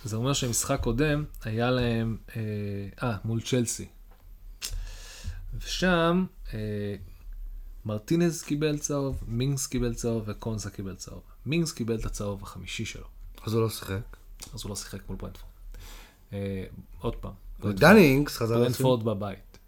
זה 0.04 0.16
אומר 0.16 0.32
שמשחק 0.32 0.80
קודם 0.82 1.24
היה 1.44 1.70
להם, 1.70 2.16
אה, 2.36 2.42
אה, 3.02 3.16
מול 3.24 3.40
צ'לסי. 3.40 3.88
ושם 5.58 6.26
אה, 6.54 6.94
מרטינז 7.84 8.42
קיבל 8.42 8.78
צהוב, 8.78 9.24
מינגס 9.26 9.66
קיבל 9.66 9.94
צהוב 9.94 10.24
וקונזה 10.26 10.70
קיבל 10.70 10.96
צהוב. 10.96 11.22
מינגס 11.46 11.72
קיבל 11.72 11.98
את 11.98 12.06
הצהוב 12.06 12.42
החמישי 12.42 12.84
שלו, 12.84 13.06
אז 13.46 13.54
הוא 13.54 13.62
לא 13.62 13.70
שיחק. 13.70 14.16
אז 14.54 14.62
הוא 14.62 14.70
לא 14.70 14.76
שיחק 14.76 15.08
מול 15.08 15.16
ברנדפורד. 15.18 15.50
אה, 16.32 16.64
עוד 16.98 17.16
פעם, 17.16 17.32
ודני 17.62 18.00
אינגס 18.00 18.36
חזר 18.36 18.54
לשים. 18.54 18.62
ברנדפורד 18.62 19.04
בבית. 19.04 19.58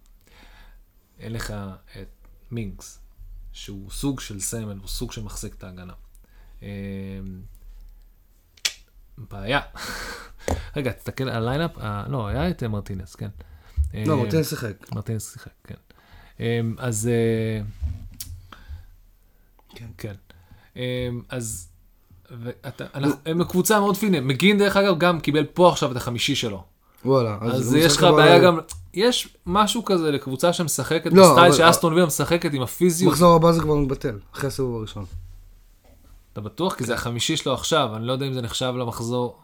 אין 1.19 1.33
לך 1.33 1.55
את 2.03 2.27
מינגס, 2.51 3.01
שהוא 3.53 3.91
סוג 3.91 4.21
של 4.21 4.41
סמל, 4.41 4.79
הוא 4.79 4.89
סוג 4.89 5.13
שמחזיק 5.13 5.55
את 5.55 5.65
ההגנה. 5.65 5.93
אה, 6.63 6.69
בעיה. 9.19 9.61
רגע, 10.77 10.93
תסתכל 10.93 11.25
על 11.25 11.49
ה 11.49 11.52
line-up, 11.52 11.79
אה, 11.79 12.05
לא, 12.09 12.27
היה 12.27 12.51
את 12.51 12.63
אה, 12.63 12.69
מרטינס, 12.69 13.15
כן. 13.15 13.29
לא, 13.95 14.13
אה, 14.13 14.17
מרטינס 14.17 14.51
שיחק. 14.51 14.93
מרטינס 14.93 15.33
שיחק, 15.33 15.53
כן. 15.65 15.75
אה, 16.41 16.61
אז... 16.79 17.11
אה, 17.13 17.65
כן. 19.75 19.87
כן. 19.99 20.15
אז... 21.29 21.69
ואתה, 22.31 22.85
אנחנו, 22.95 23.17
הם 23.27 23.45
קבוצה 23.45 23.81
מאוד 23.81 23.97
פיזית. 23.97 24.21
מגין 24.21 24.59
דרך 24.59 24.77
אגב 24.77 24.99
גם 24.99 25.21
קיבל 25.21 25.45
פה 25.45 25.69
עכשיו 25.69 25.93
את 25.93 25.97
החמישי 25.97 26.35
שלו. 26.35 26.65
וואלה. 27.05 27.39
אז 27.41 27.73
במשחק 27.73 27.87
יש 27.87 27.97
לך 27.97 28.05
בעיה 28.05 28.39
גם, 28.39 28.59
יש 28.95 29.37
משהו 29.47 29.85
כזה 29.85 30.11
לקבוצה 30.11 30.53
שמשחקת 30.53 31.11
לא, 31.13 31.23
בסטייל 31.29 31.47
אבל- 31.47 31.57
שאסטון 31.57 31.93
וילה 31.95 32.07
משחקת 32.07 32.55
עם 32.55 32.63
הפיזיות. 32.63 33.13
מחזור 33.13 33.35
הבא 33.37 33.53
זה 33.53 33.61
כבר 33.61 33.75
מתבטל, 33.75 34.19
אחרי 34.35 34.49
הסיבוב 34.49 34.77
הראשון. 34.77 35.05
אתה 36.33 36.41
בטוח? 36.41 36.75
כי 36.75 36.85
זה 36.85 36.95
החמישי 36.95 37.37
שלו 37.37 37.55
עכשיו, 37.55 37.97
אני 37.97 38.07
לא 38.07 38.13
יודע 38.13 38.27
אם 38.27 38.33
זה 38.33 38.43
נחשב 38.43 38.73
למחזור. 38.79 39.39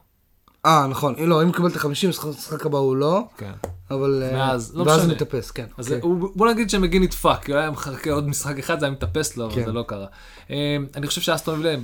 אה, 0.66 0.86
נכון. 0.86 1.14
לא, 1.18 1.42
אם 1.42 1.46
הוא 1.46 1.54
קיבל 1.54 1.68
את 1.68 1.76
החמישים, 1.76 2.10
המשחק 2.24 2.66
הבא 2.66 2.78
הוא 2.78 2.96
לא, 2.96 3.22
כן. 3.36 3.52
אבל... 3.90 4.22
אה, 4.22 4.38
ואז, 4.38 4.72
לא 4.76 4.82
ואז 4.82 4.96
משנה. 4.98 5.04
הוא 5.04 5.12
מתאפס, 5.12 5.50
כן. 5.50 5.66
אז 5.78 5.86
אוקיי. 5.92 6.00
הוא- 6.02 6.30
בוא 6.34 6.48
נגיד 6.50 6.70
שמגין 6.70 7.02
נדפק, 7.02 7.38
כי 7.44 7.52
הוא 7.52 7.60
היה 7.60 7.70
מחכה 7.70 8.10
עוד 8.12 8.28
משחק 8.28 8.58
אחד, 8.58 8.80
זה 8.80 8.86
היה 8.86 8.92
מתאפס 8.92 9.36
לו, 9.36 9.46
אבל 9.46 9.54
כן. 9.54 9.64
זה 9.64 9.72
לא 9.72 9.82
קרה. 9.86 10.06
אה, 10.50 10.56
אני 10.96 11.06
חושב 11.06 11.20
שאסטון 11.20 11.58
וילה, 11.60 11.76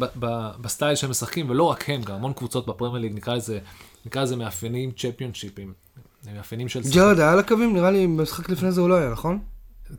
בסטייל 0.60 0.94
שהם 0.96 1.10
משחקים, 1.10 1.50
ולא 1.50 1.62
רק 1.62 1.90
הם, 1.90 2.02
גם 2.02 2.14
המון 2.14 2.32
קבוצות 2.32 2.66
בפרמייר 2.66 3.00
ליג, 3.02 3.14
נקרא 3.14 3.34
לזה, 3.34 3.58
נקרא 4.06 4.22
לזה 4.22 4.36
מאפיינים 4.36 4.90
צ'מפיונשיפים. 4.92 5.72
מאפיינים 6.34 6.68
של... 6.68 6.80
ג'רד 6.94 7.18
היה 7.18 7.32
על 7.32 7.38
הקווים? 7.38 7.74
נראה 7.74 7.90
לי 7.90 8.06
במשחק 8.06 8.48
לפני 8.48 8.72
זה 8.72 8.80
הוא 8.80 8.88
לא 8.88 8.94
היה, 8.94 9.10
נכון? 9.10 9.38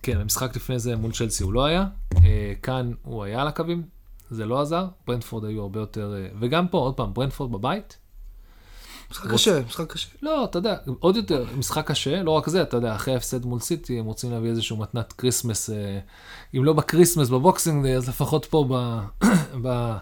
כן, 0.04 0.20
במשחק 0.20 0.56
לפני 0.56 0.80
זה 0.80 0.96
מול 0.96 1.12
צ'לסי 1.12 1.44
הוא 1.44 1.54
לא 1.54 1.66
היה, 1.66 1.86
אה, 2.16 2.54
כאן 2.62 2.92
הוא 3.02 3.24
היה 3.24 3.42
על 3.42 3.48
הקווים, 3.48 3.84
זה 4.30 4.46
לא 4.46 4.62
עזר, 4.62 4.88
ברנטפורד 5.08 5.46
היו 5.46 5.62
הרבה 5.62 5.80
יותר, 5.80 6.14
אה, 6.18 6.28
וגם 6.40 6.68
פה, 6.68 6.78
עוד 6.78 6.94
פעם, 6.94 7.14
ברנטפורד 7.14 7.52
בבית, 7.52 7.98
משחק 9.12 9.32
קשה, 9.32 9.62
משחק 9.68 9.94
קשה. 9.94 10.10
לא, 10.22 10.46
אתה 10.46 10.58
יודע, 10.58 10.76
עוד 11.00 11.16
יותר, 11.16 11.46
משחק 11.58 11.88
קשה, 11.88 12.24
לא 12.24 12.32
רק 12.32 12.50
זה, 12.50 12.62
אתה 12.62 12.78
יודע, 12.78 12.96
אחרי 12.96 13.14
ההפסד 13.14 13.46
מול 13.46 13.60
סיטי, 13.60 14.00
הם 14.00 14.06
רוצים 14.06 14.32
להביא 14.32 14.50
איזשהו 14.50 14.78
מתנת 14.78 15.14
כריסמס, 15.14 15.70
אה, 15.70 16.00
אם 16.58 16.64
לא 16.64 16.74
בקריסמס, 16.74 17.30
ב 17.30 17.38
Boxing 17.38 17.88
אז 17.88 18.10
לפחות 18.10 18.46
פה, 18.46 18.66
ב, 18.70 19.00
ב, 19.64 19.96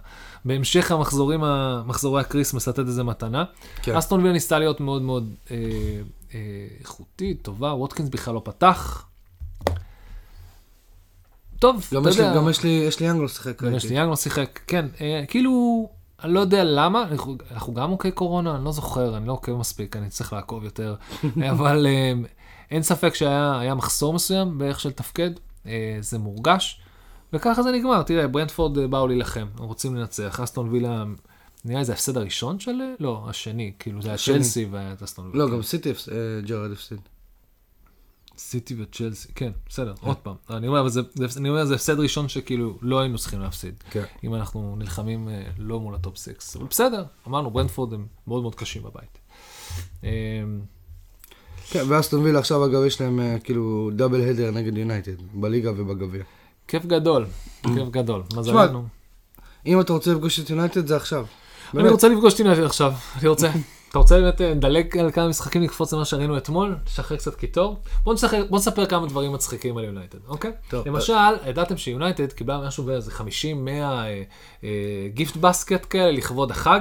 בהמשך 0.46 0.92
המחזורים, 0.92 1.44
מחזורי 1.86 2.22
הקריסמס, 2.22 2.68
לתת 2.68 2.80
איזה 2.80 3.04
מתנה. 3.04 3.44
כן. 3.82 3.96
אסטון 3.96 4.20
וילה 4.20 4.34
ניסתה 4.34 4.60
להיות 4.60 4.80
מאוד 4.80 5.02
מאוד 5.02 5.34
אה, 5.52 5.58
אה, 6.34 6.40
איכותית, 6.80 7.42
טובה, 7.42 7.74
ווטקינס 7.74 8.10
בכלל 8.10 8.34
לא 8.34 8.42
פתח. 8.46 9.06
טוב, 11.60 11.86
אתה 11.88 12.10
יודע, 12.10 12.36
גם 12.36 12.50
יש 12.50 12.64
לי, 12.64 12.70
יש 12.70 13.00
לי 13.00 13.06
יאנג 13.06 13.22
לא 13.22 13.28
שיחק. 13.28 13.64
גם 13.64 13.76
יש. 13.76 13.86
לי 13.86 13.96
יאנג 13.96 14.10
לא 14.10 14.16
שיחק, 14.16 14.60
כן, 14.68 14.86
אה, 15.02 15.24
כאילו, 15.28 15.90
אני 16.24 16.34
לא 16.34 16.40
יודע 16.40 16.64
למה, 16.64 17.04
אנחנו, 17.12 17.38
אנחנו 17.52 17.74
גם 17.74 17.90
עוקי 17.90 18.12
קורונה, 18.12 18.56
אני 18.56 18.66
לא 18.66 18.72
זוכר, 18.72 19.18
אני 19.18 19.28
לא 19.28 19.34
עוקב 19.34 19.52
מספיק, 19.56 19.96
אני 19.96 20.10
צריך 20.10 20.34
לעקוב 20.34 20.64
יותר, 20.64 20.96
אבל 21.52 21.88
אה, 21.88 22.14
אין 22.72 22.84
ספק 22.84 23.16
שהיה 23.16 23.60
היה 23.60 23.76
מחסור 23.76 24.14
מסוים 24.14 24.58
באיך 24.58 24.80
של 24.80 24.92
תפקד, 24.92 25.32
אה, 25.66 25.98
זה 26.00 26.20
מורגש, 26.20 26.82
וככה 27.34 27.64
זה 27.64 27.72
נגמר, 27.72 28.04
תראה, 28.04 28.28
ברנטפורד 28.28 28.78
אה, 28.78 28.88
באו 28.88 29.08
להילחם, 29.08 29.48
הם 29.60 29.66
רוצים 29.66 29.96
לנצח, 29.96 30.40
אסטון 30.40 30.70
וילה, 30.70 31.04
נראה 31.66 31.80
לי 31.80 31.86
זה 31.86 31.92
ההפסד 31.92 32.18
הראשון 32.18 32.60
של, 32.60 32.82
לא, 33.00 33.26
השני, 33.30 33.72
כאילו 33.80 34.02
זה 34.02 34.10
היה. 34.10 34.18
צ'לסי 34.18 34.66
והיה 34.72 34.94
את 34.94 35.04
אסטון 35.04 35.26
וילה. 35.26 35.46
לא, 35.46 35.52
גם 35.52 35.62
סיטי, 35.62 35.94
ג'רד 36.46 36.72
הפסיד. 36.72 37.00
סיטי 38.38 38.76
וצ'לסי, 38.82 39.28
כן, 39.36 39.52
בסדר, 39.70 39.94
עוד 40.02 40.18
פעם, 40.18 40.36
אני 40.50 40.68
אומר, 40.68 40.80
אבל 40.80 40.90
זה, 40.90 41.02
אני 41.38 41.50
אומר, 41.50 41.66
זה 41.66 41.76
הפסד 41.76 42.00
ראשון 42.00 42.30
שכאילו 42.30 42.78
לא 42.82 43.00
היינו 43.00 43.18
צריכים 43.18 43.40
להפסיד. 43.40 43.74
כן. 43.90 44.04
אם 44.24 44.36
אנחנו 44.36 44.76
נלחמים 44.78 45.30
אה, 45.30 45.44
לא 45.58 45.80
מול 45.80 45.96
ה 45.96 46.01
top 46.01 46.18
6. 46.18 46.56
אבל 46.56 46.66
בסדר, 46.70 47.06
אמרנו, 47.28 47.52
ברנטפורד 47.52 47.94
הם 47.94 48.06
מאוד 48.28 48.42
מאוד 48.42 48.56
קשים 48.56 48.84
בבית. 48.84 49.18
אה, 50.04 50.10
כן, 51.70 51.84
ואסטון 51.88 52.24
וילה 52.24 52.40
עכשיו 52.40 52.66
אגב 52.66 52.84
יש 52.84 53.02
להם 53.02 53.20
אה, 53.20 53.40
כאילו 53.44 53.92
double 53.96 54.30
header 54.30 54.52
נגד 54.52 54.78
יונייטד, 54.78 55.16
בליגה 55.34 55.72
ובגביע. 55.72 56.24
כיף 56.68 56.86
גדול, 56.86 57.26
כיף 57.64 57.90
גדול. 57.92 58.24
מזלנו. 58.36 58.86
אם 59.66 59.80
אתה 59.80 59.94
רוצה 59.94 60.14
לפגוש 60.14 60.40
את 60.40 60.50
יונייטד 60.50 60.88
זה 60.88 60.96
עכשיו. 60.96 61.26
אני. 61.78 61.90
רוצה 61.90 62.10
לפגוש 62.10 62.34
את 62.34 62.40
יונייטד 62.40 62.64
עכשיו, 62.64 62.94
אני 63.20 63.28
רוצה. 63.28 63.52
אתה 63.94 64.00
רוצה 64.00 64.20
באמת 64.20 64.42
אה, 64.42 64.54
נדלג 64.54 64.98
על 64.98 65.12
כמה 65.12 65.28
משחקים, 65.28 65.62
נקפוץ 65.64 65.94
למה 65.94 66.06
שראינו 66.06 66.38
אתמול, 66.38 66.76
נשחרר 66.88 67.18
קצת 67.18 67.36
קיטור? 67.36 67.80
בוא 68.04 68.14
נשחרר- 68.14 68.46
בוא 68.50 68.58
נספר 68.58 68.86
כמה 68.86 69.08
דברים 69.08 69.34
מצחיקים 69.34 69.78
על 69.78 69.84
יונייטד, 69.84 70.18
אוקיי? 70.28 70.52
טוב, 70.70 70.88
למשל, 70.88 71.14
ידעתם 71.48 71.78
שיונייטד 71.78 72.32
קיבלה 72.32 72.68
משהו 72.68 72.84
באיזה 72.84 73.12
50-100 74.62 74.64
gift 75.14 75.38
basket 75.38 75.86
כאלה 75.90 76.12
לכבוד 76.12 76.52
החג. 76.52 76.80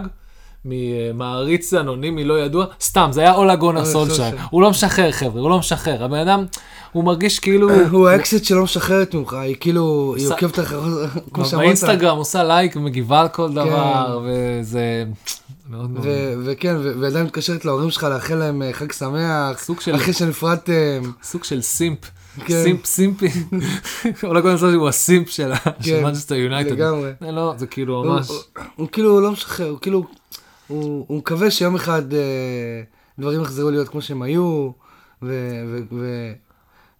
ממעריץ 0.64 1.74
אנונימי 1.74 2.24
לא 2.24 2.40
ידוע, 2.40 2.66
סתם, 2.80 3.08
זה 3.12 3.20
היה 3.20 3.34
אולה 3.34 3.56
גונאר 3.56 3.84
סולשייר. 3.84 4.36
הוא 4.50 4.62
לא 4.62 4.70
משחרר, 4.70 5.12
חבר'ה, 5.12 5.40
הוא 5.40 5.50
לא 5.50 5.58
משחרר. 5.58 6.04
הבן 6.04 6.18
אדם, 6.18 6.44
הוא 6.92 7.04
מרגיש 7.04 7.38
כאילו... 7.38 7.70
הוא 7.90 8.08
האקסית 8.08 8.44
שלא 8.44 8.62
משחררת 8.62 9.14
ממך, 9.14 9.32
היא 9.32 9.56
כאילו, 9.60 10.14
היא 10.18 10.28
עוקבת 10.28 10.58
אחריו, 10.58 10.82
כמו 11.34 11.44
שאמרת. 11.44 11.64
באינסטגרם 11.64 12.16
עושה 12.16 12.44
לייק 12.44 12.76
ומגיבה 12.76 13.20
על 13.20 13.28
כל 13.28 13.52
דבר, 13.52 14.20
וזה 14.24 15.04
מאוד 15.72 15.90
מאוד... 15.90 16.06
וכן, 16.44 16.76
ועדיין 17.00 17.26
מתקשרת 17.26 17.64
להורים 17.64 17.90
שלך 17.90 18.04
לאחל 18.04 18.34
להם 18.34 18.62
אה, 18.62 18.72
חג 18.72 18.92
שמח, 18.92 19.64
של- 19.80 19.94
אחרי 19.94 20.12
שנפרדתם. 20.12 21.02
סוג 21.22 21.44
של 21.44 21.62
simp, 21.62 21.98
כן. 22.46 22.62
Simp, 22.64 22.86
simpy, 22.86 23.26
אולי 24.28 24.42
קודם 24.42 24.58
כל 24.58 24.74
הוא 24.74 24.88
ה 24.88 24.96
simp 24.96 25.28
של 25.30 25.52
מנצ'סטר 26.02 26.34
יונייטד. 26.34 26.70
לגמרי. 26.72 27.10
זה 27.20 27.30
לא, 27.32 27.54
זה 27.56 27.66
כאילו 27.66 28.04
ממש, 28.04 28.28
הוא- 28.76 28.88
כאילו 28.92 29.20
לא 29.20 29.32
משחרר, 29.32 29.68
הוא 29.70 29.78
כאילו, 29.80 30.06
הוא 30.66 31.18
מקווה 31.18 31.50
שיום 31.50 31.74
אחד 31.74 32.12
אה, 32.14 32.18
דברים 33.18 33.42
יחזרו 33.42 33.70
להיות 33.70 33.88
כמו 33.88 34.02
שהם 34.02 34.22
היו, 34.22 34.70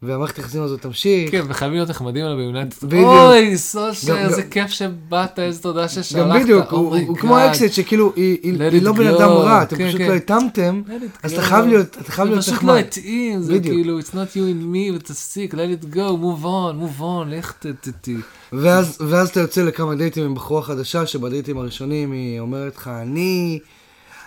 והמערכת 0.03 0.37
היחסים 0.37 0.63
הזאת 0.63 0.81
תמשיך. 0.83 1.31
כן, 1.31 1.43
וחייבים 1.49 1.77
להיות 1.77 1.91
נחמדים 1.91 2.25
עליו 2.25 2.37
ביונייטד. 2.37 2.77
בדיוק. 2.87 3.05
אוי, 3.09 3.59
סולשייר, 3.59 4.09
גם- 4.09 4.19
איזה 4.19 4.43
גם- 4.43 4.49
כיף 4.51 4.71
שבאת, 4.71 5.39
איזה 5.39 5.63
תודה 5.63 5.83
גם 5.83 5.89
ששלחת. 5.89 6.41
בדיוק, 6.43 6.71
Oh 6.73 6.75
הוא 6.77 7.17
כמו 7.17 7.37
God. 7.37 7.41
האקסית 7.41 7.73
שכאילו, 7.73 8.13
היא- 8.17 8.59
לא 8.83 8.93
בן. 8.93 9.07
אדם 9.07 9.29
רע, 9.31 9.63
אתם 9.63 9.77
כן, 9.77 9.89
פשוט 9.89 10.01
כן. 10.01 10.09
לא 10.09 10.15
התאמתם, 10.15 10.83
אז. 11.23 11.33
אתה 11.33 11.43
חייב 11.43 11.67
להיות, 11.67 11.97
אתה 12.01 12.13
חייב 12.13 12.29
להיות 12.29 12.43
זה 12.43 12.51
פשוט 12.51 12.55
נחמד. 12.63 12.75
לא 12.75 12.79
התאים, 12.79 13.43
זה 13.43 13.53
בדיוק. 13.53 13.75
כאילו, 13.75 14.01
it's 14.01 14.11
not 14.13 14.35
you 14.35 14.39
and 14.39 14.75
me, 14.75 14.95
ותפסיק, 14.97 15.55
let 15.55 15.59
it 15.83 15.95
go, 15.95 15.97
move 15.97 16.45
on, 16.45 16.75
move 16.83 17.01
on, 17.01 17.29
לך 17.29 17.53
ת... 17.53 17.67
ת- 17.67 17.89
ת- 17.89 18.09
ואז, 18.53 18.99
ואז 19.09 19.29
אתה 19.29 19.41
יוצא 19.41 19.63
לכמה 19.63 19.95
דייטים 19.95 20.25
עם 20.25 20.35
בחורה 20.35 20.63
חדשה, 20.63 21.07
שבדייטים 21.07 21.59
הראשונים 21.59 22.13
היא 22.13 22.41
אומרת 22.41 22.77
לך, 22.77 22.91
אני, 23.03 23.59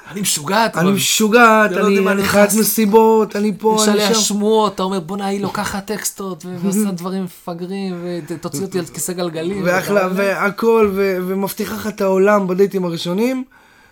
אני 0.07 0.21
משוגעת, 0.21 0.77
אני 0.77 0.91
משוגעת, 0.91 1.71
לא 1.71 1.87
אני. 1.87 2.23
חיית 2.23 2.49
מסיבות, 2.59 3.35
אני 3.35 3.53
פה, 3.59 3.77
יש 3.81 3.87
אני 3.87 3.93
עליה 3.93 4.13
שם. 4.13 4.19
שמועות, 4.21 4.73
אתה 4.75 4.83
אומר 4.83 4.99
בואנה 4.99 5.25
היא 5.25 5.41
לוקחת 5.41 5.85
טקסטות 5.87 6.45
ועושה 6.63 6.91
דברים 7.01 7.23
מפגרים 7.23 8.05
ותוציא 8.29 8.61
אותי 8.61 8.79
על 8.79 8.85
כיסא 8.85 9.13
גלגלים. 9.13 9.61
ואחלה, 9.65 10.07
וכאלה. 10.11 10.13
והכל, 10.43 10.91
ומבטיחה 10.95 11.75
לך 11.75 11.87
את 11.87 12.01
העולם 12.01 12.47
בדייטים 12.47 12.85
הראשונים, 12.85 13.43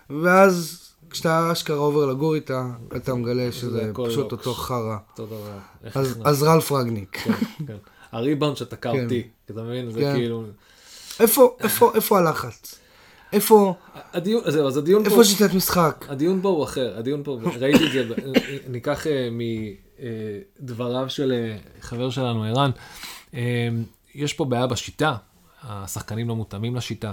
ואז 0.09 0.80
כשאתה 1.09 1.49
אשכרה 1.51 1.78
עובר 1.78 2.05
לגור 2.05 2.36
איתה, 2.36 2.64
אתה 2.95 3.14
מגלה 3.16 3.51
שזה 3.51 3.91
פשוט 3.93 4.32
לא. 4.32 4.38
אותו 4.38 4.53
חרא. 4.53 4.95
אותו 5.11 5.26
דבר. 5.26 5.57
אז- 6.24 6.43
ראלף 6.43 6.71
רנגניק. 6.71 7.17
כן, 7.24 7.32
כן. 7.68 7.74
הריבאונד 8.11 8.57
שתקע 8.57 8.91
כן. 8.91 9.03
אותי, 9.03 9.24
אתה 9.45 9.61
מבין? 9.61 9.91
זה. 9.91 10.11
כאילו... 10.16 10.43
איפה 11.20 12.18
הלחץ? 12.18 12.76
איפה, 13.34 13.73
הדיון, 14.13 14.43
זהו, 14.51 14.67
אז 14.67 14.77
הדיון 14.77 15.03
פה... 15.03 15.09
איפה 15.09 15.23
שיטת 15.23 15.53
משחק? 15.53 16.05
הדיון 16.09 16.41
פה 16.41 16.49
הוא 16.49 16.63
אחר, 16.63 16.97
הדיון 16.97 17.21
פה, 17.23 17.39
ראיתי 17.59 17.86
את 17.86 17.91
זה, 17.91 18.15
ניקח 18.73 19.07
אה, 19.07 19.29
מדבריו 20.59 21.09
של 21.09 21.31
אה, 21.31 21.57
חבר 21.81 22.09
שלנו, 22.09 22.43
ערן, 22.43 22.71
אה, 23.34 23.69
יש 24.15 24.34
פה 24.34 24.45
בעיה 24.45 24.67
בשיטה, 24.67 25.15
השחקנים 25.63 26.29
לא 26.29 26.36
מותאמים 26.36 26.75
לשיטה. 26.75 27.11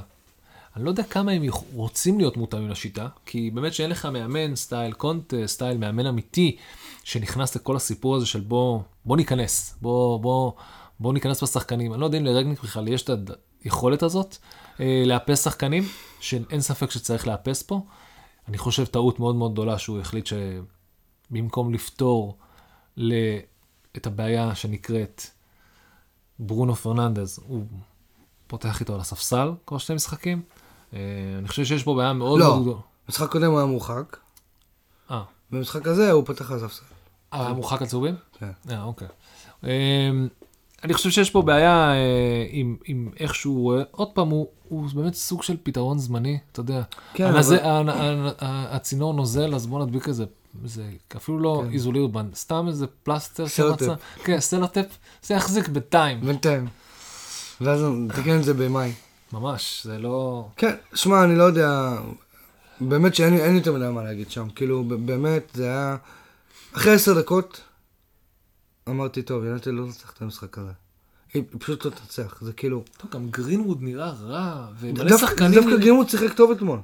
אני 0.76 0.84
לא 0.84 0.90
יודע 0.90 1.02
כמה 1.02 1.32
הם 1.32 1.42
רוצים 1.74 2.18
להיות 2.18 2.36
מותאמים 2.36 2.70
לשיטה, 2.70 3.08
כי 3.26 3.50
באמת 3.50 3.74
שאין 3.74 3.90
לך 3.90 4.06
מאמן 4.06 4.56
סטייל 4.56 4.92
קונטה, 4.92 5.34
סטייל 5.46 5.78
מאמן 5.78 6.06
אמיתי, 6.06 6.56
שנכנס 7.04 7.56
לכל 7.56 7.76
הסיפור 7.76 8.16
הזה 8.16 8.26
של 8.26 8.40
בוא, 8.40 8.80
בוא 9.04 9.16
ניכנס, 9.16 9.74
בוא, 9.82 10.20
בוא, 10.20 10.52
בוא 11.00 11.12
ניכנס 11.12 11.42
בשחקנים. 11.42 11.92
אני 11.92 12.00
לא 12.00 12.06
יודע 12.06 12.18
אם 12.18 12.24
לרגניק 12.24 12.62
בכלל 12.62 12.88
יש 12.88 13.02
את 13.02 13.10
היכולת 13.64 14.02
הזאת 14.02 14.36
אה, 14.80 15.02
לאפס 15.06 15.44
שחקנים, 15.44 15.84
שאין 16.20 16.60
ספק 16.60 16.90
שצריך 16.90 17.26
לאפס 17.26 17.62
פה. 17.62 17.80
אני 18.48 18.58
חושב 18.58 18.84
טעות 18.84 19.20
מאוד 19.20 19.36
מאוד 19.36 19.52
גדולה 19.52 19.78
שהוא 19.78 20.00
החליט 20.00 20.28
שבמקום 21.30 21.74
לפתור 21.74 22.36
ל... 22.96 23.14
את 23.96 24.06
הבעיה 24.06 24.54
שנקראת 24.54 25.22
ברונו 26.38 26.74
פרננדז, 26.74 27.40
הוא 27.46 27.64
פותח 28.46 28.80
איתו 28.80 28.94
על 28.94 29.00
הספסל 29.00 29.52
כבר 29.66 29.78
שני 29.78 29.96
משחקים. 29.96 30.42
אה, 30.94 30.98
אני 31.38 31.48
חושב 31.48 31.64
שיש 31.64 31.82
פה 31.82 31.94
בעיה 31.94 32.12
מאוד 32.12 32.40
לא. 32.40 32.46
מאוד 32.46 32.62
גדולה. 32.62 32.80
במשחק 33.06 33.30
קודם 33.30 33.50
הוא 33.50 33.58
היה 33.58 33.66
מורחק, 33.66 34.16
אה, 35.10 35.22
במשחק 35.50 35.86
הזה 35.86 36.10
הוא 36.10 36.26
פתח 36.26 36.50
על 36.50 36.56
הספסל. 36.56 36.84
אה, 37.32 37.40
היה 37.40 37.52
מורחק 37.52 37.82
על 37.82 37.86
צהובים? 37.88 38.16
כן. 38.38 38.50
אה, 38.70 38.82
אוקיי. 38.82 39.08
אני 40.84 40.94
חושב 40.94 41.10
שיש 41.10 41.30
פה 41.30 41.42
בעיה 41.42 41.92
אה, 41.92 41.96
עם, 42.50 42.76
עם 42.84 43.08
איך 43.20 43.34
שהוא, 43.34 43.74
אה, 43.78 43.82
עוד 43.90 44.08
פעם, 44.08 44.28
הוא, 44.28 44.46
הוא 44.68 44.88
באמת 44.94 45.14
סוג 45.14 45.42
של 45.42 45.56
פתרון 45.62 45.98
זמני, 45.98 46.38
אתה 46.52 46.60
יודע. 46.60 46.82
כן, 47.14 47.24
הנזה, 47.26 47.56
אבל- 47.56 47.88
ה- 47.90 47.92
ה- 48.02 48.30
ה- 48.38 48.76
הצינור 48.76 49.14
נוזל, 49.14 49.54
אז 49.54 49.66
בוא 49.66 49.84
נדביק 49.84 50.08
איזה, 50.08 50.24
זה 50.64 50.82
אפילו 51.16 51.38
לא 51.38 51.62
כן. 51.66 51.72
איזולירבנד, 51.72 52.26
סתם 52.34 52.64
איזה 52.68 52.86
פלסטר 53.02 53.48
סלוטייפ. 53.48 53.80
שמצא. 53.80 53.94
כן, 54.24 54.40
סלוטייפ, 54.40 54.86
זה 55.22 55.34
יחזיק 55.34 55.68
בינתיים. 55.68 56.20
בינתיים. 56.20 56.66
ואז 57.60 57.82
נתקן 57.82 58.38
את 58.38 58.44
זה 58.44 58.54
במאי. 58.54 58.92
ממש, 59.32 59.80
זה 59.84 59.98
לא... 59.98 60.48
כן, 60.56 60.74
שמע, 60.94 61.24
אני 61.24 61.36
לא 61.36 61.42
יודע, 61.44 61.92
באמת 62.80 63.14
שאין 63.14 63.34
לי 63.34 63.58
יותר 63.58 63.72
מדי 63.72 63.88
מה 63.94 64.02
להגיד 64.04 64.30
שם. 64.30 64.48
כאילו, 64.54 64.84
באמת, 64.84 65.42
זה 65.54 65.64
היה... 65.64 65.96
אחרי 66.76 66.92
עשר 66.92 67.18
דקות, 67.20 67.60
אמרתי, 68.88 69.22
טוב, 69.22 69.44
יונייטד 69.44 69.74
לא 69.74 69.84
תנצח 69.86 70.12
את 70.12 70.22
המשחק 70.22 70.58
הזה. 70.58 70.72
היא 71.34 71.42
פשוט 71.58 71.84
לא 71.84 71.90
תנצח, 71.90 72.38
זה 72.40 72.52
כאילו... 72.52 72.84
טוב, 72.96 73.10
גם 73.10 73.30
גרינווד 73.30 73.82
נראה 73.82 74.10
רע, 74.10 74.68
ומלא 74.78 75.18
שחקנים... 75.18 75.54
דווקא 75.54 75.76
גרינווד 75.76 76.08
שיחק 76.08 76.32
טוב 76.32 76.50
אתמול. 76.50 76.78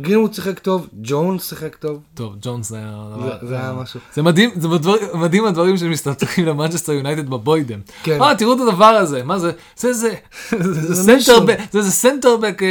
גרינווד 0.00 0.34
שיחק 0.34 0.58
טוב, 0.58 0.86
ג'ונס 1.02 1.48
שיחק 1.48 1.76
טוב. 1.76 2.00
טוב, 2.14 2.32
ג'ונס 2.42 2.68
זה 2.68 2.76
היה... 2.76 3.04
זה- 3.40 3.46
זה 3.48 3.54
היה 3.54 3.72
משהו. 3.72 4.00
זה 4.14 4.22
מדהים, 4.22 4.50
זה 4.56 4.68
מדבר- 4.68 5.14
מדהים 5.14 5.44
הדברים 5.44 5.76
שמסתתרים 5.76 6.46
למנצ'סטר 6.46 6.92
יונייטד 6.92 7.28
בבוידם. 7.28 7.80
כן. 8.02 8.22
אה, 8.22 8.34
תראו 8.34 8.52
את 8.54 8.68
הדבר 8.68 8.84
הזה, 8.84 9.22
מה 9.24 9.38
זה? 9.38 9.50
זה 9.76 9.92
זה, 9.92 10.14
זה 10.60 11.02
center 11.04 11.33
back. 11.33 11.58
זה 11.72 11.78
איזה 11.78 11.90
center 11.90 12.29
back, 12.29 12.62
אה, 12.62 12.68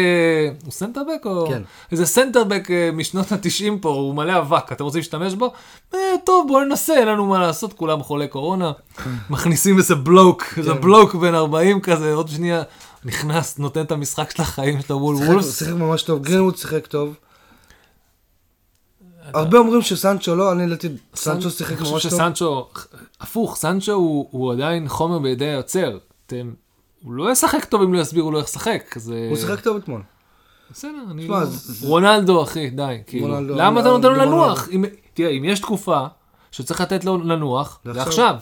הוא 0.63 0.71
center 0.71 1.04
back 1.04 1.25
או? 1.25 1.47
כן. 1.47 1.61
איזה 1.91 2.05
center 2.05 2.45
back 2.45 2.71
אה, 2.71 2.89
משנות 2.93 3.31
התשעים 3.31 3.79
פה, 3.79 3.89
הוא 3.89 4.15
מלא 4.15 4.37
אבק, 4.37 4.71
אתם 4.71 4.83
רוצים 4.83 4.99
להשתמש 4.99 5.33
בו? 5.33 5.51
אה, 5.93 5.99
טוב, 6.25 6.47
בואו 6.47 6.63
ננסה, 6.65 6.93
אין 6.99 7.07
לנו 7.07 7.25
מה 7.25 7.39
לעשות, 7.39 7.73
כולם 7.73 8.03
חולי 8.03 8.27
קורונה. 8.27 8.71
מכניסים 9.29 9.77
איזה 9.77 9.95
בלוק, 9.95 10.43
איזה 10.57 10.73
כן. 10.73 10.81
בלוק 10.81 11.15
בן 11.15 11.35
40 11.35 11.79
כזה, 11.79 12.13
עוד 12.13 12.27
שנייה 12.27 12.63
נכנס, 13.05 13.59
נותן 13.59 13.81
את 13.81 13.91
המשחק 13.91 14.31
של 14.31 14.41
החיים 14.41 14.81
שלו 14.81 14.99
מול 14.99 15.15
וולפס. 15.15 15.59
שיחק 15.59 15.73
ממש 15.73 16.03
טוב, 16.03 16.23
גרינווד 16.23 16.57
שיחק 16.57 16.87
טוב. 16.87 17.15
הרבה 19.33 19.57
אומרים 19.57 19.81
שסנצ'ו 19.81 20.35
לא, 20.35 20.51
אני 20.51 20.67
לדעתי 20.67 20.87
סנצ'ו 21.15 21.49
שיחק 21.49 21.71
אני 21.71 21.79
ממש 21.79 21.89
חושב 21.89 22.09
טוב. 22.09 22.19
שסנצ'ו, 22.19 22.69
הפוך, 23.19 23.55
סנצ'ו 23.55 23.91
הוא, 23.91 24.27
הוא 24.31 24.53
עדיין 24.53 24.87
חומר 24.87 25.19
בידי 25.19 25.45
היוצר. 25.45 25.97
הוא 27.03 27.13
לא 27.13 27.31
ישחק 27.31 27.65
טוב 27.65 27.81
אם 27.81 27.93
לא 27.93 27.99
יסבירו 27.99 28.31
לו 28.31 28.39
איך 28.39 28.47
לשחק. 28.47 28.97
הוא 29.29 29.37
שיחק 29.37 29.59
טוב 29.59 29.77
אתמול. 29.77 30.01
בסדר, 30.71 31.03
אני 31.11 31.27
לא... 31.27 31.37
רונלדו, 31.81 32.43
אחי, 32.43 32.69
די. 32.69 32.97
כאילו, 33.07 33.41
למה 33.41 33.79
אתה 33.81 33.89
נותן 33.89 34.07
לו. 34.07 34.15
לנוח? 34.15 34.67
תראה, 35.13 35.29
אם 35.29 35.45
יש 35.45 35.59
תקופה 35.59 36.05
שצריך 36.51 36.81
לתת 36.81 37.05
לו 37.05 37.17
לנוח, 37.17 37.79
זה 37.85 38.01
עכשיו. 38.01 38.35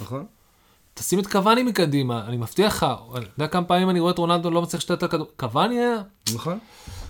תשים 0.98 1.20
את 1.20 1.28
קוואני 1.28 1.64
מקדימה, 1.64 2.26
אני 2.28 2.38
מבטיח 2.38 2.76
לך, 2.76 2.86
אני 3.16 3.26
יודע 3.38 3.48
כמה 3.48 3.66
פעמים 3.66 3.90
אני 3.90 4.00
רואה 4.00 4.12
את 4.12 4.18
רונלדו 4.18 4.52
לא 4.52 4.62
מצליח 4.62 4.82
לשתת 4.82 4.98
את 4.98 5.04
הכדור. 5.04 5.28
קוואני 5.38 5.80
היה, 5.80 6.02
נכון. 6.34 6.60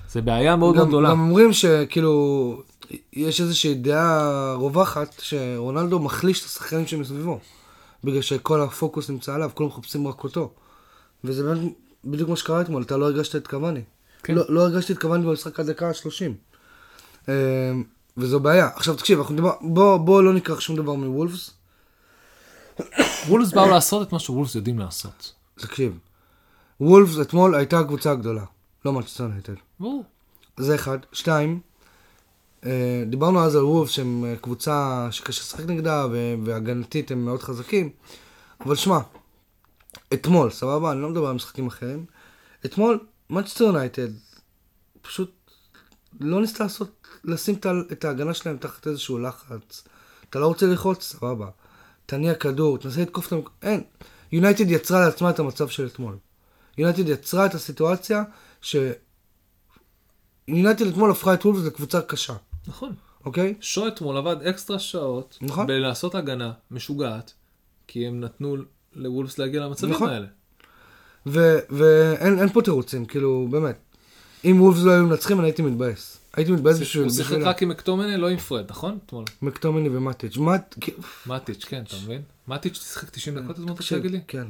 זה 0.09 0.21
בעיה 0.21 0.55
מאוד 0.55 0.75
מאוד 0.75 0.85
גם 0.85 0.89
גדולה. 0.89 1.09
גם 1.09 1.19
אומרים 1.19 1.53
שכאילו, 1.53 2.61
יש 3.13 3.41
איזושהי 3.41 3.73
דעה 3.73 4.53
רווחת 4.53 5.15
שרונלדו 5.19 5.99
מחליש 5.99 6.41
את 6.41 6.45
השחקנים 6.45 6.87
שמסביבו. 6.87 7.39
בגלל 8.03 8.21
שכל 8.21 8.61
הפוקוס 8.61 9.09
נמצא 9.09 9.33
עליו, 9.33 9.49
כולם 9.53 9.69
מחפשים 9.69 10.07
רק 10.07 10.23
אותו. 10.23 10.51
וזה 11.23 11.43
באמת 11.43 11.73
בדיוק 12.05 12.29
מה 12.29 12.35
שקרה 12.35 12.61
אתמול, 12.61 12.83
אתה 12.83 12.97
לא 12.97 13.05
הרגשת 13.05 13.35
את 13.35 13.47
קוואני. 13.47 13.81
כן. 14.23 14.35
לא, 14.35 14.43
לא 14.49 14.61
הרגשתי 14.61 14.93
את 14.93 14.97
קוואני 14.97 15.25
במשחק 15.25 15.59
עד 15.59 15.69
דקה 15.69 15.87
ה-30. 15.87 17.31
וזו 18.17 18.39
בעיה. 18.39 18.69
עכשיו 18.75 18.95
תקשיב, 18.95 19.19
אנחנו 19.19 19.33
נדבר, 19.33 19.51
בוא, 19.61 19.97
בוא 19.97 20.23
לא 20.23 20.33
ניקח 20.33 20.59
שום 20.59 20.75
דבר 20.75 20.93
מוולפס. 20.93 21.51
וולפס 23.27 23.53
באו 23.53 23.69
לעשות 23.69 24.07
את 24.07 24.13
מה 24.13 24.19
שוולפס 24.19 24.55
יודעים 24.55 24.79
לעשות. 24.79 25.33
תקשיב, 25.55 25.99
וולפס 26.81 27.19
אתמול 27.21 27.55
הייתה 27.55 27.79
הקבוצה 27.79 28.11
הגדולה, 28.11 28.43
לא 28.85 28.93
מנצ'סטר 28.93 29.23
יונייטד. 29.23 29.53
ברור. 29.79 30.03
זה 30.57 30.75
אחד. 30.75 30.97
שתיים, 31.11 31.59
אה, 32.65 33.03
דיברנו 33.09 33.43
אז 33.43 33.55
על 33.55 33.63
וולפס 33.63 33.89
שהם 33.89 34.25
אה, 34.25 34.35
קבוצה 34.35 35.07
שקשה 35.11 35.41
לשחק 35.41 35.65
נגדה 35.65 36.07
והגנתית 36.43 37.11
הם 37.11 37.25
מאוד 37.25 37.43
חזקים, 37.43 37.89
אבל 38.65 38.75
שמע, 38.75 38.99
אתמול, 40.13 40.51
סבבה? 40.51 40.91
אני 40.91 41.01
לא 41.01 41.09
מדבר 41.09 41.27
על 41.27 41.35
משחקים 41.35 41.67
אחרים. 41.67 42.05
אתמול, 42.65 42.99
מנצ'סטר 43.29 43.63
יונייטד 43.63 44.09
פשוט 45.01 45.31
לא 46.19 46.41
ניסתה 46.41 46.63
לעשות, 46.63 47.07
לשים 47.23 47.55
את 47.91 48.05
ההגנה 48.05 48.33
שלהם 48.33 48.57
תחת 48.57 48.87
איזשהו 48.87 49.17
לחץ. 49.17 49.87
אתה 50.29 50.39
לא 50.39 50.47
רוצה 50.47 50.65
ללחוץ? 50.65 51.03
סבבה. 51.03 51.49
תניע 52.05 52.35
כדור, 52.35 52.77
תנסה 52.77 53.01
לתקוף 53.01 53.27
את 53.27 53.31
המק... 53.31 53.49
אין. 53.61 53.83
יונייטד 54.31 54.71
יצרה 54.71 55.05
לעצמה 55.05 55.29
את 55.29 55.39
המצב 55.39 55.67
של 55.67 55.85
אתמול. 55.85 56.17
יונייטד 56.77 57.09
יצרה 57.09 57.45
את 57.45 57.53
הסיטואציה 57.53 58.23
ש... 58.61 58.75
יונייטד 60.47 60.87
אתמול 60.87 61.11
הפכה 61.11 61.33
את 61.33 61.45
וולפס 61.45 61.65
לקבוצה 61.65 62.01
קשה, 62.01 62.33
נכון. 62.67 62.93
אוקיי? 63.25 63.53
שואו 63.61 63.87
אתמול 63.87 64.17
עבד 64.17 64.41
אקסטרה 64.41 64.79
שעות, 64.79 65.37
נכון. 65.41 65.67
בלעשות 65.67 66.15
הגנה 66.15 66.51
משוגעת, 66.71 67.33
כי 67.87 68.07
הם 68.07 68.19
נתנו 68.19 68.57
לוולפס 68.95 69.37
להגיע 69.37 69.61
למצבים 69.61 69.93
נכון. 69.93 70.09
האלה. 70.09 70.27
ואין 71.69 72.39
אין 72.39 72.49
פה 72.49 72.61
תירוצים, 72.61 73.05
כאילו, 73.05 73.47
באמת. 73.51 73.77
אם 74.45 74.61
וולפס 74.61 74.83
לא 74.83 74.91
היו 74.91 75.05
מנצחים, 75.05 75.39
אני 75.39 75.47
הייתי 75.47 75.61
מתבאס. 75.61 76.17
הייתי 76.35 76.51
מתבאס 76.51 76.79
בשביל... 76.79 77.03
הוא 77.03 77.11
שיחק 77.11 77.37
רק 77.43 77.61
עם 77.61 77.69
מקטומני, 77.69 78.17
לא 78.17 78.29
עם 78.29 78.37
פרד, 78.37 78.65
נכון? 78.69 78.97
אתמול. 79.05 79.23
מקטומני 79.41 79.89
ומטיץ'. 79.89 80.37
כאילו, 80.81 80.97
מטיץ', 81.27 81.65
כן, 81.65 81.83
אתה 81.87 81.95
מבין? 82.03 82.21
מטיץ' 82.47 82.75
שיחק 82.93 83.09
90 83.09 83.35
דקות 83.39 83.51
אתמול, 83.51 83.67
אתה 83.71 83.75
תקשיב, 83.75 83.99
תגיד 83.99 84.11
לי? 84.11 84.19
כן. 84.27 84.43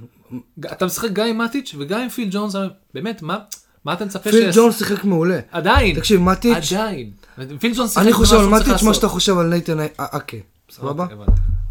אתה 0.72 0.86
משחק 0.86 1.10
גם 1.14 1.28
עם 1.28 1.38
מטיץ' 1.38 1.76
וגם 1.78 2.02
עם 2.02 2.10
פיל 2.10 2.30
ג'ונס, 2.32 2.56
באמת, 2.94 3.22
מה 3.22 3.38
מה 3.86 3.94
אתה 3.94 4.06
מצפה 4.06 4.32
פיל 4.32 4.42
שיעשה? 4.42 4.60
ג'ונס 4.62 4.78
שיחק 4.78 5.04
מעולה. 5.04 5.40
עדיין, 5.52 5.96
תקשיב, 5.96 6.22
מטיץ', 6.22 6.74
עדיין. 6.74 7.12
פיל 7.60 7.74
ג'ונס 7.76 7.90
שיחק 7.94 8.04
אני 8.04 8.14
חושב 8.14 8.36
על 8.36 8.48
מטיץ' 8.48 8.84
מה. 8.84 8.94
שאתה 8.94 9.08
חושב 9.08 9.38
על 9.38 9.48
נייתן 9.48 9.78
אקה, 9.98 10.38
סבבה? 10.72 11.04
אוקיי. 11.04 11.18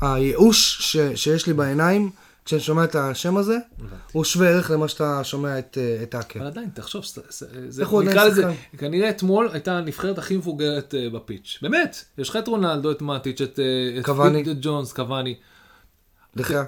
הייאוש 0.01 0.79
ש- 0.81 0.97
שיש 1.23 1.47
לי 1.47 1.53
בעיניים 1.53 2.11
כשאני 2.45 2.61
שומע 2.61 2.85
את 2.85 2.95
השם 2.95 3.37
הזה. 3.37 3.59
הוא 4.13 4.25
שווה 4.25 4.49
ערך 4.49 4.71
למה 4.71 4.89
שאתה 4.89 5.25
שומע 5.25 5.59
את 5.59 5.79
אה, 6.15 6.21
אקה. 6.21 6.39
אבל 6.39 6.47
עדיין, 6.49 6.69
תחשוב, 6.75 7.03
זה- 7.69 7.85
נקרא 8.03 8.25
לזה? 8.25 8.45
כנראה 8.79 9.11
אתמול 9.11 9.49
הייתה 9.53 9.79
הנבחרת 9.79 10.19
הכי 10.19 10.37
מבוגרת 10.37 10.95
אה, 10.95 11.11
בפיץ'. 11.11 11.59
באמת, 11.63 12.05
יש 12.19 12.29
לך 12.29 12.37
את 12.37 12.49
רונלדו, 12.49 12.91
את 12.91 13.03
מטיץ', 13.03 13.41
את 13.41 13.61
אה, 13.61 14.55
ג'ונס, 14.61 14.93
קוואני. 14.93 15.35
דחיה. 16.37 16.65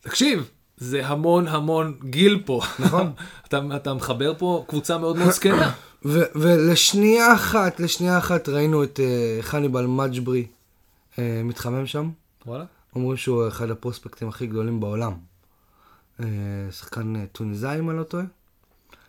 תקשיב, 0.00 0.48
זה 0.76 1.06
המון 1.06 1.48
המון 1.48 1.98
גיל 2.04 2.42
פה. 2.44 2.60
נכון. 2.78 3.12
אתה, 3.48 3.60
אתה 3.76 3.94
מחבר 3.94 4.32
פה 4.38 4.64
קבוצה 4.68 4.98
מאוד 4.98 5.16
מאוד 5.16 5.30
זקנה. 5.30 5.72
ו- 6.04 6.22
ולשנייה 6.34 7.34
אחת, 7.34 7.80
לשנייה 7.80 8.18
אחת 8.18 8.48
ראינו 8.48 8.84
את 8.84 9.00
חניבל 9.40 9.86
מג'ברי 9.86 10.46
מתחמם 11.18 11.86
שם. 11.86 12.10
וואלה? 12.46 12.64
אומרים 12.96 13.16
שהוא 13.16 13.48
אחד 13.48 13.70
הפרוספקטים 13.70 14.28
הכי 14.28 14.46
גדולים 14.46 14.80
בעולם. 14.80 15.12
אה, 16.20 16.26
שחקן 16.70 17.16
אה, 17.16 17.24
טוניסאי, 17.32 17.78
אם 17.78 17.90
אני 17.90 17.98
לא 17.98 18.02
טועה, 18.02 18.24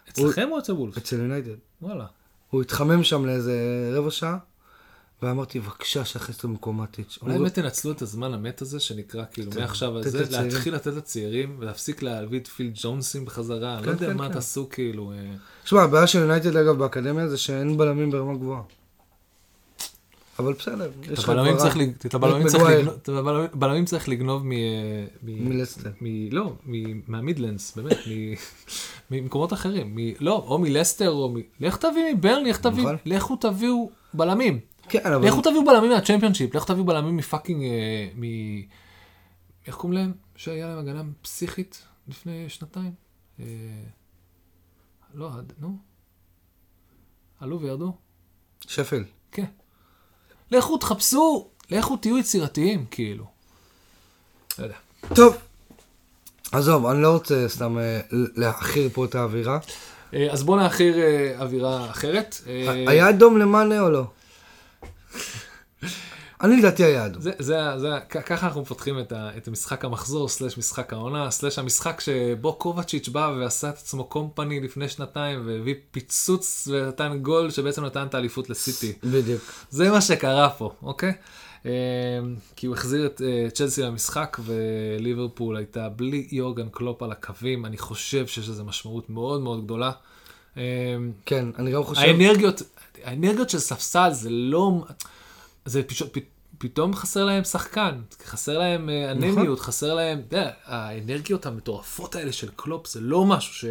אצלכם 0.09 0.49
או 0.51 0.59
אצל 0.59 0.73
וולף? 0.73 0.97
אצל 0.97 1.15
יונייטד. 1.15 1.55
וואלה. 1.81 2.05
הוא 2.49 2.61
התחמם 2.61 3.03
שם 3.03 3.25
לאיזה 3.25 3.89
רבע 3.93 4.11
שעה, 4.11 4.38
ואמרתי, 5.21 5.59
בבקשה, 5.59 6.05
שיכניס 6.05 6.38
אותו 6.38 6.47
במקום 6.47 6.81
מטיץ'. 6.81 7.19
אולי 7.21 7.38
באמת 7.38 7.53
תנצלו 7.53 7.91
את 7.91 8.01
הזמן 8.01 8.33
המת 8.33 8.61
הזה 8.61 8.79
שנקרא 8.79 9.23
כאילו 9.31 9.51
כן, 9.51 9.59
מעכשיו 9.59 9.99
לתת 9.99 10.05
על 10.05 10.11
זה, 10.11 10.21
לצעירים. 10.23 10.49
להתחיל 10.49 10.75
לתת 10.75 10.93
לצעירים 10.93 11.55
ולהפסיק 11.59 12.01
להביא 12.01 12.39
את 12.39 12.47
פיל 12.47 12.71
ג'ונסים 12.73 13.25
בחזרה, 13.25 13.73
אני 13.73 13.83
כן, 13.83 13.89
לא 13.89 13.91
יודע 13.91 14.07
כן, 14.07 14.17
מה. 14.17 14.29
תעשו 14.29 14.69
כאילו. 14.69 15.11
אה, 15.11 15.17
שמע, 15.65 15.81
הבעיה 15.81 16.07
של 16.07 16.19
יונייטד, 16.19 16.55
אגב, 16.55 16.77
באקדמיה 16.77 17.27
זה 17.27 17.38
שאין 17.38 17.77
בלמים 17.77 18.11
ברמה 18.11 18.38
גבוהה. 18.38 18.61
אבל 20.39 20.53
בסדר, 20.53 20.91
יש 21.11 21.19
לך. 21.19 21.29
לג- 21.77 21.91
את 22.05 22.13
הבלמים 22.13 23.85
צריך. 23.85 24.09
לגנוב- 24.09 24.43
מ... 24.45 24.51
מלסטר. 25.23 25.91
מ... 26.01 26.29
לא, 26.31 26.53
מ... 26.65 27.01
מהמידלנדס, 27.11 27.75
באמת, 27.77 27.97
מ... 28.07 28.33
ממקומות 29.11 29.53
אחרים. 29.53 29.95
מ... 29.95 29.99
לא, 30.19 30.43
או 30.47 30.57
מלסטר, 30.59 31.09
או 31.09 31.29
מ... 31.29 31.35
לך 31.59 31.77
תביא 31.77 32.13
מברני, 32.13 32.49
לך 32.49 32.59
תביא, 32.59 32.83
נכון. 32.83 32.95
לכו 33.05 33.35
תביאו 33.35 33.89
בלמים. 34.13 34.59
כן, 34.89 35.13
אבל... 35.13 35.27
לכו 35.27 35.41
תביאו 35.41 35.65
בלמים 35.65 35.91
מהצ'מפיונשיפ, 35.91 36.55
לכו 36.55 36.65
תביאו 36.65 36.85
בלמים 36.85 37.17
מפאקינג... 37.17 37.63
אה, 37.63 38.07
מ... 38.15 38.23
איך 39.67 39.75
קוראים 39.75 39.99
להם? 39.99 40.11
שהיה 40.35 40.67
להם 40.67 40.77
הגנה 40.79 41.01
פסיכית 41.21 41.85
לפני 42.07 42.49
שנתיים? 42.49 42.91
אה, 43.39 43.45
לא, 45.13 45.29
נו. 45.59 45.77
עלו 47.39 47.61
וירדו? 47.61 47.93
שפל. 48.67 49.03
כן. 49.31 49.45
לכו 50.52 50.78
תחפשו, 50.78 51.48
לכו 51.72 51.98
תהיו 51.98 52.18
יצירתיים, 52.18 52.86
כאילו. 52.91 53.26
לא 54.60 54.64
יודע. 54.64 54.76
טוב, 55.16 55.38
עזוב, 56.52 56.86
אני 56.86 57.02
לא 57.02 57.14
רוצה 57.14 57.45
סתם 57.48 57.78
אה, 57.78 58.00
להעכיר 58.12 58.89
פה 58.93 59.06
את 59.06 59.16
האווירה. 59.16 59.60
אה, 60.14 60.28
אז 60.32 60.43
בואו 60.43 60.58
נאחיר 60.58 60.98
אה, 60.98 61.34
אווירה 61.39 61.89
אחרת. 61.89 62.36
היה 62.88 63.10
אדום 63.10 63.38
למאנה 63.38 63.82
או 63.82 63.89
לא? 63.89 64.04
אני 66.41 66.57
לדעתי 66.57 67.05
אדום. 67.05 67.21
זה, 67.21 67.31
זה, 67.39 67.57
זה, 67.77 67.89
ככה 68.09 68.47
אנחנו 68.47 68.61
מפתחים 68.61 68.99
את, 68.99 69.11
ה, 69.11 69.29
את 69.38 69.47
המשחק 69.47 69.85
המחזור, 69.85 70.29
סלש 70.29 70.57
משחק 70.57 70.93
העונה, 70.93 71.31
סלש 71.31 71.59
המשחק 71.59 72.01
שבו 72.01 72.53
קובצ'יץ' 72.53 73.07
בא 73.07 73.33
ועשה 73.39 73.69
את 73.69 73.73
עצמו 73.73 74.03
קומפני 74.03 74.59
לפני 74.59 74.89
שנתיים 74.89 75.47
והביא 75.47 75.75
פיצוץ 75.91 76.67
ונתן 76.71 77.19
גול 77.21 77.49
שבעצם 77.49 77.85
נתן 77.85 78.07
את 78.07 78.13
האליפות 78.13 78.49
לסיטי. 78.49 78.93
בדיוק. 79.03 79.41
זה 79.69 79.91
מה 79.91 80.01
שקרה 80.01 80.49
פה, 80.49 80.71
אוקיי? 80.83 81.13
אה, 81.65 81.71
כי 82.55 82.67
הוא 82.67 82.75
החזיר 82.75 83.05
את 83.05 83.21
אה, 83.21 83.49
צ'לסי 83.49 83.81
למשחק 83.81 84.38
וליברפול 84.45 85.57
הייתה 85.57 85.89
בלי 85.89 86.27
יורגן 86.31 86.69
קלופ 86.71 87.03
על 87.03 87.11
הקווים, 87.11 87.65
אני 87.65 87.77
חושב 87.77 88.27
שיש 88.27 88.49
לזה 88.49 88.63
משמעות 88.63 89.09
מאוד 89.09 89.41
מאוד 89.41 89.63
גדולה. 89.63 89.91
אה, 90.57 90.63
כן, 91.25 91.45
אני 91.59 91.71
גם 91.71 91.83
חושב... 91.83 92.01
האנרגיות, 92.01 92.61
האנרגיות 93.03 93.49
של 93.49 93.59
ספסל 93.59 94.09
זה 94.11 94.29
לא, 94.29 94.83
זה 95.68 95.84
פשוט, 95.84 96.18
פתאום 96.57 96.95
חסר 96.95 97.26
להם 97.26 97.43
שחקן, 97.43 98.01
חסר 98.26 98.57
להם 98.57 98.89
אה, 98.89 99.13
נכון. 99.13 99.30
אנמיות, 99.30 99.59
חסר 99.59 99.93
להם, 99.93 100.22
אתה 100.28 100.38
יודע, 100.38 100.51
האנרגיות 100.65 101.45
המטורפות 101.45 102.15
האלה 102.15 102.32
של 102.32 102.49
קלופ 102.55 102.88
זה 102.88 103.01
לא 103.01 103.26
משהו 103.26 103.53
ש... 103.53 103.65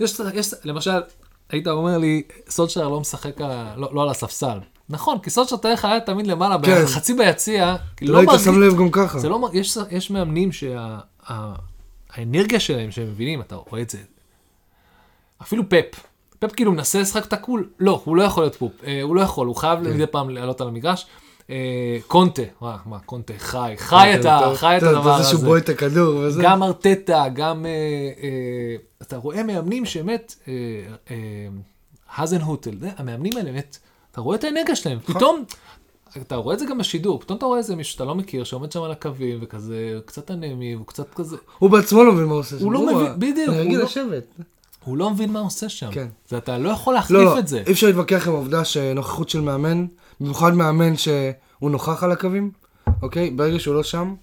יש, 0.00 0.20
יש, 0.34 0.54
למשל, 0.64 1.00
היית 1.50 1.66
אומר 1.66 1.98
לי, 1.98 2.22
סולשר 2.48 2.88
לא 2.88 3.00
משחק, 3.00 3.40
ה- 3.40 3.74
לא, 3.76 3.94
לא 3.94 4.02
על 4.02 4.08
הספסל. 4.08 4.58
נכון, 4.88 5.18
כי 5.22 5.30
סולשר 5.30 5.56
תארך 5.56 5.84
היה 5.84 6.00
תמיד 6.00 6.26
למעלה, 6.26 6.56
כן. 6.64 6.86
חצי 6.86 7.14
ביציע, 7.14 7.76
כאילו 7.96 8.12
לא 8.12 8.18
היית 8.18 8.28
מרגיש- 8.30 8.44
שם 8.44 8.60
לב 8.62 8.76
גם 8.78 8.90
ככה. 8.90 9.18
זה 9.18 9.28
לא, 9.28 9.50
יש, 9.52 9.78
יש 9.90 10.10
מאמנים 10.10 10.50
שהאנרגיה 10.52 11.60
שלהם, 12.60 12.90
שהם 12.90 13.06
מבינים, 13.06 13.40
אתה 13.40 13.54
רואה 13.54 13.82
את 13.82 13.90
זה. 13.90 13.98
אפילו 15.42 15.68
פפ. 15.68 16.09
פפ 16.40 16.52
כאילו 16.56 16.72
מנסה 16.72 17.00
לשחק 17.00 17.24
את 17.26 17.32
הקול, 17.32 17.68
לא, 17.80 18.02
הוא 18.04 18.16
לא 18.16 18.22
יכול 18.22 18.42
להיות 18.42 18.54
פופ, 18.54 18.72
אה, 18.86 19.02
הוא 19.02 19.16
לא 19.16 19.20
יכול, 19.20 19.46
הוא 19.46 19.56
חייב 19.56 19.84
כן. 19.84 19.90
מדי 19.94 20.06
פעם 20.06 20.30
לעלות 20.30 20.60
על 20.60 20.68
המגרש. 20.68 21.06
אה, 21.50 21.56
קונטה, 22.06 22.42
מה, 22.60 22.76
מה, 22.86 22.98
קונטה 22.98 23.32
חי, 23.38 23.74
חי 23.78 24.12
את, 24.20 24.24
ה, 24.24 24.40
חי 24.54 24.76
את 24.76 24.82
הדבר 24.82 25.18
זה 25.22 25.28
שהוא 25.28 25.38
הזה. 25.38 25.46
בועט 25.46 25.64
את 25.64 25.68
הכדור 25.68 26.16
וזה. 26.16 26.42
גם 26.42 26.62
ארטטה, 26.62 27.24
גם, 27.34 27.66
אה, 27.66 27.70
אה, 28.22 28.76
אתה 29.02 29.16
רואה 29.16 29.42
מאמנים 29.42 29.84
שבאמת, 29.86 30.34
אה, 30.48 30.52
אה, 31.10 31.16
האזנהוטל, 32.16 32.70
המאמנים 32.96 33.32
האלה 33.36 33.50
באמת, 33.52 33.78
אתה 34.12 34.20
רואה 34.20 34.36
את 34.36 34.44
האנרגיה 34.44 34.76
שלהם, 34.76 34.98
נכון. 34.98 35.14
פתאום, 35.14 35.44
אתה 36.22 36.36
רואה 36.36 36.54
את 36.54 36.58
זה 36.58 36.66
גם 36.66 36.78
בשידור, 36.78 37.20
פתאום 37.20 37.38
אתה 37.38 37.46
רואה 37.46 37.58
איזה 37.58 37.76
מישהו 37.76 37.92
שאתה 37.92 38.04
לא 38.04 38.14
מכיר, 38.14 38.44
שעומד 38.44 38.72
שם 38.72 38.82
על 38.82 38.90
הקווים, 38.90 39.38
וכזה, 39.42 39.98
קצת 40.04 40.30
אנמי, 40.30 40.72
הוא 40.72 40.86
קצת 40.86 41.14
כזה, 41.14 41.36
הוא 41.58 41.70
בעצמו 41.70 42.04
לא 42.04 42.12
מבין 42.12 42.24
מה 42.24 42.32
הוא 42.32 42.40
עושה. 42.40 42.58
שם. 42.58 42.64
הוא 42.64 42.72
לא 42.72 42.86
מבין, 42.86 43.12
בדיוק, 43.18 43.48
אני 43.48 43.56
הוא 43.56 43.64
רגיל 43.64 43.78
לא- 43.78 43.84
לשבת. 43.84 44.24
הוא 44.84 44.96
לא 44.96 45.10
מבין 45.10 45.32
מה 45.32 45.38
הוא 45.38 45.46
עושה 45.46 45.68
שם. 45.68 45.90
כן. 45.92 46.06
זה 46.28 46.38
אתה 46.38 46.58
לא 46.58 46.68
יכול 46.68 46.94
להחליף 46.94 47.18
לא, 47.20 47.24
לא, 47.24 47.38
את 47.38 47.48
זה. 47.48 47.62
אי 47.66 47.72
אפשר 47.72 47.86
להתווכח 47.86 48.28
עם 48.28 48.34
העובדה 48.34 48.64
שנוכחות 48.64 49.28
של 49.28 49.40
מאמן, 49.40 49.86
במיוחד 50.20 50.54
מאמן 50.54 50.96
שהוא 50.96 51.70
נוכח 51.70 52.02
על 52.02 52.12
הקווים, 52.12 52.50
אוקיי? 53.02 53.30
ברגע 53.30 53.58
שהוא 53.58 53.74
לא 53.74 53.82
שם, 53.82 54.14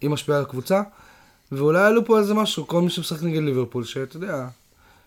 היא 0.00 0.10
משפיעה 0.10 0.38
על 0.38 0.44
הקבוצה, 0.44 0.82
ואולי 1.52 1.82
עלו 1.84 2.04
פה 2.04 2.18
איזה 2.18 2.34
משהו, 2.34 2.66
כל 2.66 2.80
מי 2.82 2.90
שמשחק 2.90 3.22
נגד 3.22 3.42
ליברפול, 3.42 3.84
שאתה 3.84 4.16
יודע, 4.16 4.46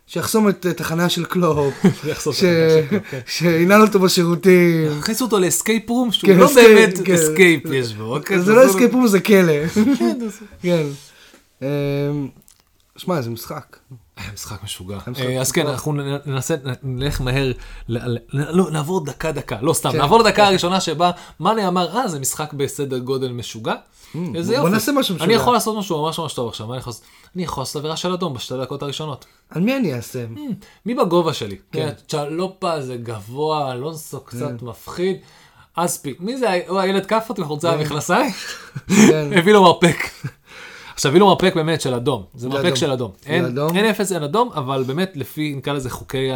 שיחסום 0.08 0.50
את 0.50 0.82
החניה 0.82 1.10
של 1.10 1.26
קלופ, 1.26 1.74
יחסום 2.10 2.34
את 2.34 2.38
ש- 2.38 2.44
החניה 2.44 2.70
של 2.82 2.88
קלופ, 2.88 3.04
כן. 3.12 3.20
שינעל 3.28 3.82
אותו 3.82 4.00
בשירותים. 4.00 4.92
הכניסו 5.00 5.26
אותו 5.26 5.40
ל 5.40 5.47
escape 5.47 5.90
room, 5.90 6.12
שהוא 6.12 6.30
כן, 6.30 6.38
לא 6.40 6.46
escape, 6.46 6.68
באמת 6.68 7.06
כן. 7.08 7.14
escape 7.14 7.64
יש 7.66 7.94
בו. 7.94 8.18
זה 8.40 8.54
לא 8.54 8.62
תעשו- 8.62 8.72
escape 8.72 8.91
room, 8.91 9.08
זה 9.08 9.20
כלא. 9.20 9.68
כן. 10.00 10.18
כן. 10.62 10.84
אמ, 11.62 11.68
שמע, 12.98 13.22
זה 13.22 13.30
משחק. 13.30 13.78
משחק 14.34 14.64
משוגע. 14.64 14.98
אה, 15.20 15.42
אז 15.42 15.52
כן. 15.52 15.68
אנחנו 15.68 15.94
ננסה, 16.26 16.56
נלך 16.84 17.22
מהר, 17.22 17.52
לא, 17.90 18.72
נעבור 18.72 19.06
דקה 19.06 19.32
דקה, 19.32 19.58
לא 19.62 19.74
סתם, 19.74 19.92
כן. 19.92 19.98
נעבור 19.98 20.20
לדקה 20.20 20.48
הראשונה 20.48 20.80
שבה 20.82 21.12
מאנה 21.40 21.68
אמר, 21.68 21.98
אה, 21.98 22.08
זה 22.08 22.20
משחק 22.20 22.54
בסדר 22.54 22.98
גודל 22.98 23.32
משוגע. 23.32 23.74
איזה 24.36 24.54
Mm, 24.54 24.56
בוא 24.56 24.64
יופי. 24.64 24.74
נעשה 24.74 24.92
משהו 24.92 25.16
אני 25.16 25.24
משוגע. 25.24 25.34
יכול 25.34 25.54
לעשות 25.54 25.78
משהו 25.78 26.02
ממש 26.02 26.20
ממש 26.20 26.34
טוב 26.34 26.48
עכשיו, 26.50 26.74
אני 26.74 26.78
יכול 26.80 26.92
לעשות? 26.92 27.06
אני 27.36 27.46
עבירה 27.80 27.98
של 27.98 28.14
אדום 28.14 28.34
בשתי 28.34 28.54
דקות 28.62 28.84
הראשונות. 28.84 29.26
על 29.50 29.62
מי 29.62 29.78
אני 29.78 29.94
אעשה? 29.94 30.26
מי 30.86 30.94
בגובה 30.96 31.34
שלי? 31.34 31.58
כן. 31.72 31.90
כן. 31.90 31.92
צ'לופה 32.08 32.82
זה 32.82 32.98
גבוה, 32.98 33.72
אלונסו 33.72 34.20
קצת 34.20 34.62
מפחיד. 34.62 35.18
אספי, 35.76 36.14
מי 36.20 36.38
זה? 36.38 36.60
הוא 36.68 36.80
הילד 36.80 37.06
כאפות 37.06 37.40
חולצה 37.40 37.74
המכנסיים? 37.74 38.32
כן. 39.10 39.30
הביא 39.38 39.54
לו 39.54 39.64
מרפק. 39.64 39.96
עכשיו 40.94 41.10
הביא 41.10 41.20
לו 41.20 41.28
מרפק 41.28 41.52
באמת 41.56 41.82
של 41.82 41.94
אדום, 41.94 42.24
זה 42.36 42.50
מרפק 42.50 42.66
אדום. 42.66 42.76
של 42.76 42.92
אדום. 42.92 43.12
אין 43.26 43.46
אדום. 43.46 43.78
אין 43.78 43.86
אפס, 43.86 44.12
אין 44.12 44.24
אדום, 44.24 44.50
אבל 44.56 44.84
באמת 44.84 45.12
לפי, 45.16 45.54
נקרא 45.58 45.74
לזה 45.74 45.90
חוקי 45.90 46.30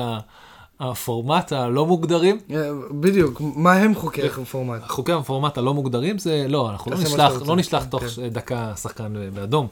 הפורמט 0.79 1.51
הלא 1.51 1.85
מוגדרים, 1.85 2.39
אה, 2.51 2.69
בדיוק, 2.91 3.41
מה 3.55 3.73
הם 3.73 3.95
חוקי 3.95 4.21
הפורמט? 4.27 4.81
חוקי 4.87 5.11
הפורמט 5.11 5.57
הלא 5.57 5.73
מוגדרים 5.73 6.17
זה, 6.17 6.45
לא, 6.49 6.69
אנחנו 6.69 6.91
לא 6.91 6.97
נשלח. 6.97 7.31
לא 7.45 7.55
נשלח 7.55 7.83
תוך 7.85 8.03
כן. 8.03 8.27
דקה 8.27 8.73
שחקן 8.75 9.13
באדום. 9.33 9.67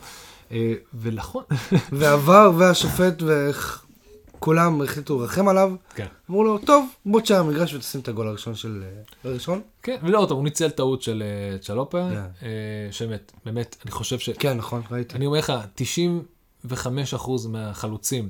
אה, 0.52 0.74
ונכון, 1.02 1.44
ועבר 1.92 2.52
והשופט 2.58 3.22
וכולם 4.44 4.82
החליטו 4.82 5.20
לרחם 5.20 5.48
עליו, 5.48 5.74
כן. 5.96 6.06
אמרו 6.30 6.44
לו, 6.44 6.58
טוב, 6.58 6.86
בוא 7.06 7.22
תשאר 7.22 7.40
המגרש 7.40 7.74
ותשים 7.74 8.02
את 8.02 8.08
הגול 8.08 8.28
הראשון 8.28 8.56
של... 8.56 8.84
אה, 8.84 9.30
הראשון? 9.30 9.62
כן, 9.84 9.98
ולא, 10.04 10.26
טוב, 10.30 10.38
הוא 10.38 10.44
ניצל 10.44 10.70
טעות 10.70 11.02
של 11.02 11.24
אה, 11.26 11.58
צ'לופה, 11.58 12.10
כן. 12.12 12.46
אה, 12.46 12.92
שבאמת, 12.92 13.32
באמת, 13.46 13.76
אני 13.86 13.92
חושב 13.92 14.20
ש... 14.20 14.30
כן, 14.30 14.58
נכון, 14.58 14.82
ראיתי. 14.92 15.16
אני 15.16 15.26
אומר 15.26 15.40
לך, 15.40 15.54
95% 16.68 16.72
מהחלוצים 17.50 18.30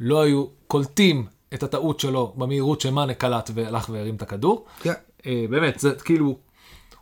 לא 0.00 0.22
היו 0.22 0.46
קולטים 0.66 1.26
את 1.54 1.62
הטעות 1.62 2.00
שלו 2.00 2.32
במהירות 2.36 2.80
שמאנה 2.80 3.14
קלט 3.14 3.50
והלך 3.54 3.88
והרים 3.88 4.14
את 4.14 4.22
הכדור. 4.22 4.64
כן. 4.80 4.92
באמת, 5.24 5.80
זה 5.80 5.94
כאילו, 5.94 6.36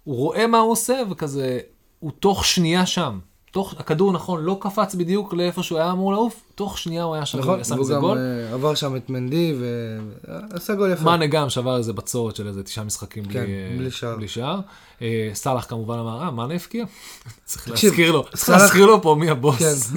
הוא 0.04 0.16
רואה 0.16 0.46
מה 0.46 0.58
הוא 0.58 0.72
עושה 0.72 1.02
וכזה, 1.10 1.60
הוא 1.98 2.10
תוך 2.20 2.44
שנייה 2.44 2.86
שם. 2.86 3.18
תוך, 3.50 3.74
הכדור 3.78 4.12
נכון, 4.12 4.44
לא 4.44 4.56
קפץ 4.60 4.94
בדיוק 4.94 5.34
לאיפה 5.34 5.62
שהוא 5.62 5.78
היה 5.78 5.92
אמור 5.92 6.12
לעוף, 6.12 6.49
תוך 6.60 6.78
שנייה 6.78 7.02
הוא 7.02 7.14
היה 7.14 7.26
שם 7.26 7.38
נכון, 7.38 7.60
מזה 7.60 7.94
גם 7.94 8.00
גול. 8.00 8.18
אה, 8.18 8.54
עבר 8.54 8.74
שם 8.74 8.96
את 8.96 9.10
מנדי 9.10 9.54
ועשה 10.50 10.74
גול 10.74 10.92
יפה. 10.92 11.04
מאנה 11.04 11.26
גם 11.26 11.50
שבר 11.50 11.76
איזה 11.76 11.92
בצורת 11.92 12.36
של 12.36 12.48
איזה 12.48 12.62
תשעה 12.62 12.84
משחקים 12.84 13.24
כן, 13.24 13.44
בלי, 13.44 13.52
אה, 13.52 13.76
בלי 13.78 13.90
שער. 13.90 14.16
בלי 14.16 14.28
שער. 14.28 14.60
אה, 15.02 15.30
סאלח 15.34 15.64
כמובן 15.64 15.98
אמר, 15.98 16.22
אה, 16.22 16.30
מאנה 16.30 16.54
הבקיע? 16.54 16.84
צריך 17.44 17.70
להזכיר 17.70 18.12
לו, 18.12 18.24
צריך 18.34 18.48
להזכיר 18.48 18.86
לו 18.86 19.02
פה 19.02 19.16
מי 19.18 19.30
הבוס. 19.30 19.92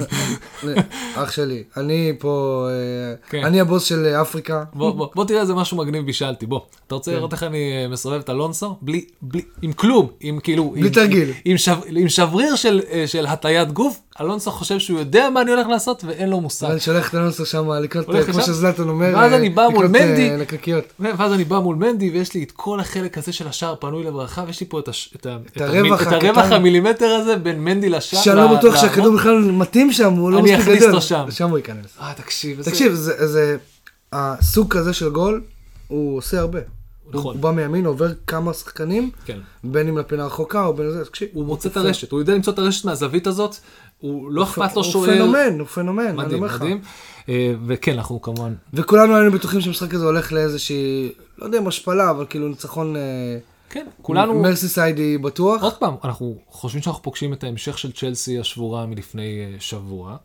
כן, 0.60 0.74
אח 1.14 1.32
שלי, 1.32 1.62
אני 1.76 2.12
פה, 2.18 2.66
אה, 2.70 3.30
כן. 3.30 3.44
אני 3.44 3.60
הבוס 3.60 3.84
של 3.84 4.06
אה, 4.06 4.22
אפריקה. 4.22 4.64
בוא, 4.72 4.90
בוא, 4.90 5.08
בוא 5.14 5.24
תראה 5.24 5.40
איזה 5.40 5.54
משהו 5.54 5.76
מגניב 5.76 6.06
בישלתי, 6.06 6.46
בוא. 6.46 6.60
אתה 6.86 6.94
רוצה 6.94 7.10
כן. 7.10 7.16
לראות 7.16 7.32
איך 7.32 7.42
אני 7.42 7.72
אה, 7.72 7.88
מסובב 7.88 8.20
את 8.20 8.30
אלונסו? 8.30 8.76
בלי, 8.82 9.04
בלי, 9.22 9.42
עם 9.62 9.72
כלום, 9.72 10.08
עם 10.20 10.40
כאילו... 10.40 10.70
בלי 10.70 10.80
עם, 10.80 10.88
תרגיל. 10.88 11.32
עם, 11.44 11.58
שב, 11.58 11.76
עם 11.96 12.08
שבריר 12.08 12.56
של, 12.56 12.80
אה, 12.90 13.04
של 13.06 13.26
הטיית 13.26 13.72
גוף, 13.72 14.00
אלונסו 14.20 14.50
חושב 14.50 14.78
שהוא 14.78 14.98
יודע 14.98 15.30
מה 15.30 15.40
אני 15.40 15.50
הולך 15.50 15.66
לעשות 15.66 16.04
ואין 16.04 16.28
לו 16.28 16.40
מושג. 16.40 16.70
אני 16.70 16.80
שולח 16.80 17.08
את 17.08 17.14
אלונסו 17.14 17.46
שם 17.46 17.72
לקנות, 17.72 18.10
אה, 18.14 18.24
כמו 18.24 18.42
שזלטון 18.42 18.88
אומר, 18.88 19.12
ואז 19.14 19.32
אה, 19.32 19.36
אני 19.36 19.48
בא 19.48 19.68
מול 19.72 19.84
לקנות, 19.84 20.00
אה, 20.00 20.06
מנדי. 20.06 20.36
לקקיות. 20.36 20.84
ואז 21.00 21.32
אני 21.32 21.44
בא 21.44 21.58
מול 21.58 21.76
מנדי 21.76 22.10
ויש 22.10 22.34
לי 22.34 22.42
את 22.42 22.52
כל 22.52 22.80
החלק 22.80 23.18
הזה 23.18 23.32
של 23.32 23.48
השער 23.48 23.74
פנוי 23.80 24.04
לברכה 24.04 24.44
ויש 24.46 24.60
לי 24.60 24.66
פה 24.66 24.80
את, 24.80 24.88
הרווח. 25.60 26.52
המילימטר 26.52 27.06
הזה 27.06 27.36
בין 27.36 27.64
מנדי 27.64 27.88
לשער. 27.88 28.20
שאני 28.22 28.36
לא 28.36 28.58
בטוח. 28.58 28.76
שהכדור 28.76 29.16
בכלל 29.16 29.38
מתאים 29.38 29.92
שם, 29.92 30.12
הוא 30.12 30.30
לא 30.30 30.38
אני 30.38 30.52
מספיק 30.52 30.60
אכניס 30.60 30.78
גדול. 30.78 30.94
אותו 30.94 31.02
שם. 31.02 31.26
שם 31.30 31.50
הוא 31.50 31.58
ייכנס. 31.58 31.98
אה 32.00 32.12
תקשיב. 32.16 32.62
תקשיב, 32.62 32.92
זה, 32.94 33.56
הסוג 34.12 34.72
כזה 34.72 34.92
של 34.92 35.08
גול, 35.08 35.42
הוא 35.88 36.18
עושה 36.18 36.40
הרבה. 36.40 36.60
נכון. 37.12 37.34
הוא 37.34 37.42
בא 37.42 37.50
מימין, 37.50 37.86
עובר 37.86 38.12
כמה 38.26 38.52
שחקנים, 38.52 39.10
כן. 39.24 39.38
בין 39.64 39.88
אם 39.88 39.98
לפינה 39.98 40.26
רחוקה 40.26 40.64
או 40.64 40.74
בין 40.74 40.90
זה, 40.90 41.04
תקשיב. 41.04 41.28
הוא 41.32 41.44
מוצא 41.44 41.68
את 41.68 41.76
הרשת 41.76 42.12
הוא 42.12 42.20
יודע 42.20 42.34
למצוא 42.34 42.52
את 42.52 42.58
הרשת 42.58 42.84
מהזווית 42.84 43.26
הזאת. 43.26 43.56
הוא 43.98 44.30
לא 44.30 44.42
אכפת 44.42 44.76
לו 44.76 44.82
הוא 44.82 44.92
שוער. 44.92 45.14
פנומן, 45.14 45.58
הוא 45.58 45.66
פנומן, 45.66 46.06
אני 46.06 46.12
מדהים 46.12 46.34
אומר 46.34 46.46
לך. 46.46 46.62
מדהים. 46.62 46.80
אה, 47.28 47.54
וכן 47.66 47.92
אנחנו 47.92 48.22
כמובן 48.22 48.54
וכולנו 48.72 49.16
היינו 49.16 49.32
בטוחים 49.32 49.60
שהמשחק 49.60 49.94
הזה 49.94 50.04
הולך 50.04 50.32
לאיזושהי, 50.32 51.12
לא 51.38 51.44
יודע 51.44 51.58
אם 51.58 51.68
השפלה, 51.68 52.10
אבל 52.10 52.26
כאילו 52.28 52.48
ניצחון 52.48 52.96
כן 53.74 53.86
כולנו 54.02 54.42
מרסיסיידי 54.42 55.18
בטוח. 55.18 55.62
עוד 55.62 55.74
פעם 55.74 55.94
אנחנו 56.04 56.38
חושבים 56.48 56.82
שאנחנו 56.82 57.02
פוגשים 57.02 57.32
את 57.32 57.44
ההמשך 57.44 57.78
של 57.78 57.92
צ'לסי 57.92 58.38
השבורה 58.38 58.86
מלפני 58.86 59.40
אה, 59.40 59.60
שבוע. 59.60 60.16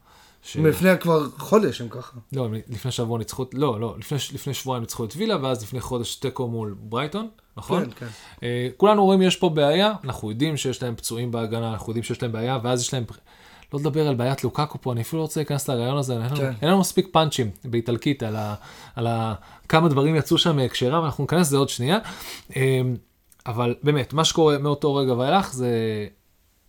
ש... 0.44 0.58
מלפני 0.58 0.90
כבר 1.00 1.30
חודש 1.38 1.82
הם 1.82 1.90
ככה. 1.90 2.18
לא, 2.34 2.46
הם 2.46 2.54
לפני 2.70 2.92
שבוע 2.92 3.18
ניצחו, 3.18 3.46
לא, 3.54 3.80
לא, 3.80 3.96
לפני, 4.00 4.18
לפני 4.34 4.54
שבועיים 4.54 4.82
ניצחו 4.82 5.06
את 5.06 5.14
וילה, 5.16 5.38
ואז 5.44 5.64
לפני 5.64 5.82
חודש 5.82 6.16
תיקו 6.16 6.48
מול 6.48 6.76
ברייטון, 6.80 7.28
נכון? 7.58 7.86
כן, 7.86 7.92
כן. 8.00 8.08
אה, 8.44 8.68
כולנו 8.78 9.06
רואים 9.06 9.22
יש 9.22 9.36
פה 9.36 9.50
בעיה, 9.50 9.94
אנחנו 10.04 10.30
יודעים 10.30 10.58
שיש 10.58 10.84
להם 10.84 10.96
פצועים 10.96 11.32
בהגנה, 11.32 11.72
אנחנו 11.72 11.90
יודעים 11.90 12.04
שיש 12.04 12.22
להם 12.22 12.32
בעיה, 12.32 12.60
ואז 12.64 12.82
יש 12.82 12.94
להם, 12.94 13.04
לא 13.74 13.80
לדבר 13.80 14.08
על 14.08 14.16
בעיית 14.16 14.44
לוקקו 14.44 14.82
פה, 14.82 14.92
אני 14.92 15.02
אפילו 15.02 15.20
לא 15.20 15.24
רוצה 15.24 15.40
להיכנס 15.40 15.70
לרעיון 15.70 15.98
הזה, 15.98 16.14
אין 16.14 16.22
לנו, 16.22 16.36
כן. 16.36 16.52
אין 16.62 16.70
לנו 16.70 16.80
מספיק 16.80 17.08
פאנצ'ים 17.12 17.52
באיטלקית 17.66 18.24
על, 18.24 18.36
ה, 18.36 18.56
על 18.96 19.08
ה, 19.08 19.34
כמה 19.70 19.90
דברים 19.90 20.16
יצאו 20.16 20.38
שם 20.38 20.56
מהקשרם, 20.56 21.06
אנחנו 21.06 21.24
ניכנס 21.24 21.48
לזה 21.48 21.58
עוד 21.58 21.70
שנייה. 21.70 21.98
אה, 22.56 22.82
אבל 23.46 23.76
באמת, 23.84 24.14
מה 24.14 24.26
שקורה 24.26 24.58
מאותו 24.58 24.96
רגע 24.96 25.14
ואילך 25.14 25.54
זה... 25.54 25.70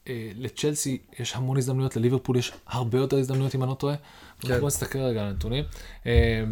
אה, 0.08 0.30
לצ'לסי 0.38 0.98
יש 1.18 1.36
המון 1.36 1.56
הזדמנויות, 1.56 1.96
לליברפול 1.96 2.36
יש 2.36 2.52
הרבה 2.66 2.98
יותר 2.98 3.18
הזדמנויות 3.18 3.54
אם 3.54 3.62
אני 3.62 3.70
לא 3.70 3.74
טועה. 3.74 3.94
כן. 4.40 4.60
בוא 4.60 4.66
נסתכל 4.66 4.98
רגע 4.98 5.20
על 5.22 5.28
הנתונים. 5.28 5.64
אה, 6.06 6.44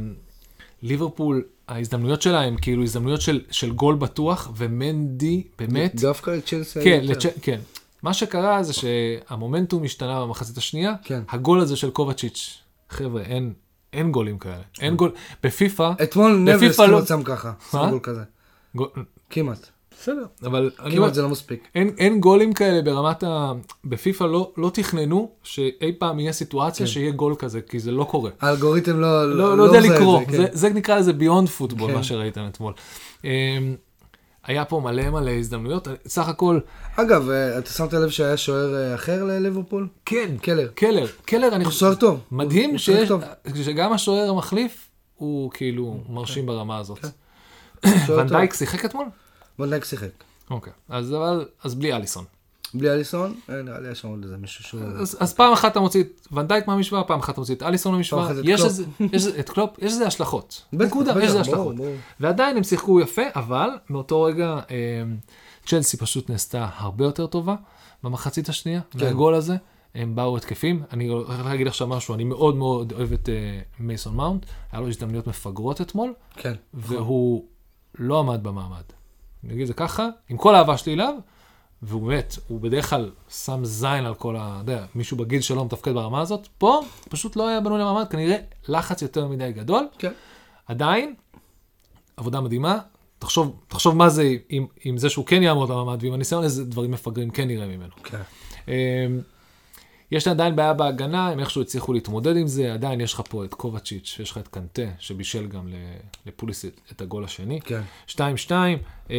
ליברפול, 0.82 1.44
ההזדמנויות 1.68 2.22
שלה 2.22 2.42
הם 2.42 2.56
כאילו 2.56 2.82
הזדמנויות 2.82 3.20
של, 3.20 3.40
של 3.50 3.72
גול 3.72 3.94
בטוח, 3.94 4.52
ומנדי 4.56 5.42
באמת, 5.58 5.94
דווקא 6.00 6.30
לצ'לסי. 6.30 6.84
כן. 6.84 7.00
לצ'... 7.02 7.26
כן. 7.42 7.60
מה 8.02 8.14
שקרה 8.14 8.62
זה 8.62 8.72
שהמומנטום 8.72 9.84
השתנה 9.84 10.20
במחצית 10.20 10.56
השנייה, 10.56 10.94
כן. 11.04 11.22
הגול 11.30 11.60
הזה 11.60 11.76
של 11.76 11.90
קובצ'יץ', 11.90 12.58
חבר'ה, 12.90 13.22
אין, 13.22 13.52
אין 13.92 14.12
גולים 14.12 14.38
כאלה. 14.38 14.62
אין 14.80 14.96
גול, 14.96 15.12
בפיפא, 15.42 15.90
אתמול 16.02 16.36
נבלס 16.36 16.62
בפיפ"א 16.62 16.82
לא- 16.82 16.96
כמעט 16.96 17.08
שם 17.08 17.22
ככה. 17.22 17.52
שם 17.70 17.86
גול 17.90 18.00
כזה. 18.02 18.22
גול... 18.74 18.88
כמעט. 19.30 19.66
בסדר, 20.00 20.26
אבל 20.42 20.70
אני 20.80 20.96
אומר, 20.96 21.06
כמעט 21.06 21.14
זה 21.14 21.22
לא 21.22 21.28
מספיק. 21.28 21.68
אין, 21.74 21.94
אין 21.98 22.20
גולים 22.20 22.52
כאלה 22.52 22.82
ברמת 22.82 23.22
ה... 23.22 23.52
בפיפא 23.84 24.24
לא, 24.24 24.52
לא 24.56 24.70
תכננו 24.74 25.30
שאי 25.42 25.92
פעם 25.98 26.20
יהיה 26.20 26.32
סיטואציה 26.32 26.86
כן. 26.86 26.92
שיהיה 26.92 27.10
גול 27.10 27.34
כזה, 27.38 27.60
כי 27.60 27.78
זה 27.78 27.90
לא 27.90 28.04
קורה. 28.04 28.30
האלגוריתם 28.40 29.00
לא... 29.00 29.36
לא, 29.36 29.58
לא 29.58 29.62
יודע 29.62 29.78
מזהה 29.78 29.94
את 29.94 30.00
לקרוא, 30.00 30.22
זה, 30.30 30.36
זה, 30.36 30.46
כן. 30.46 30.56
זה 30.56 30.68
נקרא 30.68 30.98
לזה 30.98 31.12
ביונד 31.12 31.48
פוטבול, 31.48 31.90
כן. 31.90 31.96
מה 31.96 32.02
שראיתם 32.02 32.46
אתמול. 32.46 32.72
היה 34.48 34.64
פה 34.64 34.80
מלא 34.80 35.10
מלא 35.10 35.30
הזדמנויות, 35.30 35.88
סך 36.06 36.28
הכל, 36.28 36.60
אגב, 36.96 37.30
אה, 37.30 37.58
אתה 37.58 37.70
שמת 37.70 37.92
לב 37.92 38.08
שהיה 38.08 38.36
שוער 38.36 38.74
אה, 38.74 38.94
אחר 38.94 39.24
לליברפול? 39.24 39.88
כן, 40.04 40.36
קלר. 40.42 40.68
קלר, 40.74 41.06
קלר, 41.24 41.54
אני 41.54 41.64
הוא 41.64 41.72
שוער 41.72 41.94
טוב. 41.94 42.20
מדהים 42.30 42.70
הוא 42.70 42.78
שיש, 42.78 43.08
טוב. 43.08 43.22
שגם 43.64 43.92
השוער 43.92 44.30
המחליף 44.30 44.90
הוא 45.14 45.50
כאילו 45.50 46.00
מרשים 46.08 46.46
ברמה 46.46 46.78
הזאת. 46.78 46.98
שוער 47.84 48.06
טוב. 48.06 48.18
ונדייק 48.18 48.54
שיחק 48.54 48.84
אתמול? 48.84 49.06
ונדייק 49.58 49.84
שיחק. 49.84 50.10
אוקיי, 50.50 50.72
אז 50.88 51.14
אבל, 51.14 51.48
אז 51.64 51.74
בלי 51.74 51.92
אליסון. 51.92 52.24
בלי 52.74 52.90
אליסון, 52.90 53.34
אה, 53.50 53.62
נראה 53.62 53.80
לי 53.80 53.90
יש 53.90 54.00
שם 54.00 54.08
עוד 54.08 54.22
איזה 54.22 54.36
מישהו 54.36 54.64
שהוא... 54.64 54.80
אז, 54.82 55.16
אז 55.20 55.34
פעם 55.34 55.52
אחת 55.52 55.72
אתה 55.72 55.80
מוציא 55.80 56.00
את 56.00 56.26
ונדייק 56.32 56.66
מהמשוואה, 56.66 57.04
פעם 57.04 57.18
אחת 57.18 57.32
אתה 57.32 57.40
מוציא 57.40 57.54
את 57.54 57.62
אליסון 57.62 57.92
מהמשוואה, 57.92 58.30
יש. 58.44 58.64
איזה, 58.64 58.84
יש 59.00 59.08
איזה, 59.12 59.40
את 59.40 59.50
קלופ, 59.50 59.70
יש 59.78 59.92
לזה 59.92 60.06
השלכות. 60.06 60.62
נקודה, 60.72 61.10
יש 61.10 61.30
ברור, 61.30 61.40
השלכות. 61.40 61.76
ברור. 61.76 61.94
ועדיין 62.20 62.56
הם 62.56 62.62
שיחקו 62.62 63.00
יפה, 63.00 63.22
אבל 63.36 63.68
מאותו 63.90 64.22
רגע 64.22 64.60
אה, 64.70 65.02
צ'לסי 65.66 65.96
פשוט 65.96 66.30
נעשתה 66.30 66.68
הרבה 66.76 67.04
יותר 67.04 67.26
טובה 67.26 67.54
במחצית 68.02 68.48
השנייה, 68.48 68.80
כן. 68.90 68.98
והגול 69.04 69.34
הזה, 69.34 69.56
הם 69.94 70.14
באו 70.14 70.36
התקפים. 70.36 70.82
אני 70.92 71.06
הולך 71.06 71.44
להגיד 71.44 71.66
עכשיו 71.66 71.86
משהו, 71.86 72.14
אני 72.14 72.24
מאוד 72.24 72.56
מאוד 72.56 72.92
אוהב 72.92 73.12
את 73.12 73.28
אה, 73.28 73.60
מייסון 73.80 74.16
מאונט, 74.16 74.46
היה 74.72 74.80
לו 74.80 74.88
הזדמנויות 74.88 75.26
מפגרות 75.26 75.80
אתמול, 75.80 76.12
כן. 76.36 76.54
והוא 76.74 77.44
לא 77.98 78.18
עמד 78.18 78.42
במעמד. 78.42 78.82
אני 79.44 79.52
אגיד 79.52 79.62
את 79.62 79.66
זה 79.66 79.74
ככה, 79.74 80.08
עם 80.28 80.36
כל 80.36 80.54
האהבה 80.54 80.76
שלי 80.76 80.92
אליו, 80.92 81.14
והוא 81.82 82.02
באמת, 82.02 82.38
הוא 82.48 82.60
בדרך 82.60 82.90
כלל 82.90 83.10
שם 83.28 83.64
זין 83.64 84.06
על 84.06 84.14
כל 84.14 84.36
ה... 84.36 84.60
אתה 84.62 84.72
יודע, 84.72 84.86
מישהו 84.94 85.16
בגיל 85.16 85.40
שלו 85.40 85.64
מתפקד 85.64 85.92
ברמה 85.92 86.20
הזאת, 86.20 86.48
פה 86.58 86.80
פשוט 87.08 87.36
לא 87.36 87.48
היה 87.48 87.60
בנוי 87.60 87.80
למעמד, 87.80 88.08
כנראה 88.10 88.36
לחץ 88.68 89.02
יותר 89.02 89.28
מדי 89.28 89.52
גדול. 89.52 89.88
כן. 89.98 90.12
עדיין, 90.66 91.14
עבודה 92.16 92.40
מדהימה. 92.40 92.78
תחשוב, 93.18 93.60
תחשוב 93.68 93.96
מה 93.96 94.08
זה 94.08 94.34
עם, 94.48 94.66
עם 94.84 94.98
זה 94.98 95.10
שהוא 95.10 95.26
כן 95.26 95.42
יעמוד 95.42 95.68
במעמד, 95.68 95.98
ועם 96.02 96.12
הניסיון 96.12 96.44
איזה 96.44 96.64
דברים 96.64 96.90
מפגרים 96.90 97.30
כן 97.30 97.48
נראה 97.48 97.66
ממנו. 97.66 97.92
כן. 98.04 98.22
יש 100.10 100.28
עדיין 100.28 100.56
בעיה 100.56 100.72
בהגנה, 100.72 101.28
הם 101.28 101.40
איכשהו 101.40 101.62
הצליחו 101.62 101.92
להתמודד 101.92 102.36
עם 102.36 102.46
זה, 102.46 102.74
עדיין 102.74 103.00
יש 103.00 103.14
לך 103.14 103.22
פה 103.28 103.44
את 103.44 103.54
קובצ'יץ' 103.54 104.16
ויש 104.18 104.30
לך 104.30 104.38
את 104.38 104.48
קנטה, 104.48 104.82
שבישל 104.98 105.46
גם 105.46 105.68
לפוליסיט 106.26 106.80
את 106.92 107.00
הגול 107.00 107.24
השני. 107.24 107.60
כן. 107.60 107.80
2-2, 108.08 108.16
אה, 109.10 109.16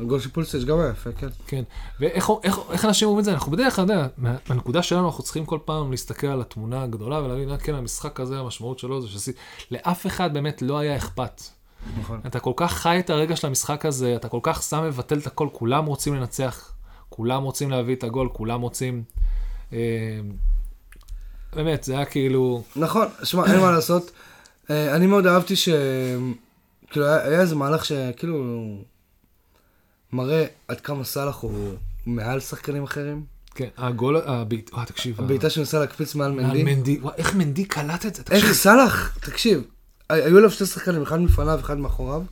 הגול 0.00 0.20
של 0.20 0.30
פולסיץ' 0.30 0.64
גם 0.64 0.78
היה 0.80 0.88
יפה, 0.90 1.12
כן. 1.12 1.28
כן. 1.46 1.62
ואיך 2.00 2.30
איך, 2.42 2.58
איך 2.70 2.84
אנשים 2.84 3.08
אומרים 3.08 3.20
את 3.20 3.24
זה? 3.24 3.32
אנחנו 3.32 3.52
בדרך 3.52 3.76
כלל, 3.76 3.86
מהנקודה 4.18 4.82
שלנו 4.82 5.06
אנחנו 5.06 5.24
צריכים 5.24 5.46
כל 5.46 5.58
פעם 5.64 5.90
להסתכל 5.90 6.26
על 6.26 6.40
התמונה 6.40 6.82
הגדולה 6.82 7.22
ולהבין, 7.22 7.50
"אה, 7.50 7.58
כן, 7.58 7.74
המשחק 7.74 8.20
הזה, 8.20 8.38
המשמעות 8.38 8.78
שלו 8.78 9.02
זה 9.02 9.08
שעשית... 9.08 9.36
לאף 9.70 10.06
אחד 10.06 10.34
באמת 10.34 10.62
לא 10.62 10.78
היה 10.78 10.96
אכפת. 10.96 11.42
נכון. 12.00 12.20
אתה 12.26 12.40
כל 12.40 12.52
כך 12.56 12.72
חי 12.72 12.98
את 12.98 13.10
הרגע 13.10 13.36
של 13.36 13.46
המשחק 13.46 13.86
הזה, 13.86 14.16
אתה 14.16 14.28
כל 14.28 14.40
כך 14.42 14.62
שם 14.62 14.84
מבטל 14.84 15.18
את 15.18 15.26
הכל, 15.26 15.48
כולם 15.52 15.86
רוצים 15.86 16.14
לנצח, 16.14 16.72
כולם 17.08 17.42
רוצים 17.42 17.70
להביא 17.70 17.94
את 17.94 18.04
הגול, 18.04 18.28
כולם 18.32 18.60
רוצים... 18.60 19.02
אה, 19.72 20.20
באמת, 21.56 21.84
זה 21.84 21.96
היה 21.96 22.04
כאילו... 22.04 22.62
נכון, 22.76 23.06
שמע, 23.22 23.46
אין 23.46 23.60
מה 23.60 23.70
לעשות. 23.76 24.10
אה, 24.70 24.96
אני 24.96 25.06
מאוד 25.06 25.26
אהבתי 25.26 25.56
ש... 25.56 25.68
כאילו, 26.90 27.06
היה 27.06 27.40
איזה 27.40 27.54
מהלך 27.54 27.84
שכאילו 27.84 28.64
מראה 30.12 30.44
עד 30.68 30.80
כמה 30.80 31.04
סאלח 31.04 31.36
הוא 31.36 31.74
מעל 32.06 32.40
שחקנים 32.40 32.84
אחרים. 32.84 33.24
כן, 33.54 33.68
הגול, 33.76 34.16
הבעיט, 34.16 34.72
וואי, 34.72 34.86
תקשיב. 34.86 35.20
הבעיטה 35.20 35.50
שניסה 35.50 35.78
להקפיץ 35.78 36.14
מעל 36.14 36.32
מעל 36.32 36.44
מנדי. 36.44 36.62
מנדי, 36.62 36.98
וואי, 37.02 37.14
איך 37.16 37.34
מנדי 37.34 37.64
קלט 37.64 38.06
את 38.06 38.14
זה, 38.14 38.22
תקשיב. 38.22 38.44
איך 38.44 38.52
סאלח, 38.52 39.18
תקשיב, 39.20 39.62
היו 40.08 40.40
לו 40.40 40.50
שתי 40.50 40.66
שחקנים, 40.66 41.02
אחד 41.02 41.20
מלפניו, 41.20 41.60
אחד 41.60 41.78
מאחוריו. 41.78 42.22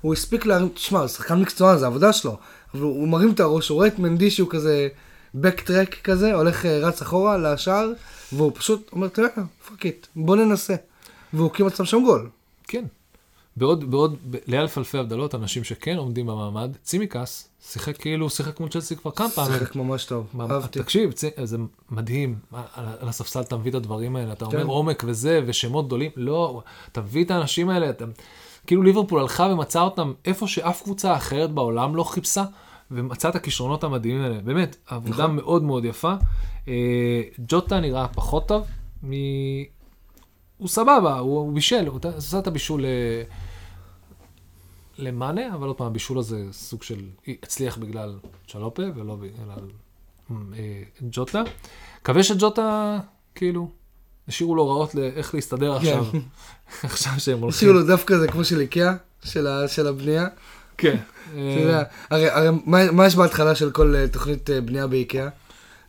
הוא 0.00 0.12
הספיק 0.12 0.46
להרים, 0.46 0.68
תשמע, 0.68 0.98
הוא 0.98 1.08
שחקן 1.08 1.40
מקצוען, 1.40 1.78
זה 1.78 1.84
העבודה 1.84 2.12
שלו. 2.12 2.38
אבל 2.74 2.82
הוא 2.82 3.08
מרים 3.08 3.32
את 3.32 3.40
הראש, 3.40 3.68
הוא 3.68 3.76
רואה 3.76 3.86
את 3.86 3.98
מנדי 3.98 4.30
שהוא 4.30 4.50
כזה 4.50 4.88
backtrack 5.34 5.94
כזה, 6.04 6.34
הולך 6.34 6.66
אה, 6.66 6.78
רץ 6.78 7.02
אחורה 7.02 7.38
לשער, 7.38 7.88
והוא 8.32 8.52
פשוט 8.54 8.88
אומר, 8.92 9.08
תראה, 9.08 9.28
fuck 9.68 9.86
it, 9.86 10.06
בוא 10.16 10.36
ננסה. 10.36 10.74
והוא 11.32 11.50
כמעט 11.50 11.76
שם 11.76 11.84
שם 11.84 12.02
גול. 12.04 12.28
כן. 12.68 12.84
בעוד, 13.56 13.90
בעוד, 13.90 14.16
לאלף 14.46 14.78
אלפי 14.78 14.98
הבדלות, 14.98 15.34
אנשים 15.34 15.64
שכן 15.64 15.96
עומדים 15.96 16.26
במעמד, 16.26 16.76
צימקס 16.82 17.48
שיחק 17.70 17.96
כאילו, 17.96 18.30
שיחק 18.30 18.60
מול 18.60 18.68
צ'לסי 18.68 18.96
כבר 18.96 19.10
כמה 19.10 19.28
פעמים. 19.28 19.58
שיחק 19.58 19.76
ממש 19.76 20.04
טוב, 20.04 20.26
אהבתי. 20.40 20.78
תקשיב, 20.82 21.12
צי- 21.12 21.30
זה 21.44 21.56
מדהים, 21.90 22.38
על 22.52 22.62
על 23.00 23.08
הספסל 23.08 23.40
אתה 23.40 23.56
מביא 23.56 23.70
את 23.70 23.74
הדברים 23.76 24.16
האלה, 24.16 24.32
אתה 24.32 24.44
אומר 24.44 24.60
כן. 24.60 24.66
עומק 24.66 25.02
וזה, 25.06 25.40
ושמות 25.46 25.86
גדולים, 25.86 26.10
לא, 26.16 26.62
אתה 26.92 27.00
מביא 27.00 27.24
את 27.24 27.30
האנשים 27.30 27.68
האלה, 27.68 27.90
אתה, 27.90 28.04
כאילו 28.66 28.82
ליברפול 28.82 29.20
הלכה 29.20 29.42
ומצאה 29.42 29.82
אותם 29.82 30.12
איפה 30.24 30.48
שאף 30.48 30.82
קבוצה 30.82 31.16
אחרת 31.16 31.50
בעולם 31.50 31.96
לא 31.96 32.04
חיפשה, 32.04 32.44
ומצאה 32.94 33.30
את 33.30 33.36
הכישרונות 33.36 33.84
המדהימים 33.84 34.22
האלה, 34.22 34.40
באמת, 34.40 34.76
עבודה 34.86 35.22
נכון. 35.22 35.36
מאוד 35.36 35.62
מאוד 35.62 35.84
יפה. 35.84 36.14
אה, 36.68 37.22
ג'וטה 37.48 37.80
נראה 37.80 38.08
פחות 38.08 38.48
טוב, 38.48 38.66
מ... 39.04 39.12
הוא 40.58 40.68
סבבה, 40.68 41.18
הוא, 41.18 41.38
הוא 41.38 41.54
בישל, 41.54 41.86
הוא 41.86 42.00
עשה 42.16 42.38
את 42.38 42.46
הבישול 42.46 42.84
אה, 42.84 43.22
למאנה, 44.98 45.54
אבל 45.54 45.66
עוד 45.66 45.76
פעם, 45.76 45.86
הבישול 45.86 46.18
הזה 46.18 46.44
סוג 46.52 46.82
של, 46.82 47.00
הצליח 47.42 47.76
בגלל 47.76 48.18
צ'לופה 48.48 48.82
ולא 48.94 49.16
בגלל 49.16 49.68
אה, 50.30 50.82
ג'וטה. 51.10 51.42
מקווה 52.00 52.22
שג'וטה, 52.22 52.98
כאילו, 53.34 53.70
השאירו 54.28 54.54
לו 54.54 54.62
הוראות 54.62 54.94
לאיך 54.94 55.34
להסתדר 55.34 55.76
עכשיו, 55.76 56.04
עכשיו 56.82 57.12
שהם 57.18 57.40
הולכים. 57.40 57.56
השאירו 57.58 57.74
לו 57.74 57.86
דווקא 57.86 58.18
זה 58.18 58.28
כמו 58.28 58.44
של 58.44 58.60
איקאה, 58.60 58.94
של 59.66 59.86
הבנייה. 59.88 60.26
כן. 60.78 60.96
הרי 62.10 62.48
מה- 62.66 63.06
יש 63.06 63.16
בהתחלה 63.16 63.54
של 63.54 63.70
כל 63.70 63.94
אה, 63.96 64.08
תוכנית 64.08 64.50
אה, 64.50 64.60
בנייה 64.60 64.86
באיקאה? 64.86 65.28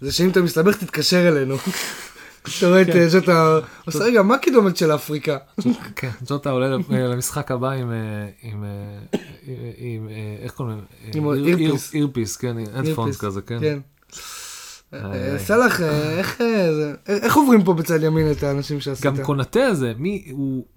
זה 0.02 0.12
שאם 0.12 0.30
אתה 0.30 0.42
מסתבך 0.42 0.78
תתקשר 0.78 1.28
אלינו. 1.28 1.56
אתה 2.60 2.68
רואה 2.68 2.82
את 2.82 2.90
אה, 2.90 3.10
ז'וטה, 3.10 3.60
עושה 3.86 4.00
רגע, 4.04 4.22
מה 4.22 4.36
הקידומת 4.36 4.78
של 4.78 4.96
אפריקה? 4.96 5.38
כן, 5.96 6.10
ג'וטה 6.28 6.50
עולה 6.50 6.78
למשחק 6.90 7.52
הבא 7.52 7.72
עם, 7.72 7.94
איך 10.44 10.52
קוראים 10.52 10.78
להם? 10.78 10.86
אירפיס. 11.94 12.36
כן, 12.38 12.56
אדפונס 12.74 13.18
כזה, 13.18 13.42
כן. 13.42 13.60
כן. 13.60 13.80
סלאח, 15.38 15.82
אה, 15.82 16.22
איך 17.08 17.36
עוברים 17.36 17.64
פה 17.64 17.74
בצד 17.74 18.04
ימין 18.04 18.32
את 18.32 18.44
האנשים 18.44 18.80
שעשית? 18.80 19.06
גם 19.06 19.24
קונטה 19.24 19.64
הזה, 19.66 19.94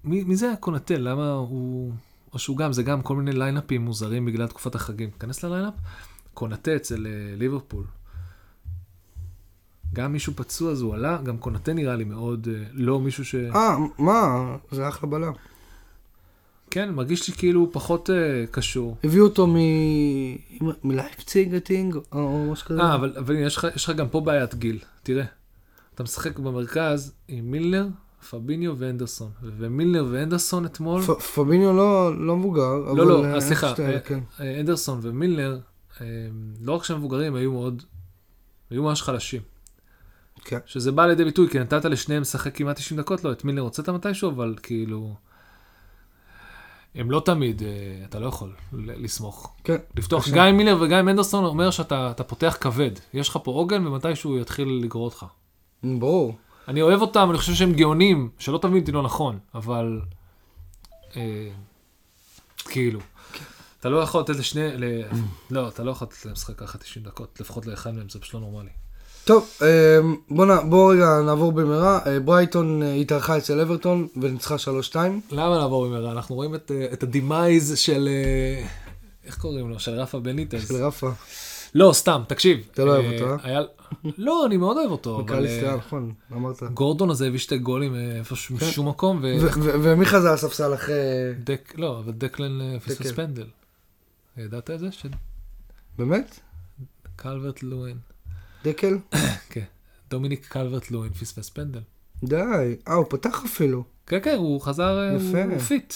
מי 0.03 0.35
זה 0.35 0.51
הקונטה? 0.51 0.93
למה 0.97 1.31
הוא, 1.31 1.91
או 2.33 2.39
שהוא 2.39 2.57
גם, 2.57 2.73
זה 2.73 2.83
גם 2.83 3.01
כל 3.01 3.15
מיני 3.15 3.31
ליינאפים 3.31 3.85
מוזרים 3.85 4.25
בגלל 4.25 4.47
תקופת 4.47 4.75
החגים. 4.75 5.09
כנס 5.19 5.43
לליינאפ, 5.43 5.73
קונטה 6.33 6.75
אצל 6.75 7.07
אה, 7.07 7.35
ליברפול. 7.37 7.83
גם 9.93 10.13
מישהו 10.13 10.33
פצוע 10.35 10.71
אז 10.71 10.81
הוא 10.81 10.93
עלה, 10.93 11.17
גם 11.23 11.37
קונטה 11.37 11.73
נראה 11.73 11.95
לי 11.95 12.03
מאוד, 12.03 12.47
אה, 12.51 12.63
לא 12.73 12.99
מישהו 12.99 13.25
ש... 13.25 13.35
אה, 13.35 13.77
מה? 13.97 14.55
זה 14.71 14.87
אחלה 14.87 15.09
בלם. 15.09 15.33
כן, 16.71 16.91
מרגיש 16.91 17.27
לי 17.27 17.33
כאילו 17.33 17.59
הוא 17.59 17.69
פחות 17.71 18.09
אה, 18.09 18.45
קשור. 18.51 18.97
הביאו 19.03 19.25
אותו 19.25 19.47
מ... 19.47 19.55
מלייפציג, 20.83 21.55
הטינג, 21.55 21.97
או 22.11 22.49
משהו 22.51 22.67
כזה. 22.67 22.81
אה, 22.81 22.95
אבל, 22.95 23.13
אבל 23.17 23.35
יש 23.35 23.57
לך 23.57 23.89
גם 23.89 24.09
פה 24.09 24.21
בעיית 24.21 24.55
גיל. 24.55 24.79
תראה, 25.03 25.25
אתה 25.95 26.03
משחק 26.03 26.39
במרכז 26.39 27.13
עם 27.27 27.51
מילנר, 27.51 27.87
פביניו 28.29 28.75
ואנדרסון. 28.77 29.31
ומילנר 29.41 30.05
ואנדרסון 30.11 30.65
אתמול, 30.65 31.01
פ- 31.01 31.21
פביניו 31.35 31.73
לא 31.73 32.25
לא 32.25 32.35
מבוגר, 32.37 32.91
אבל... 32.91 32.97
לא, 32.97 33.33
לא, 33.33 33.39
סליחה, 33.39 33.73
אה, 33.79 33.99
כן. 33.99 34.19
אנדרסון 34.59 34.99
ומילנר, 35.01 35.59
לא 36.61 36.75
רק 36.75 36.83
שהם 36.83 36.97
מבוגרים, 36.97 37.35
היו 37.35 37.51
מאוד, 37.51 37.83
היו 38.69 38.83
ממש 38.83 39.01
חלשים. 39.01 39.41
כן. 40.43 40.59
שזה 40.65 40.91
בא 40.91 41.05
לידי 41.05 41.25
ביטוי, 41.25 41.49
כי 41.49 41.59
נתת 41.59 41.85
לשניהם 41.85 42.21
לשחק 42.21 42.55
כמעט 42.57 42.75
90 42.75 42.99
דקות, 42.99 43.23
לא, 43.23 43.31
את 43.31 43.45
מילנר 43.45 43.61
הוצאת 43.61 43.89
מתישהו, 43.89 44.29
אבל 44.31 44.55
כאילו... 44.63 45.15
הם 46.95 47.11
לא 47.11 47.21
תמיד, 47.25 47.61
אתה 48.09 48.19
לא 48.19 48.27
יכול 48.27 48.53
לסמוך. 48.73 49.55
כן. 49.63 49.77
לפתוח, 49.95 50.23
קשה. 50.23 50.35
גם 50.35 50.45
עם 50.45 50.57
מילר 50.57 50.77
וגם 50.81 50.99
עם 50.99 51.09
אנדרסון 51.09 51.45
אומר 51.45 51.71
שאתה 51.71 52.11
אתה 52.11 52.23
פותח 52.23 52.57
כבד. 52.61 52.91
יש 53.13 53.29
לך 53.29 53.39
פה 53.43 53.51
עוגן 53.51 53.87
ומתישהו 53.87 54.37
יתחיל 54.37 54.81
לגרור 54.83 55.05
אותך. 55.05 55.25
ברור. 55.83 56.37
אני 56.69 56.81
אוהב 56.81 57.01
אותם, 57.01 57.27
אני 57.29 57.37
חושב 57.37 57.53
שהם 57.53 57.73
גאונים, 57.73 58.29
שלא 58.39 58.57
תבין 58.57 58.79
אותי 58.79 58.91
לא 58.91 59.01
נכון, 59.03 59.39
אבל... 59.55 59.99
אה, 61.15 61.47
כאילו. 62.57 62.99
אתה 63.79 63.89
לא 63.89 63.97
יכול 63.97 64.21
לתת 64.21 64.35
לשני... 64.35 64.77
ל... 64.77 64.83
לא, 65.51 65.67
אתה 65.67 65.83
לא 65.83 65.91
יכול 65.91 66.07
לתת 66.11 66.25
להם 66.25 66.33
לשחק 66.33 66.55
ככה 66.59 66.77
90 66.77 67.05
דקות, 67.05 67.37
לפחות 67.39 67.65
לאחד 67.65 67.93
מהם, 67.93 68.09
זה 68.09 68.19
פשוט 68.19 68.33
לא 68.33 68.39
נורמלי. 68.39 68.69
טוב, 69.25 69.49
אה, 69.61 69.99
בוא 70.29 70.45
נ- 70.45 70.69
בוא 70.69 70.93
רגע 70.93 71.21
נעבור 71.25 71.51
במהרה. 71.51 71.99
אה, 72.05 72.19
ברייטון 72.19 72.81
התארחה 72.83 73.37
אצל 73.37 73.59
אברטון 73.59 74.07
וניצחה 74.21 74.55
3-2. 74.91 74.95
למה 75.31 75.57
לעבור 75.57 75.87
במהרה? 75.87 76.11
אנחנו 76.11 76.35
רואים 76.35 76.55
את, 76.55 76.71
את 76.93 77.03
ה 77.03 77.14
demise 77.14 77.77
של... 77.77 78.09
איך 79.25 79.37
קוראים 79.37 79.69
לו? 79.69 79.79
של 79.79 79.91
רפה 79.91 80.19
בניטז. 80.19 80.67
של 80.67 80.83
רפה. 80.85 81.09
לא, 81.75 81.91
סתם, 81.93 82.21
תקשיב. 82.27 82.67
אתה 82.71 82.85
לא 82.85 82.91
אוהב 82.95 83.05
אה, 83.05 83.13
אותו, 83.31 83.43
היה... 83.43 83.61
לא, 84.17 84.45
אני 84.45 84.57
מאוד 84.57 84.77
אוהב 84.77 84.91
אותו. 84.91 85.19
מקליסטר, 85.19 85.69
אה, 85.69 85.75
נכון, 85.77 86.13
אמרת. 86.33 86.63
גורדון 86.73 87.09
הזה 87.09 87.27
הביא 87.27 87.39
שתי 87.39 87.57
גולים 87.57 87.95
אה, 87.95 88.15
איפה 88.15 88.35
ש- 88.35 88.51
משום 88.51 88.87
מקום, 88.89 89.19
ומי 89.61 90.05
חזר 90.05 90.33
לספסל 90.33 90.73
אחרי... 90.73 90.95
דק, 91.43 91.73
לא, 91.77 91.99
אבל 91.99 92.11
דקלן 92.11 92.61
אה, 92.61 92.79
פספס. 92.79 93.11
פנדל. 93.11 93.47
ידעת 94.37 94.69
את 94.69 94.79
זה? 94.79 94.87
באמת? 95.97 96.39
שקלברט 97.15 97.63
לואין. 97.63 97.97
דקל? 98.63 98.97
כן. 99.49 99.63
דומיניק 100.09 100.45
קלברט 100.47 100.91
לואין 100.91 101.13
פספס 101.13 101.49
פנדל. 101.49 101.81
די. 102.23 102.35
אה, 102.87 102.93
הוא 102.93 103.05
פתח 103.09 103.43
אפילו. 103.45 103.83
כן, 104.07 104.19
כן, 104.23 104.35
הוא 104.37 104.61
חזר, 104.61 104.97
אה, 104.99 105.15
יפה. 105.15 105.43
הוא 105.43 105.59
fit. 105.59 105.93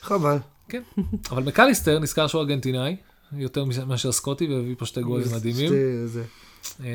חבל. 0.00 0.36
כן. 0.68 0.82
אבל 1.30 1.42
מקליסטר 1.42 1.98
נזכר 1.98 2.26
שהוא 2.26 2.40
ארגנטינאי, 2.40 2.96
יותר 3.32 3.64
מאשר 3.86 4.12
סקוטי, 4.12 4.46
והביא 4.46 4.74
פה 4.78 4.86
שתי 4.86 5.02
גולים 5.02 5.26
מדהימים. 5.36 5.72
אה, 6.80 6.88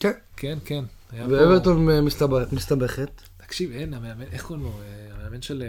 כן. 0.00 0.12
כן, 0.36 0.58
כן. 0.64 0.84
ואברטון 1.12 1.90
אה, 1.90 2.00
מסתבכת. 2.52 3.10
תקשיב, 3.36 3.70
אין, 3.72 3.94
המאמן, 3.94 4.22
איך 4.32 4.42
קוראים 4.46 4.64
לו? 4.64 4.70
אה, 4.82 5.14
המאמן 5.20 5.42
של... 5.42 5.62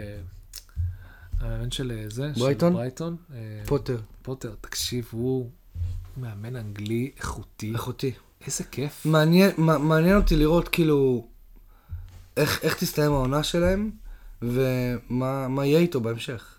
המאמן 1.40 1.70
של 1.70 2.06
זה? 2.10 2.30
של 2.34 2.40
ברייטון? 2.40 2.72
ברייטון. 2.72 3.16
פוטר. 3.66 3.98
פוטר, 4.22 4.54
תקשיב, 4.60 5.08
הוא 5.10 5.50
מאמן 6.16 6.56
אנגלי 6.56 7.10
איכותי. 7.16 7.72
איכותי. 7.72 8.12
איזה 8.46 8.64
כיף. 8.64 9.06
מעניין, 9.06 9.50
מע- 9.58 9.78
מעניין 9.78 10.16
אותי 10.16 10.36
לראות 10.36 10.68
כאילו 10.68 11.26
איך, 12.36 12.60
איך 12.62 12.74
תסתיים 12.76 13.12
העונה 13.12 13.42
שלהם 13.42 13.90
ומה 14.42 15.48
מה 15.48 15.66
יהיה 15.66 15.78
איתו 15.78 16.00
בהמשך. 16.00 16.49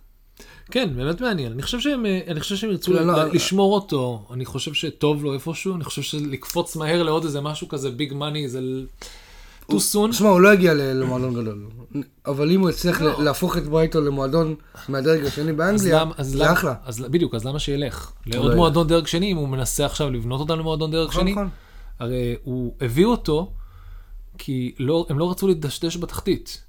כן, 0.72 0.90
באמת 0.96 1.22
מעניין. 1.22 1.52
אני 1.52 1.62
חושב 1.62 1.80
שהם, 1.80 2.06
אה, 2.06 2.20
אני 2.28 2.40
חושב 2.40 2.56
שהם 2.56 2.70
ירצו 2.70 2.94
לא, 2.94 3.02
לא, 3.02 3.24
ל- 3.24 3.36
לשמור 3.36 3.74
אותו. 3.76 4.28
אני 4.34 4.46
חושב 4.46 4.74
שטוב 4.74 5.24
לו 5.24 5.34
איפשהו. 5.34 5.76
אני 5.76 5.84
חושב 5.84 6.02
שלקפוץ 6.02 6.76
מהר 6.76 7.04
לעוד 7.04 7.24
איזה 7.24 7.42
משהו 7.42 7.68
כזה 7.68 7.92
ביג 7.92 8.14
מאני 8.14 8.50
זה 8.50 8.60
too 9.72 9.74
soon. 9.74 10.10
תשמע, 10.12 10.30
הוא 10.30 10.42
לא 10.42 10.54
יגיע 10.54 10.74
למועדון 10.74 11.34
גדול, 11.34 11.68
אבל 12.26 12.52
אם 12.52 12.62
הוא 12.62 12.70
יצליח 12.70 13.02
לא. 13.02 13.24
להפוך 13.24 13.58
את 13.58 13.64
ברייטון 13.68 14.06
למועדון 14.06 14.56
מהדרג 14.90 15.26
השני 15.26 15.54
באנגליה, 15.54 16.04
אז 16.18 16.28
זה 16.28 16.52
אחלה. 16.52 16.74
אז 16.86 17.00
בדיוק, 17.00 17.36
אז 17.36 17.46
למה 17.46 17.60
שילך? 17.60 18.12
לא 18.28 18.34
לעוד 18.34 18.46
ילך. 18.48 18.56
מועדון 18.56 18.88
דרג 18.88 19.08
שני, 19.08 19.32
אם 19.32 19.38
הוא 19.38 19.48
מנסה 19.50 19.86
עכשיו 19.86 20.12
לבנות 20.12 20.40
אותנו 20.40 20.56
למועדון 20.56 20.92
דרג 20.92 21.08
נכון, 21.08 21.22
שני? 21.22 21.32
נכון. 21.32 21.50
הרי 22.00 22.36
הוא 22.44 22.74
הביא 22.82 23.06
אותו 23.06 23.52
כי 24.38 24.76
לא, 24.80 25.06
הם 25.10 25.20
לא 25.20 25.32
רצו 25.32 25.48
לדשדש 25.48 25.98
בתחתית. 25.98 26.64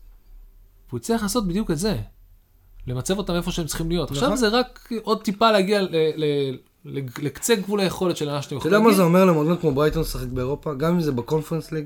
והוא 0.89 0.99
הצליח 1.01 1.23
לעשות 1.23 1.49
בדיוק 1.49 1.71
את 1.71 1.79
זה. 1.79 1.97
למצב 2.87 3.19
אותם 3.19 3.35
איפה 3.35 3.53
שהם 3.53 3.67
צריכים 3.67 3.89
להיות. 3.89 4.11
עכשיו 4.11 4.27
נכון. 4.29 4.37
זה 4.37 4.49
רק 4.49 4.89
עוד 5.03 5.23
טיפה 5.23 5.51
להגיע 5.51 5.83
לקצה 7.19 7.55
גבול 7.55 7.81
היכולת 7.81 8.17
של 8.17 8.27
לאן 8.27 8.43
שאתם 8.43 8.57
אתה 8.57 8.61
יכולים 8.69 8.75
יודע 8.75 8.91
מה. 8.91 8.97
זה 8.97 9.03
אומר 9.03 9.25
למועדון 9.25 9.57
כמו 9.57 9.73
ברייטון 9.73 10.03
לשחק 10.03 10.27
באירופה? 10.27 10.75
גם 10.75 10.95
אם 10.95 11.01
זה 11.01 11.13
בקונפרנס 11.13 11.73
ליג, 11.73 11.85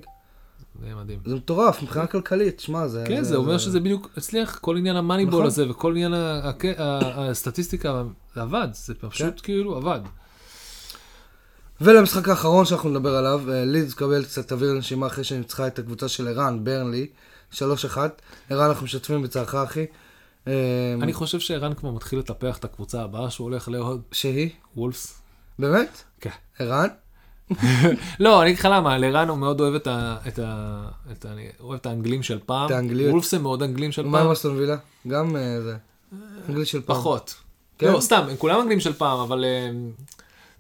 זה 0.80 0.94
מדהים. 0.94 1.18
זה 1.24 1.34
מטורף 1.34 1.82
מבחינה 1.82 2.07
כלכלית, 2.07 2.61
שמע, 2.61 2.88
זה... 2.88 3.05
כן, 3.09 3.22
זה 3.22 3.36
אומר 3.36 3.59
שזה 3.59 3.80
בדיוק 3.80 4.11
הצליח, 4.16 4.59
כל 4.59 4.76
עניין 4.76 4.97
המאניבול 4.97 5.34
נכון. 5.34 5.47
הזה 5.47 5.70
וכל 5.70 5.92
עניין 5.92 6.12
הסטטיסטיקה, 6.94 8.03
זה 8.34 8.42
עבד, 8.42 8.68
זה 8.72 8.94
פשוט 8.94 9.40
כאילו 9.42 9.76
עבד. 9.76 10.01
ולמשחק 11.80 12.28
האחרון 12.28 12.64
שאנחנו 12.64 12.90
נדבר 12.90 13.16
עליו, 13.16 13.42
אה, 13.53 13.64
לידס 13.64 13.94
קבל 13.94 14.24
קצת 14.24 14.53
אוויר 14.53 14.72
לנשימה 14.72 15.07
אחרי 15.07 15.24
שניצחה 15.24 15.66
את 15.66 15.78
הקבוצה 15.78 16.09
של 16.09 16.28
ערן, 16.28 16.64
ברנלי, 16.64 17.07
3-1. 17.53 17.59
ערן, 18.51 18.68
אנחנו 18.68 18.84
משתפים 18.84 19.22
בצערך, 19.22 19.55
אחי. 19.55 19.86
אה, 20.47 20.53
אני 21.03 21.12
חושב 21.12 21.40
שערן 21.40 21.74
כבר 21.74 21.90
מתחיל 21.90 22.18
לטפח 22.18 22.59
את 22.59 22.64
הקבוצה 22.64 23.03
הבאה 23.03 23.30
שהוא 23.30 23.44
הולך 23.44 23.68
לעוד 23.68 24.03
שהיא? 24.12 24.51
וולפס. 24.76 25.22
באמת? 25.59 26.03
כן. 26.20 26.30
ערן? 26.59 26.88
לא, 28.20 28.42
אני 28.42 28.51
אגיד 28.51 28.59
לך 28.59 28.68
למה, 28.72 28.99
לערן 28.99 29.28
הוא 29.28 29.38
מאוד 29.38 29.61
אוהב 29.61 29.74
את 29.74 29.86
ה... 29.86 30.16
את 30.28 30.38
ה... 30.38 30.82
את 31.12 31.24
ה... 31.24 31.32
אני 31.32 31.49
אוהב 31.61 31.80
את 31.80 31.86
האנגלים 31.86 32.22
של 32.22 32.38
פעם. 32.47 32.66
את 32.66 32.70
האנגליות. 32.70 33.11
וולפס 33.12 33.34
הם 33.34 33.42
מאוד 33.42 33.62
אנגלים 33.62 33.92
של 33.92 34.07
מה 34.07 34.18
עם 34.18 34.24
פעם. 34.24 34.32
אסטון 34.32 34.57
וילה? 34.57 34.76
גם 35.09 35.36
אה, 35.36 35.61
זה. 35.61 35.76
אנגלי 36.49 36.64
של 36.64 36.80
פעם. 36.80 36.97
פחות. 36.97 37.34
כן? 37.78 37.92
לא, 37.92 38.01
סתם, 38.01 38.24
הם 38.30 38.36
כולם 38.36 38.61
אנגלים 38.61 38.80
של 38.80 38.92
פעם, 38.92 39.18
אבל... 39.18 39.44
אה, 39.44 39.70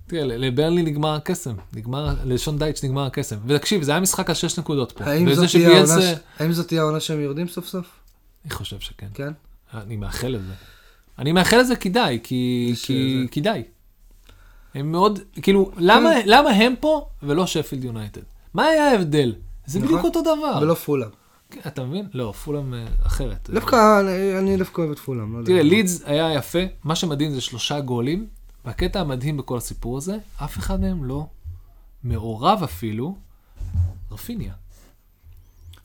תראה, 0.06 0.24
לברנלי 0.24 0.82
נגמר 0.82 1.14
הקסם. 1.14 1.54
נגמר, 1.72 2.14
לשון 2.24 2.58
דייטש 2.58 2.84
נגמר 2.84 3.06
הקסם. 3.06 3.36
ותקשיב, 3.46 3.82
זה 3.82 3.90
היה 3.90 4.00
משחק 4.00 4.28
על 4.28 4.34
שש 4.34 4.58
נקודות 4.58 4.92
פה. 4.92 5.04
האם 5.04 6.52
זאת 6.52 6.68
תהיה 6.68 6.80
העונה 6.82 7.00
שהם 7.00 7.20
יורדים 7.20 7.48
סוף 7.48 7.66
סוף? 7.66 7.86
אני 8.44 8.54
חושב 8.54 8.80
שכן. 8.80 9.06
כן? 9.14 9.32
אני 9.74 9.96
מאחל 9.96 10.28
לזה. 10.28 10.52
אני 11.18 11.32
מאחל 11.32 11.56
לזה 11.56 11.76
כי 11.76 11.88
די, 11.88 12.18
כי, 12.22 12.74
כי, 12.82 13.20
זה- 13.22 13.32
כי 13.32 13.40
די. 13.40 13.62
הם 14.74 14.92
מאוד, 14.92 15.18
כאילו, 15.42 15.70
למה, 15.76 16.10
למה 16.26 16.50
הם 16.50 16.74
פה 16.80 17.08
ולא 17.22 17.46
שפילד 17.46 17.84
יונייטד? 17.84 18.20
מה 18.54 18.64
היה 18.64 18.90
ההבדל? 18.90 19.34
זה 19.66 19.78
נכון. 19.78 19.88
בדיוק 19.88 20.04
אותו 20.04 20.20
דבר. 20.22 20.58
ולא 20.62 20.74
פולאם. 20.74 21.08
כן, 21.50 21.60
אתה 21.66 21.84
מבין? 21.84 22.06
לא, 22.14 22.32
פולאם 22.44 22.74
אה, 22.74 22.84
אחרת. 23.06 23.50
דווקא, 23.50 24.00
אני- 24.00 24.38
אני 24.38 24.56
דווקא 24.56 24.80
אוהב 24.80 24.90
את 24.92 24.98
פולאם. 24.98 25.40
לא. 25.40 25.46
תראה, 25.46 25.62
לידס 25.62 26.02
היה 26.04 26.34
יפה, 26.34 26.58
מה 26.84 26.94
שמדהים 26.96 27.30
זה 27.34 27.40
שלושה 27.40 27.80
גולים, 27.80 28.26
והקטע 28.64 29.00
המדהים 29.00 29.36
בכל 29.36 29.56
הסיפור 29.58 29.96
הזה, 29.96 30.16
אף 30.44 30.58
אחד 30.58 30.80
מהם 30.80 31.04
לא 31.04 31.26
מעורב 32.04 32.60
אפילו, 32.64 33.16
רפיניה. 34.10 34.52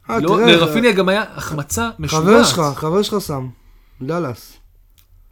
אה, 0.09 0.19
לא, 0.19 0.45
לרפיניה 0.45 0.91
גם 0.91 1.09
היה 1.09 1.23
החמצה 1.35 1.89
משוגעת. 1.99 2.23
חבר 2.23 2.43
שלך, 2.43 2.61
חבר 2.75 3.01
שלך 3.01 3.21
שם. 3.21 3.49
דאלאס. 4.07 4.57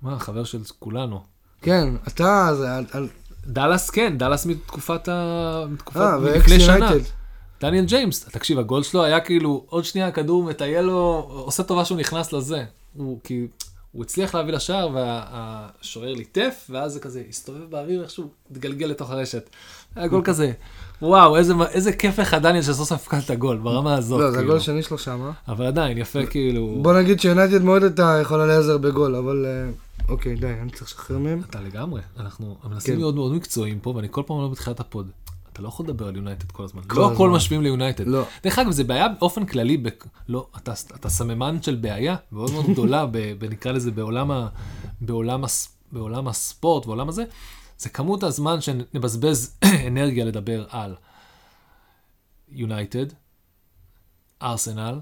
מה, 0.01 0.19
חבר 0.19 0.43
של 0.43 0.61
כולנו. 0.79 1.23
כן, 1.61 1.93
אתה, 2.07 2.49
זה, 2.57 2.75
על- 2.91 3.07
דאלאס 3.45 3.89
כן, 3.89 4.17
דאלאס 4.17 4.45
מתקופת 4.45 5.07
ה... 5.07 5.65
מתקופת... 5.69 5.97
אה, 5.99 6.17
ואקס 6.21 6.35
מלפני 6.35 6.59
שנה. 6.59 6.91
דניאל 7.61 7.85
ג'יימס, 7.85 8.25
תקשיב, 8.25 8.59
הגול 8.59 8.83
שלו 8.83 9.03
היה 9.03 9.19
כאילו, 9.19 9.65
עוד 9.69 9.85
שנייה 9.85 10.07
הכדור 10.07 10.43
מטייל 10.43 10.81
לו, 10.81 11.27
עושה 11.29 11.63
טובה 11.63 11.85
שהוא 11.85 11.97
נכנס 11.97 12.33
לזה. 12.33 12.65
הוא 12.93 13.19
כי... 13.23 13.47
הוא 13.91 14.03
הצליח 14.03 14.35
להביא 14.35 14.53
לשער 14.53 14.89
והשוער 14.93 16.13
ליטף, 16.13 16.67
ואז 16.69 16.93
זה 16.93 16.99
כזה 16.99 17.23
הסתובב 17.29 17.69
באוויר 17.69 18.03
איכשהו, 18.03 18.29
התגלגל 18.51 18.85
לתוך 18.87 19.11
הרשת. 19.11 19.49
היה 19.95 20.07
גול 20.07 20.21
כזה, 20.25 20.51
וואו, 21.01 21.37
איזה, 21.37 21.53
איזה 21.71 21.91
כיף 21.93 22.19
לך 22.19 22.33
דניאל 22.33 22.61
שסוף 22.63 22.75
סוף 22.89 22.91
הפקד 22.91 23.17
את 23.17 23.29
הגול, 23.29 23.57
ברמה 23.57 23.93
הזאת. 23.95 24.19
לא, 24.19 24.31
זה 24.31 24.37
כאילו. 24.37 24.49
הגול 24.49 24.57
השני 24.61 24.83
שלו 24.83 24.97
שמה. 24.97 25.31
אבל 25.47 25.65
עדיין, 25.65 25.97
יפה 25.97 26.25
כאילו. 26.25 26.77
בוא 26.81 26.93
נגיד 26.93 27.19
שיונייטד 27.19 27.63
מאוד 27.63 27.83
הייתה 27.83 28.17
יכולה 28.21 28.45
להיעזר 28.45 28.77
בגול, 28.77 29.15
אבל 29.15 29.45
אה, 29.45 29.69
אוקיי, 30.09 30.35
די, 30.35 30.47
אני 30.61 30.69
צריך 30.69 30.83
לשחרר 30.83 31.17
מהם. 31.17 31.41
אתה 31.49 31.61
לגמרי, 31.61 32.01
אנחנו 32.19 32.55
מנסים 32.69 32.93
כן. 32.93 32.99
להיות 32.99 33.15
מאוד 33.15 33.33
מקצועיים 33.33 33.79
פה, 33.79 33.93
ואני 33.95 34.07
כל 34.11 34.21
פעם 34.25 34.37
אומר 34.37 34.47
בתחילת 34.47 34.79
ה 34.79 34.85
pod, 34.85 35.09
אתה 35.53 35.61
לא 35.61 35.67
יכול 35.67 35.85
לדבר 35.85 36.07
על 36.07 36.15
יונייטד 36.15 36.51
כל 36.51 36.63
הזמן. 36.63 36.81
כל 36.87 36.99
לא. 36.99 37.11
הכל 37.11 37.29
משווים 37.29 37.61
ליונייטד. 37.61 38.07
לא. 38.07 38.23
דרך 38.43 38.59
אגב, 38.59 38.71
זה 38.71 38.83
בעיה 38.83 39.07
באופן 39.19 39.45
כללי, 39.45 39.77
בק- 39.77 40.05
לא, 40.29 40.47
אתה, 40.57 40.73
אתה 40.95 41.09
סממן 41.09 41.61
של 41.61 41.75
בעיה 41.75 42.15
מאוד 42.31 42.51
מאוד 42.51 42.65
גדולה, 42.69 43.05
ב, 43.11 43.17
ב, 43.39 43.43
נקרא 43.51 43.71
לזה 43.71 43.91
בעולם, 43.91 44.31
ה, 44.31 44.47
בעולם, 45.01 45.43
הס, 45.43 45.69
בעולם 45.91 46.27
הספורט, 46.27 46.85
בעולם 46.85 47.09
הזה, 47.09 47.23
זה 47.79 47.89
כמות 47.89 48.23
הזמן 48.23 48.61
שנבזבז 48.61 49.57
אנרגיה 49.87 50.25
לדבר 50.25 50.65
על 50.69 50.95
יונייטד, 52.49 53.05
ארסנל, 54.41 54.99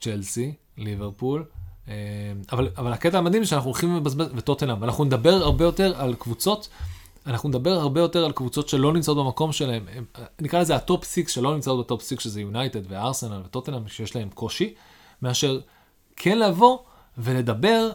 צ'לסי, 0.00 0.54
ליברפול, 0.76 1.44
אה, 1.88 1.94
אבל, 2.52 2.68
אבל 2.76 2.92
הקטע 2.92 3.18
המדהים 3.18 3.44
שאנחנו 3.44 3.70
הולכים 3.70 3.96
לבזבז, 3.96 4.26
וטוטנאם, 4.34 4.82
ואנחנו 4.82 5.04
נדבר 5.04 5.32
הרבה 5.32 5.64
יותר 5.64 6.00
על 6.00 6.14
קבוצות, 6.14 6.68
אנחנו 7.26 7.48
נדבר 7.48 7.70
הרבה 7.72 8.00
יותר 8.00 8.24
על 8.24 8.32
קבוצות 8.32 8.68
שלא 8.68 8.92
נמצאות 8.92 9.16
במקום 9.16 9.52
שלהם, 9.52 9.86
הם, 9.92 10.04
נקרא 10.40 10.60
לזה 10.60 10.76
ה 10.76 10.83
top 10.83 11.04
six 11.04 11.32
שלא 11.32 11.54
נמצאות 11.54 11.86
ב 11.86 11.90
top 11.90 12.02
six, 12.02 12.24
שזה 12.24 12.40
יונייטד 12.40 12.80
וארסנל 12.88 13.42
וטוטנאם, 13.44 13.88
שיש 13.88 14.16
להם 14.16 14.28
קושי, 14.30 14.74
מאשר 15.22 15.60
כן 16.16 16.38
לבוא 16.38 16.78
ולדבר 17.18 17.90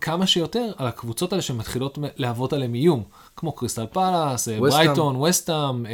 כמה 0.00 0.26
שיותר 0.26 0.72
על 0.76 0.86
הקבוצות 0.86 1.32
האלה 1.32 1.42
שמתחילות 1.42 1.98
להוות 2.16 2.52
עליהם 2.52 2.74
איום, 2.74 3.02
כמו 3.36 3.52
קריסטל 3.52 3.86
פאלאס, 3.86 4.48
אה. 4.48 4.60
ברייטון, 4.60 5.16
ווסטהאם, 5.16 5.86
אה, 5.86 5.92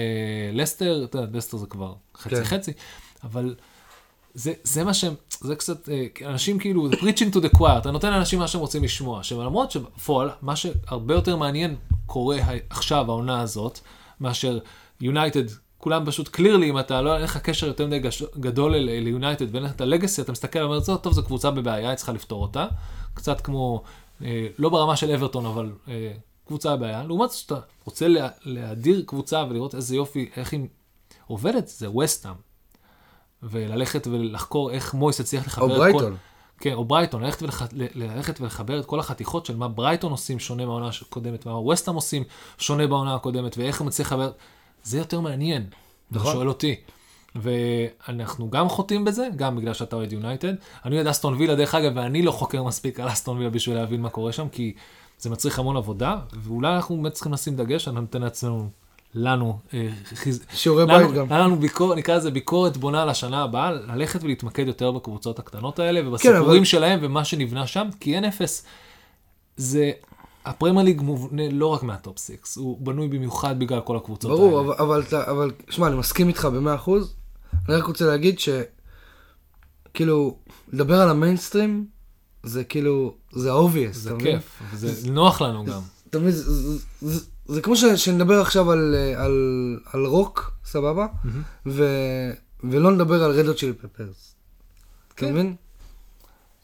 לסטר, 0.53 1.05
אתה 1.05 1.19
יודע, 1.19 1.39
לסטר 1.39 1.57
זה 1.57 1.67
כבר 1.67 1.95
חצי 2.17 2.37
כן. 2.37 2.45
חצי, 2.45 2.73
אבל 3.25 3.55
זה, 4.35 4.53
זה 4.65 4.85
מה 4.85 4.95
שהם, 4.95 5.15
זה 5.41 5.57
קצת, 5.57 5.89
אה, 5.89 6.07
אנשים 6.27 6.59
כאילו, 6.59 6.91
preaching 6.91 7.35
to 7.35 7.39
the 7.39 7.57
choir, 7.57 7.79
אתה 7.79 7.91
נותן 7.91 8.11
לאנשים 8.11 8.39
מה 8.39 8.49
שהם 8.49 8.61
רוצים 8.61 8.85
לשמוע, 8.85 9.23
שלמרות 9.23 9.71
שבפועל, 9.71 10.31
מה 10.43 10.57
שהרבה 10.57 11.15
יותר 11.15 11.37
מעניין 11.37 11.77
קורה 12.07 12.39
עכשיו, 12.71 13.05
העונה 13.09 13.41
הזאת, 13.41 13.81
מאשר 14.21 14.59
יונייטד, 15.01 15.45
כולם 15.79 16.07
פשוט 16.07 16.29
קלירלי, 16.29 16.71
אם 16.71 16.79
אתה 16.79 17.03
לא, 17.03 17.15
אין 17.15 17.23
לך 17.23 17.37
קשר 17.37 17.67
יותר 17.67 17.87
מדי 17.87 18.01
גדול 18.41 18.77
ליונייטד 18.77 19.55
ואין 19.55 19.65
לך 19.65 19.71
את 19.73 19.81
הלגסי, 19.81 20.23
אתה 20.23 20.33
מסתכל 20.33 20.59
ואומר, 20.59 20.81
"טוב, 20.81 20.97
טוב, 20.97 21.13
זו 21.13 21.23
קבוצה 21.23 21.51
בבעיה, 21.51 21.89
היא 21.89 21.97
צריכה 21.97 22.13
לפתור 22.13 22.43
אותה. 22.43 22.67
קצת 23.15 23.41
כמו, 23.41 23.83
אה, 24.23 24.47
לא 24.59 24.69
ברמה 24.69 24.97
של 24.97 25.11
אברטון, 25.11 25.47
אבל 25.47 25.73
אה, 25.89 26.13
קבוצה 26.47 26.77
בבעיה. 26.77 27.05
לעומת 27.05 27.31
זאת, 27.31 27.39
שאתה 27.39 27.59
רוצה 27.85 28.09
לה, 28.09 28.29
להדיר 28.43 29.03
קבוצה 29.07 29.45
ולראות 29.51 29.75
איזה 29.75 29.97
יופי, 29.97 30.31
איך 30.37 30.53
היא 30.53 30.67
עובדת, 31.27 31.69
זה 31.69 31.91
וסטאם. 31.91 32.35
וללכת 33.43 34.07
ולחקור 34.07 34.71
איך 34.71 34.95
מויס 34.95 35.21
הצליח 35.21 35.47
לחבר 35.47 35.65
או 35.65 35.71
את 35.71 35.77
כל... 35.77 35.79
ברייטון. 35.79 36.17
כן, 36.59 36.73
או 36.73 36.85
ברייטון, 36.85 37.23
ללכת, 37.23 37.43
ולח... 37.43 37.63
ללכת 37.73 38.41
ולחבר 38.41 38.81
את 38.81 38.87
כל 38.87 39.01
החתיכות 39.01 39.47
של 39.47 39.57
מה 39.57 39.69
ברייטון 39.69 40.13
עושים 40.13 40.39
שונה 40.39 40.67
מהעונה 40.67 40.91
הקודמת, 41.03 41.47
מה 41.47 41.59
ווסטהאם 41.59 41.97
עושים 41.97 42.25
שונה 42.59 42.87
בעונה 42.87 43.15
הקודמת, 43.15 43.59
ואיך 43.59 43.81
הוא 43.81 43.87
מצליח 43.87 44.07
לחבר, 44.07 44.33
זה 44.83 44.99
יותר 44.99 45.21
מעניין, 45.21 45.63
אתה 45.63 46.19
נכון. 46.19 46.33
שואל 46.33 46.49
אותי. 46.49 46.77
ואנחנו 47.35 48.51
גם 48.51 48.69
חוטאים 48.69 49.05
בזה, 49.05 49.29
גם 49.37 49.57
בגלל 49.57 49.75
שאתה 49.75 49.97
אוהד 49.97 50.13
יונייטד. 50.13 50.55
אני 50.85 50.97
אוהד 50.97 51.07
אסטון 51.07 51.35
וילה, 51.35 51.55
דרך 51.55 51.75
אגב, 51.75 51.93
ואני 51.95 52.23
לא 52.23 52.33
חוקר 52.33 52.63
מספיק 52.63 53.01
על 53.01 53.09
אסטון 53.09 53.39
וילה 53.39 53.51
בשביל 53.51 53.77
להבין 53.77 54.01
מה 54.03 54.09
קורה 54.09 54.33
שם, 54.33 54.49
כי 54.49 54.73
זה 55.19 55.31
מצריך 55.31 55.59
המון 55.59 55.77
עבודה, 55.77 56.17
ואולי 56.43 56.75
אנחנו 56.75 56.97
באמת 56.97 57.13
צריכים 57.13 57.33
לשים 57.33 57.57
דגש, 57.57 57.89
אני 57.89 58.01
נותן 58.01 58.23
לעצמנו, 58.23 58.69
לנו, 59.15 59.59
אה. 59.75 59.89
שיעורי 60.55 60.87
בית 60.87 61.11
גם. 61.13 61.27
לנו 61.31 61.57
ביקורת, 61.57 61.99
נקרא 61.99 62.17
לזה 62.17 62.31
ביקורת 62.31 62.77
בונה 62.77 63.05
לשנה 63.05 63.43
הבאה, 63.43 63.71
ללכת 63.73 64.23
ולהתמקד 64.23 64.67
יותר 64.67 64.91
בקבוצות 64.91 65.39
הקטנות 65.39 65.79
האלה 65.79 66.01
כן, 66.01 66.07
ובסיפורים 66.09 66.45
אבל- 66.57 66.65
שלהם 66.65 66.99
ומה 67.03 67.25
שנבנה 67.25 67.67
שם, 67.67 67.89
כי 68.01 68.15
אין 68.15 68.25
אפס. 68.25 68.65
זה, 69.57 69.91
הפרמייר 70.45 70.85
ליג 70.85 71.01
מובנה 71.01 71.43
לא 71.51 71.67
רק 71.67 71.83
מה 71.83 71.97
top 71.97 72.19
six, 72.19 72.57
הוא 72.57 72.77
בנוי 72.81 73.09
במיוחד 73.09 73.59
בגלל 73.59 73.81
כל 73.81 73.97
הקבוצות 73.97 74.31
ברור, 74.31 74.59
האלה. 74.59 74.69
אבל- 74.73 74.85
אבל, 74.87 75.01
אתה- 75.09 75.31
אבל, 75.31 75.51
שמע, 75.71 75.87
אני 75.87 75.97
מסכים 75.97 76.29
איתך 76.29 76.45
במאה 76.45 76.75
אחוז. 76.75 77.15
אני 77.69 77.77
רק 77.77 77.85
רוצה 77.85 78.07
להגיד 78.07 78.39
ש... 78.39 78.49
כאילו, 79.95 80.37
לדבר 80.73 81.01
על 81.01 81.09
המיינסטרים, 81.09 81.87
זה 82.43 82.65
כאילו, 82.65 83.15
זה 83.33 83.53
obvious. 83.53 83.93
זה? 83.93 84.13
כיף, 84.19 84.63
וזה 84.73 85.11
נוח 85.11 85.43
לנו 85.43 85.65
גם. 85.65 85.81
אתה 86.11 86.19
מבין, 86.19 86.31
זה- 86.31 86.53
זה- 86.53 86.79
זה- 87.01 87.25
זה 87.47 87.61
כמו 87.63 87.75
שנדבר 87.77 88.41
עכשיו 88.41 88.71
על, 88.71 88.95
רוק, 90.07 90.53
סבבה? 90.65 91.07
ולא 92.65 92.93
נדבר 92.93 93.25
על 93.25 93.31
רד 93.31 93.42
הוט 93.42 93.59
צ'ילי 93.59 93.73
פפרס. 93.73 94.35
אתה 95.09 95.15
כן. 95.17 95.33
מבין? 95.33 95.57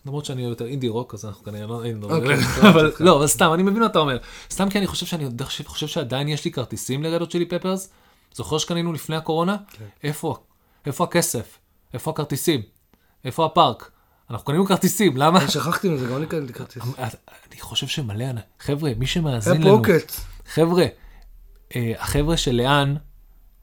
למרות 0.06 0.24
שאני 0.24 0.42
יותר 0.42 0.66
אינדי 0.66 0.88
רוק, 0.88 1.14
אז 1.14 1.24
אנחנו 1.24 1.44
כנראה 1.44 1.66
לא 1.66 1.82
היינו 1.82 2.02
אוקיי, 2.06 2.18
מדברים. 2.18 2.40
סבבה, 2.40 2.68
אבל 2.70 2.90
סבבה. 2.90 3.04
לא, 3.04 3.16
אבל 3.16 3.26
סתם, 3.26 3.50
אני 3.54 3.62
מבין 3.62 3.78
מה 3.80 3.86
אתה 3.86 3.98
אומר. 3.98 4.18
סתם 4.50 4.68
כי 4.70 4.78
אני 4.78 4.86
חושב 4.86 5.06
שאני 5.06 5.28
חושב 5.64 5.86
שעדיין 5.86 6.28
יש 6.28 6.44
לי 6.44 6.50
כרטיסים 6.50 7.02
לרד 7.02 7.16
הוט 7.16 7.30
צ'ילי 7.30 7.46
פפרס. 7.46 7.88
זוכר 8.34 8.58
שקנינו 8.58 8.92
לפני 8.92 9.16
הקורונה? 9.16 9.56
כן. 9.72 9.84
איפה? 10.02 10.36
איפה 10.86 11.04
הכסף? 11.04 11.58
איפה 11.94 12.10
הכרטיסים? 12.10 12.60
איפה 13.24 13.46
הפארק? 13.46 13.90
אנחנו 14.30 14.44
קנינו 14.46 14.66
כרטיסים, 14.66 15.16
למה? 15.16 15.48
שכחתי 15.50 15.88
מזה, 15.88 16.06
גם 16.06 16.16
אני 16.16 16.26
קניתי 16.26 16.52
כרטיס. 16.52 16.82
אני 17.52 17.60
חושב 17.60 17.86
שמלא, 17.86 18.24
אנ- 18.30 18.38
חבר'ה, 18.60 18.90
מי 18.96 19.06
שמאזין 19.06 19.62
לנו, 19.62 19.76
פוקט. 19.76 20.12
חבר'ה, 20.52 20.86
אה, 21.76 21.92
החבר'ה 21.98 22.36
של 22.36 22.52
לאן, 22.54 22.94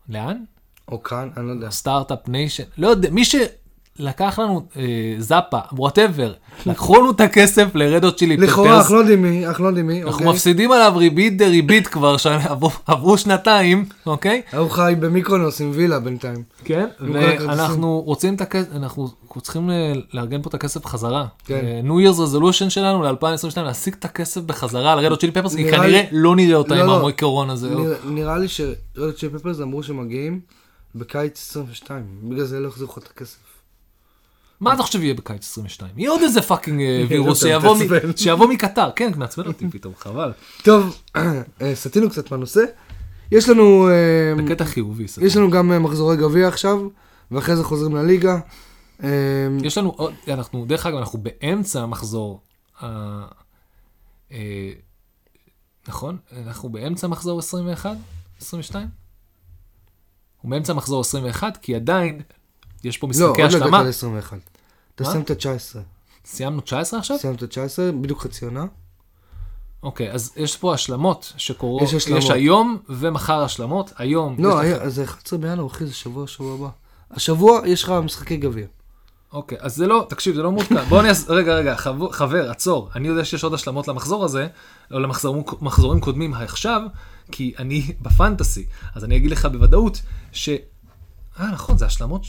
לאן? 0.09 0.43
או 0.87 1.03
כאן, 1.03 1.29
אני 1.37 1.47
לא 1.47 1.51
יודע. 1.51 1.69
סטארט-אפ 1.71 2.27
ניישן, 2.27 2.63
לא 2.77 2.87
יודע, 2.87 3.09
מי 3.09 3.23
שלקח 3.97 4.39
לנו 4.39 4.65
אה, 4.77 4.83
זאפה, 5.19 5.57
וואטאבר, 5.71 6.33
לקחו 6.65 6.95
לנו 6.97 7.11
את 7.11 7.21
הכסף 7.21 7.75
לרדות 7.75 8.17
צ'ילי 8.17 8.37
לכאורה, 8.37 8.69
פפרס, 8.69 8.81
אנחנו 8.81 8.95
לא 8.95 8.99
יודעים 8.99 9.21
מי, 9.21 9.47
אנחנו 9.47 9.63
לא 9.63 9.69
יודעים 9.69 9.87
מי, 9.87 10.03
אנחנו? 10.03 10.29
מפסידים 10.31 10.71
עליו 10.71 10.93
ריבית 10.95 11.37
דה 11.37 11.47
ריבית 11.47 11.87
כבר, 11.87 12.17
שעברו- 12.17 12.69
עברו 12.87 13.17
שנתיים, 13.17 13.85
אוקיי? 14.05 14.41
הוא 14.57 14.69
חי 14.69 14.93
במיקרונוס 14.99 15.61
עם 15.61 15.71
וילה 15.73 15.99
בינתיים. 15.99 16.43
כן. 16.63 16.85
ואנחנו 16.99 18.01
רוצים 18.05 18.35
את 18.35 18.41
הכסף, 18.41 18.67
אנחנו 18.75 19.09
צריכים 19.41 19.69
ל- 19.69 19.73
לארגן 20.13 20.41
פה 20.41 20.49
את 20.49 20.53
הכסף 20.53 20.85
חזרה. 20.85 21.25
כן. 21.45 21.53
אה, 21.65 21.81
New 21.83 22.13
Year's 22.13 22.19
Resolution 22.19 22.69
שלנו 22.69 23.03
ל-2022, 23.03 23.15
להשיג 23.61 23.93
את 23.99 24.05
הכסף 24.05 24.41
בחזרה 24.41 24.93
על 24.93 24.99
רד 24.99 25.07
הוט 25.07 25.19
צ'ילי 25.19 25.31
פפרס, 25.31 25.55
כי 25.55 25.63
נראה 25.63 25.77
כנראה 25.79 26.03
לא 26.11 26.35
נראה 26.35 26.55
אותה 26.57 26.75
לא, 26.75 26.81
עם 26.81 26.87
לא. 26.87 26.97
האומיקרון 26.97 27.49
הזה. 27.49 27.69
נראה- 28.05 28.37
לי 28.37 28.47
שרד 28.47 28.87
הוט 28.87 29.17
צ'ילי 29.17 29.29
פפרס 29.39 29.59
אמרו 29.61 29.83
שמגיעים 29.83 30.39
בקיץ 30.95 31.45
22, 31.49 32.03
בגלל 32.23 32.45
זה 32.45 32.59
לא 32.59 32.67
החזירו 32.67 32.91
לך 32.91 32.97
את 32.97 33.09
הכסף. 33.15 33.37
מה 34.59 34.73
אתה 34.73 34.83
חושב 34.83 35.03
יהיה 35.03 35.13
בקיץ 35.13 35.43
22? 35.43 35.91
יהיה 35.97 36.09
עוד 36.09 36.21
איזה 36.21 36.41
fucking 36.41 36.81
אה, 36.81 37.05
וירוס 37.09 37.43
שיבוא 38.15 38.47
מקטר. 38.47 38.91
כן, 38.95 39.11
מעצבן 39.15 39.47
אותי 39.47 39.69
פתאום, 39.69 39.93
חבל. 40.03 40.31
טוב, 40.63 41.01
אה, 41.15 41.75
סטינו 41.75 42.09
קצת 42.09 42.31
מהנושא. 42.31 42.61
יש 43.31 43.49
לנו, 43.49 43.89
אה, 43.89 44.43
בקטע 44.43 44.65
חיובי. 44.65 45.07
סתם. 45.07 45.25
יש 45.25 45.37
לנו 45.37 45.51
גם 45.51 45.83
מחזורי 45.83 46.17
גביע 46.17 46.47
עכשיו, 46.47 46.87
ואחרי 47.31 47.55
זה 47.55 47.63
חוזרים 47.63 47.95
לליגה. 47.95 48.39
יש 49.63 49.77
לנו 49.77 49.89
עוד, 49.89 50.13
אנחנו, 50.27 50.65
דרך 50.65 50.85
אגב, 50.85 50.97
אנחנו 50.97 51.19
באמצע 51.19 51.81
המחזור, 51.81 52.41
נכון? 55.87 56.17
אנחנו 56.45 56.69
באמצע 56.69 57.07
מחזור 57.07 57.39
21? 57.39 57.97
22? 58.41 58.87
הוא 60.41 60.51
באמצע 60.51 60.73
מחזור 60.73 61.01
21, 61.01 61.57
כי 61.57 61.75
עדיין 61.75 62.21
יש 62.85 62.97
פה 62.97 63.07
לא, 63.07 63.09
משחקי 63.09 63.25
עוד 63.41 63.51
לא 63.51 63.57
השלמה. 63.57 63.79
הגעת 63.79 64.03
ל-21. 64.03 64.35
אתה 64.95 65.03
מה? 65.03 65.09
סיים 65.11 65.21
את 65.23 65.29
ה-19. 65.31 65.77
סיימנו 66.25 66.61
19 66.61 66.99
עכשיו? 66.99 67.17
סיימת 67.19 67.43
את 67.43 67.57
ה-19, 67.57 67.91
בדיוק 68.01 68.21
חצי 68.21 68.45
עונה. 68.45 68.65
אוקיי, 69.83 70.11
אז 70.11 70.31
יש 70.37 70.57
פה 70.57 70.73
השלמות 70.73 71.33
שקורות, 71.37 71.81
יש 71.81 71.93
השלמות. 71.93 72.23
יש 72.23 72.29
היום 72.31 72.77
ומחר 72.89 73.43
השלמות, 73.43 73.91
היום, 73.97 74.35
לא, 74.39 74.49
לך- 74.49 74.59
היה- 74.59 74.89
זה 74.89 75.03
11 75.03 75.39
בינואר, 75.39 75.67
אחי, 75.67 75.85
זה 75.85 75.93
שבוע, 75.93 76.27
שבוע 76.27 76.53
הבא. 76.55 76.69
השבוע 77.11 77.61
יש 77.67 77.83
לך 77.83 77.89
משחקי 77.89 78.37
גביע. 78.37 78.65
אוקיי, 79.33 79.57
אז 79.61 79.75
זה 79.75 79.87
לא, 79.87 80.05
תקשיב, 80.09 80.35
זה 80.35 80.41
לא 80.43 80.51
מעודכן. 80.51 80.83
בוא 80.89 80.99
אני 80.99 81.09
אעשה, 81.09 81.33
רגע, 81.39 81.53
רגע, 81.55 81.75
חבר, 81.75 82.11
חבר, 82.11 82.51
עצור. 82.51 82.89
אני 82.95 83.07
יודע 83.07 83.25
שיש 83.25 83.43
עוד 83.43 83.53
השלמות 83.53 83.87
למחזור 83.87 84.25
הזה, 84.25 84.47
או 84.91 84.99
למחזורים 84.99 85.99
קודמים 85.99 86.33
עכשיו, 86.33 86.81
כי 87.31 87.53
אני 87.59 87.93
בפנטסי. 88.01 88.65
אז 88.95 89.03
אני 89.03 89.15
אגיד 89.17 89.31
לך 89.31 89.45
בוודאות 89.45 90.01
ש... 90.31 90.49
אה, 91.39 91.51
נכון, 91.51 91.77
זה 91.77 91.85
השלמות 91.85 92.23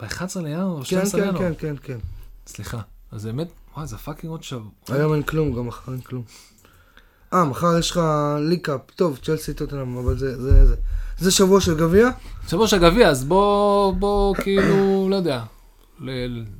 ב-11 0.00 0.40
לינואר, 0.42 0.76
ב-12 0.80 0.86
כן, 0.90 1.04
כן. 1.12 1.38
כן, 1.38 1.52
כן, 1.58 1.74
כן. 1.82 1.98
סליחה. 2.46 2.80
אז 3.12 3.24
באמת, 3.26 3.48
וואי, 3.76 3.86
זה 3.86 3.96
fucking 3.98 4.30
עוד 4.30 4.42
שבוע. 4.42 4.70
היום 4.88 5.14
אין 5.14 5.22
כלום, 5.22 5.52
גם 5.56 5.66
מחר 5.66 5.92
אין 5.92 6.00
כלום. 6.00 6.22
אה, 7.32 7.44
מחר 7.44 7.78
יש 7.78 7.90
לך 7.90 8.00
ליג 8.40 8.57
קאפ, 8.57 8.80
טוב, 8.96 9.18
צ'לסי 9.22 9.54
טוטנאם, 9.54 9.96
אבל 9.96 10.18
זה, 10.18 10.42
זה, 10.42 10.66
זה. 10.66 10.76
זה 11.18 11.30
שבוע 11.30 11.60
של 11.60 11.78
גביע? 11.78 12.08
שבוע 12.48 12.68
של 12.68 12.78
גביע, 12.78 13.08
אז 13.08 13.24
בוא, 13.24 13.92
בוא, 13.94 14.34
כאילו, 14.34 15.06
לא 15.10 15.16
יודע. 15.16 15.42
ל- 16.00 16.10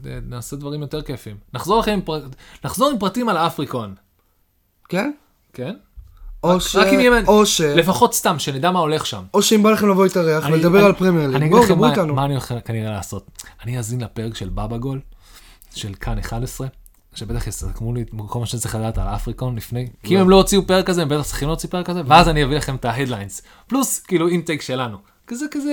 ל- 0.05 0.21
נעשה 0.29 0.57
דברים 0.57 0.81
יותר 0.81 1.03
כיפים. 1.03 1.37
נחזור 1.55 1.81
לכם 1.81 1.93
עם, 1.93 2.01
פר... 2.03 2.27
נחזור 2.65 2.91
עם 2.91 2.99
פרטים 2.99 3.29
על 3.29 3.37
האפריקון, 3.37 3.95
כן? 4.89 5.13
כן? 5.53 5.77
או 6.45 6.57
רק- 6.57 6.61
ש... 6.61 6.77
רק 6.77 6.87
אם 6.87 7.01
יהיה- 7.01 7.23
או 7.27 7.47
ש... 7.47 7.61
לפחות 7.61 8.15
סתם, 8.15 8.39
שנדע 8.39 8.71
מה 8.71 8.79
הולך 8.79 9.07
שם. 9.07 9.23
או 9.35 9.43
שאם 9.43 9.63
בא 9.63 9.71
לכם 9.71 9.89
לבוא 9.89 10.05
להתארח 10.05 10.45
ולדבר 10.49 10.85
על 10.85 10.93
פרמייר 10.93 11.29
ליג, 11.39 11.51
בואו, 11.51 11.67
דברו 11.69 11.87
איתנו. 11.87 12.15
מה 12.15 12.25
אני 12.25 12.33
הולך 12.35 12.55
כנראה 12.65 12.91
לעשות. 12.91 13.27
אני 13.65 13.79
אאזין 13.79 14.01
לפרק 14.01 14.35
של 14.37 14.49
בבא 14.49 14.77
גול, 14.77 15.01
של 15.75 15.95
כאן 16.01 16.19
11, 16.19 16.67
שבטח 17.15 17.47
יסכמו 17.47 17.95
לי 17.95 18.05
כל 18.27 18.39
מה 18.39 18.47
שאני 18.47 18.61
צריך 18.61 18.75
לדעת 18.75 18.99
על 18.99 19.07
אפריקון 19.07 19.57
לפני, 19.57 19.87
כי 20.03 20.15
אם 20.15 20.21
הם 20.21 20.31
לא 20.31 20.37
הוציאו 20.37 20.67
פרק 20.67 20.87
כזה, 20.87 21.03
הם 21.03 21.09
בטח 21.09 21.23
צריכים 21.23 21.49
להוציא 21.49 21.69
פרק 21.69 21.87
כזה, 21.87 22.01
ואז 22.07 22.29
אני 22.29 22.45
אביא 22.45 22.57
לכם 22.57 22.75
את 22.75 22.85
ה 22.85 22.90
headlines. 22.90 23.43
פלוס 23.67 23.99
כאילו 24.01 24.29
intake 24.29 24.63
שלנו. 24.63 24.97
כזה 25.27 25.47
כזה, 25.51 25.73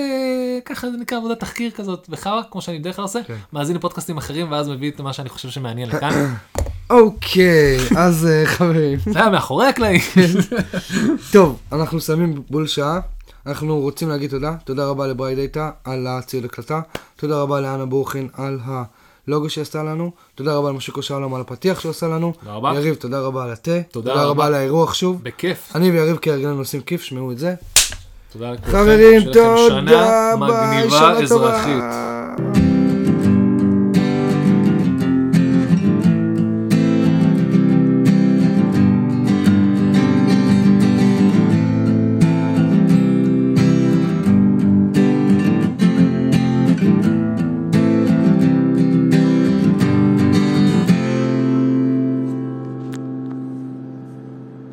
ככה 0.64 0.90
זה 0.90 0.96
נקרא 0.96 1.18
עבודת 1.18 1.40
תחקיר 1.40 1.70
כזאת 1.70 2.06
וחרא, 2.10 2.40
כמו 2.50 2.62
שאני 2.62 2.78
בדרך 2.78 2.96
כלל 2.96 3.02
עושה, 3.02 3.20
כן. 3.26 3.36
מאזין 3.52 3.76
לפודקאסטים 3.76 4.18
אחרים 4.18 4.52
ואז 4.52 4.68
מביא 4.68 4.90
את 4.90 5.00
מה 5.00 5.12
שאני 5.12 5.28
חושב 5.28 5.50
שמעניין 5.50 5.88
לכאן. 5.88 6.10
אוקיי, 6.92 7.78
אז 7.96 8.26
אה, 8.26 8.46
חברים. 8.46 8.98
זה 9.12 9.18
היה 9.18 9.30
מאחורי 9.30 9.66
הקלעים. 9.66 10.00
טוב, 11.32 11.58
אנחנו 11.72 11.96
מסיימים 11.96 12.42
בול 12.50 12.66
שעה. 12.66 13.00
אנחנו 13.46 13.80
רוצים 13.80 14.08
להגיד 14.08 14.30
תודה. 14.30 14.54
תודה 14.64 14.86
רבה 14.86 15.06
לברי 15.06 15.34
דאטה 15.34 15.70
על 15.84 16.06
הציוד 16.06 16.44
הקלטה. 16.44 16.80
תודה 17.16 17.36
רבה 17.36 17.60
לאנה 17.60 17.86
בורחין 17.86 18.28
על 18.32 18.58
הלוגו 18.64 19.50
שעשתה 19.50 19.82
לנו. 19.82 20.10
תודה 20.34 20.54
רבה 20.54 20.68
למשיקו 20.68 21.02
שלום 21.02 21.34
על 21.34 21.40
הפתיח 21.40 21.80
שעושה 21.80 22.08
לנו. 22.08 22.32
תודה 22.40 22.52
רבה. 22.52 22.72
יריב, 22.74 22.94
תודה 22.94 23.20
רבה 23.20 23.44
על 23.44 23.50
התה. 23.50 23.82
תודה 23.90 24.24
רבה. 24.24 24.46
על 24.46 24.54
האירוח 24.54 24.94
שוב. 24.94 25.20
בכיף. 25.22 25.72
אני 25.74 25.90
ויריב 25.90 26.18
כהרגלנו 26.22 26.58
עושים 26.58 26.80
כיף, 26.80 27.02
שמעו 27.02 27.32
את 27.32 27.38
זה. 27.38 27.54
תודה 28.32 28.52
לכולכם. 28.52 28.72
חברים, 28.72 29.20
שנה 29.20 29.32
תודה, 29.32 30.34
ביי, 30.38 30.48
מגניבה 30.48 30.98
שנה 30.98 31.18
אזרחית. 31.18 32.71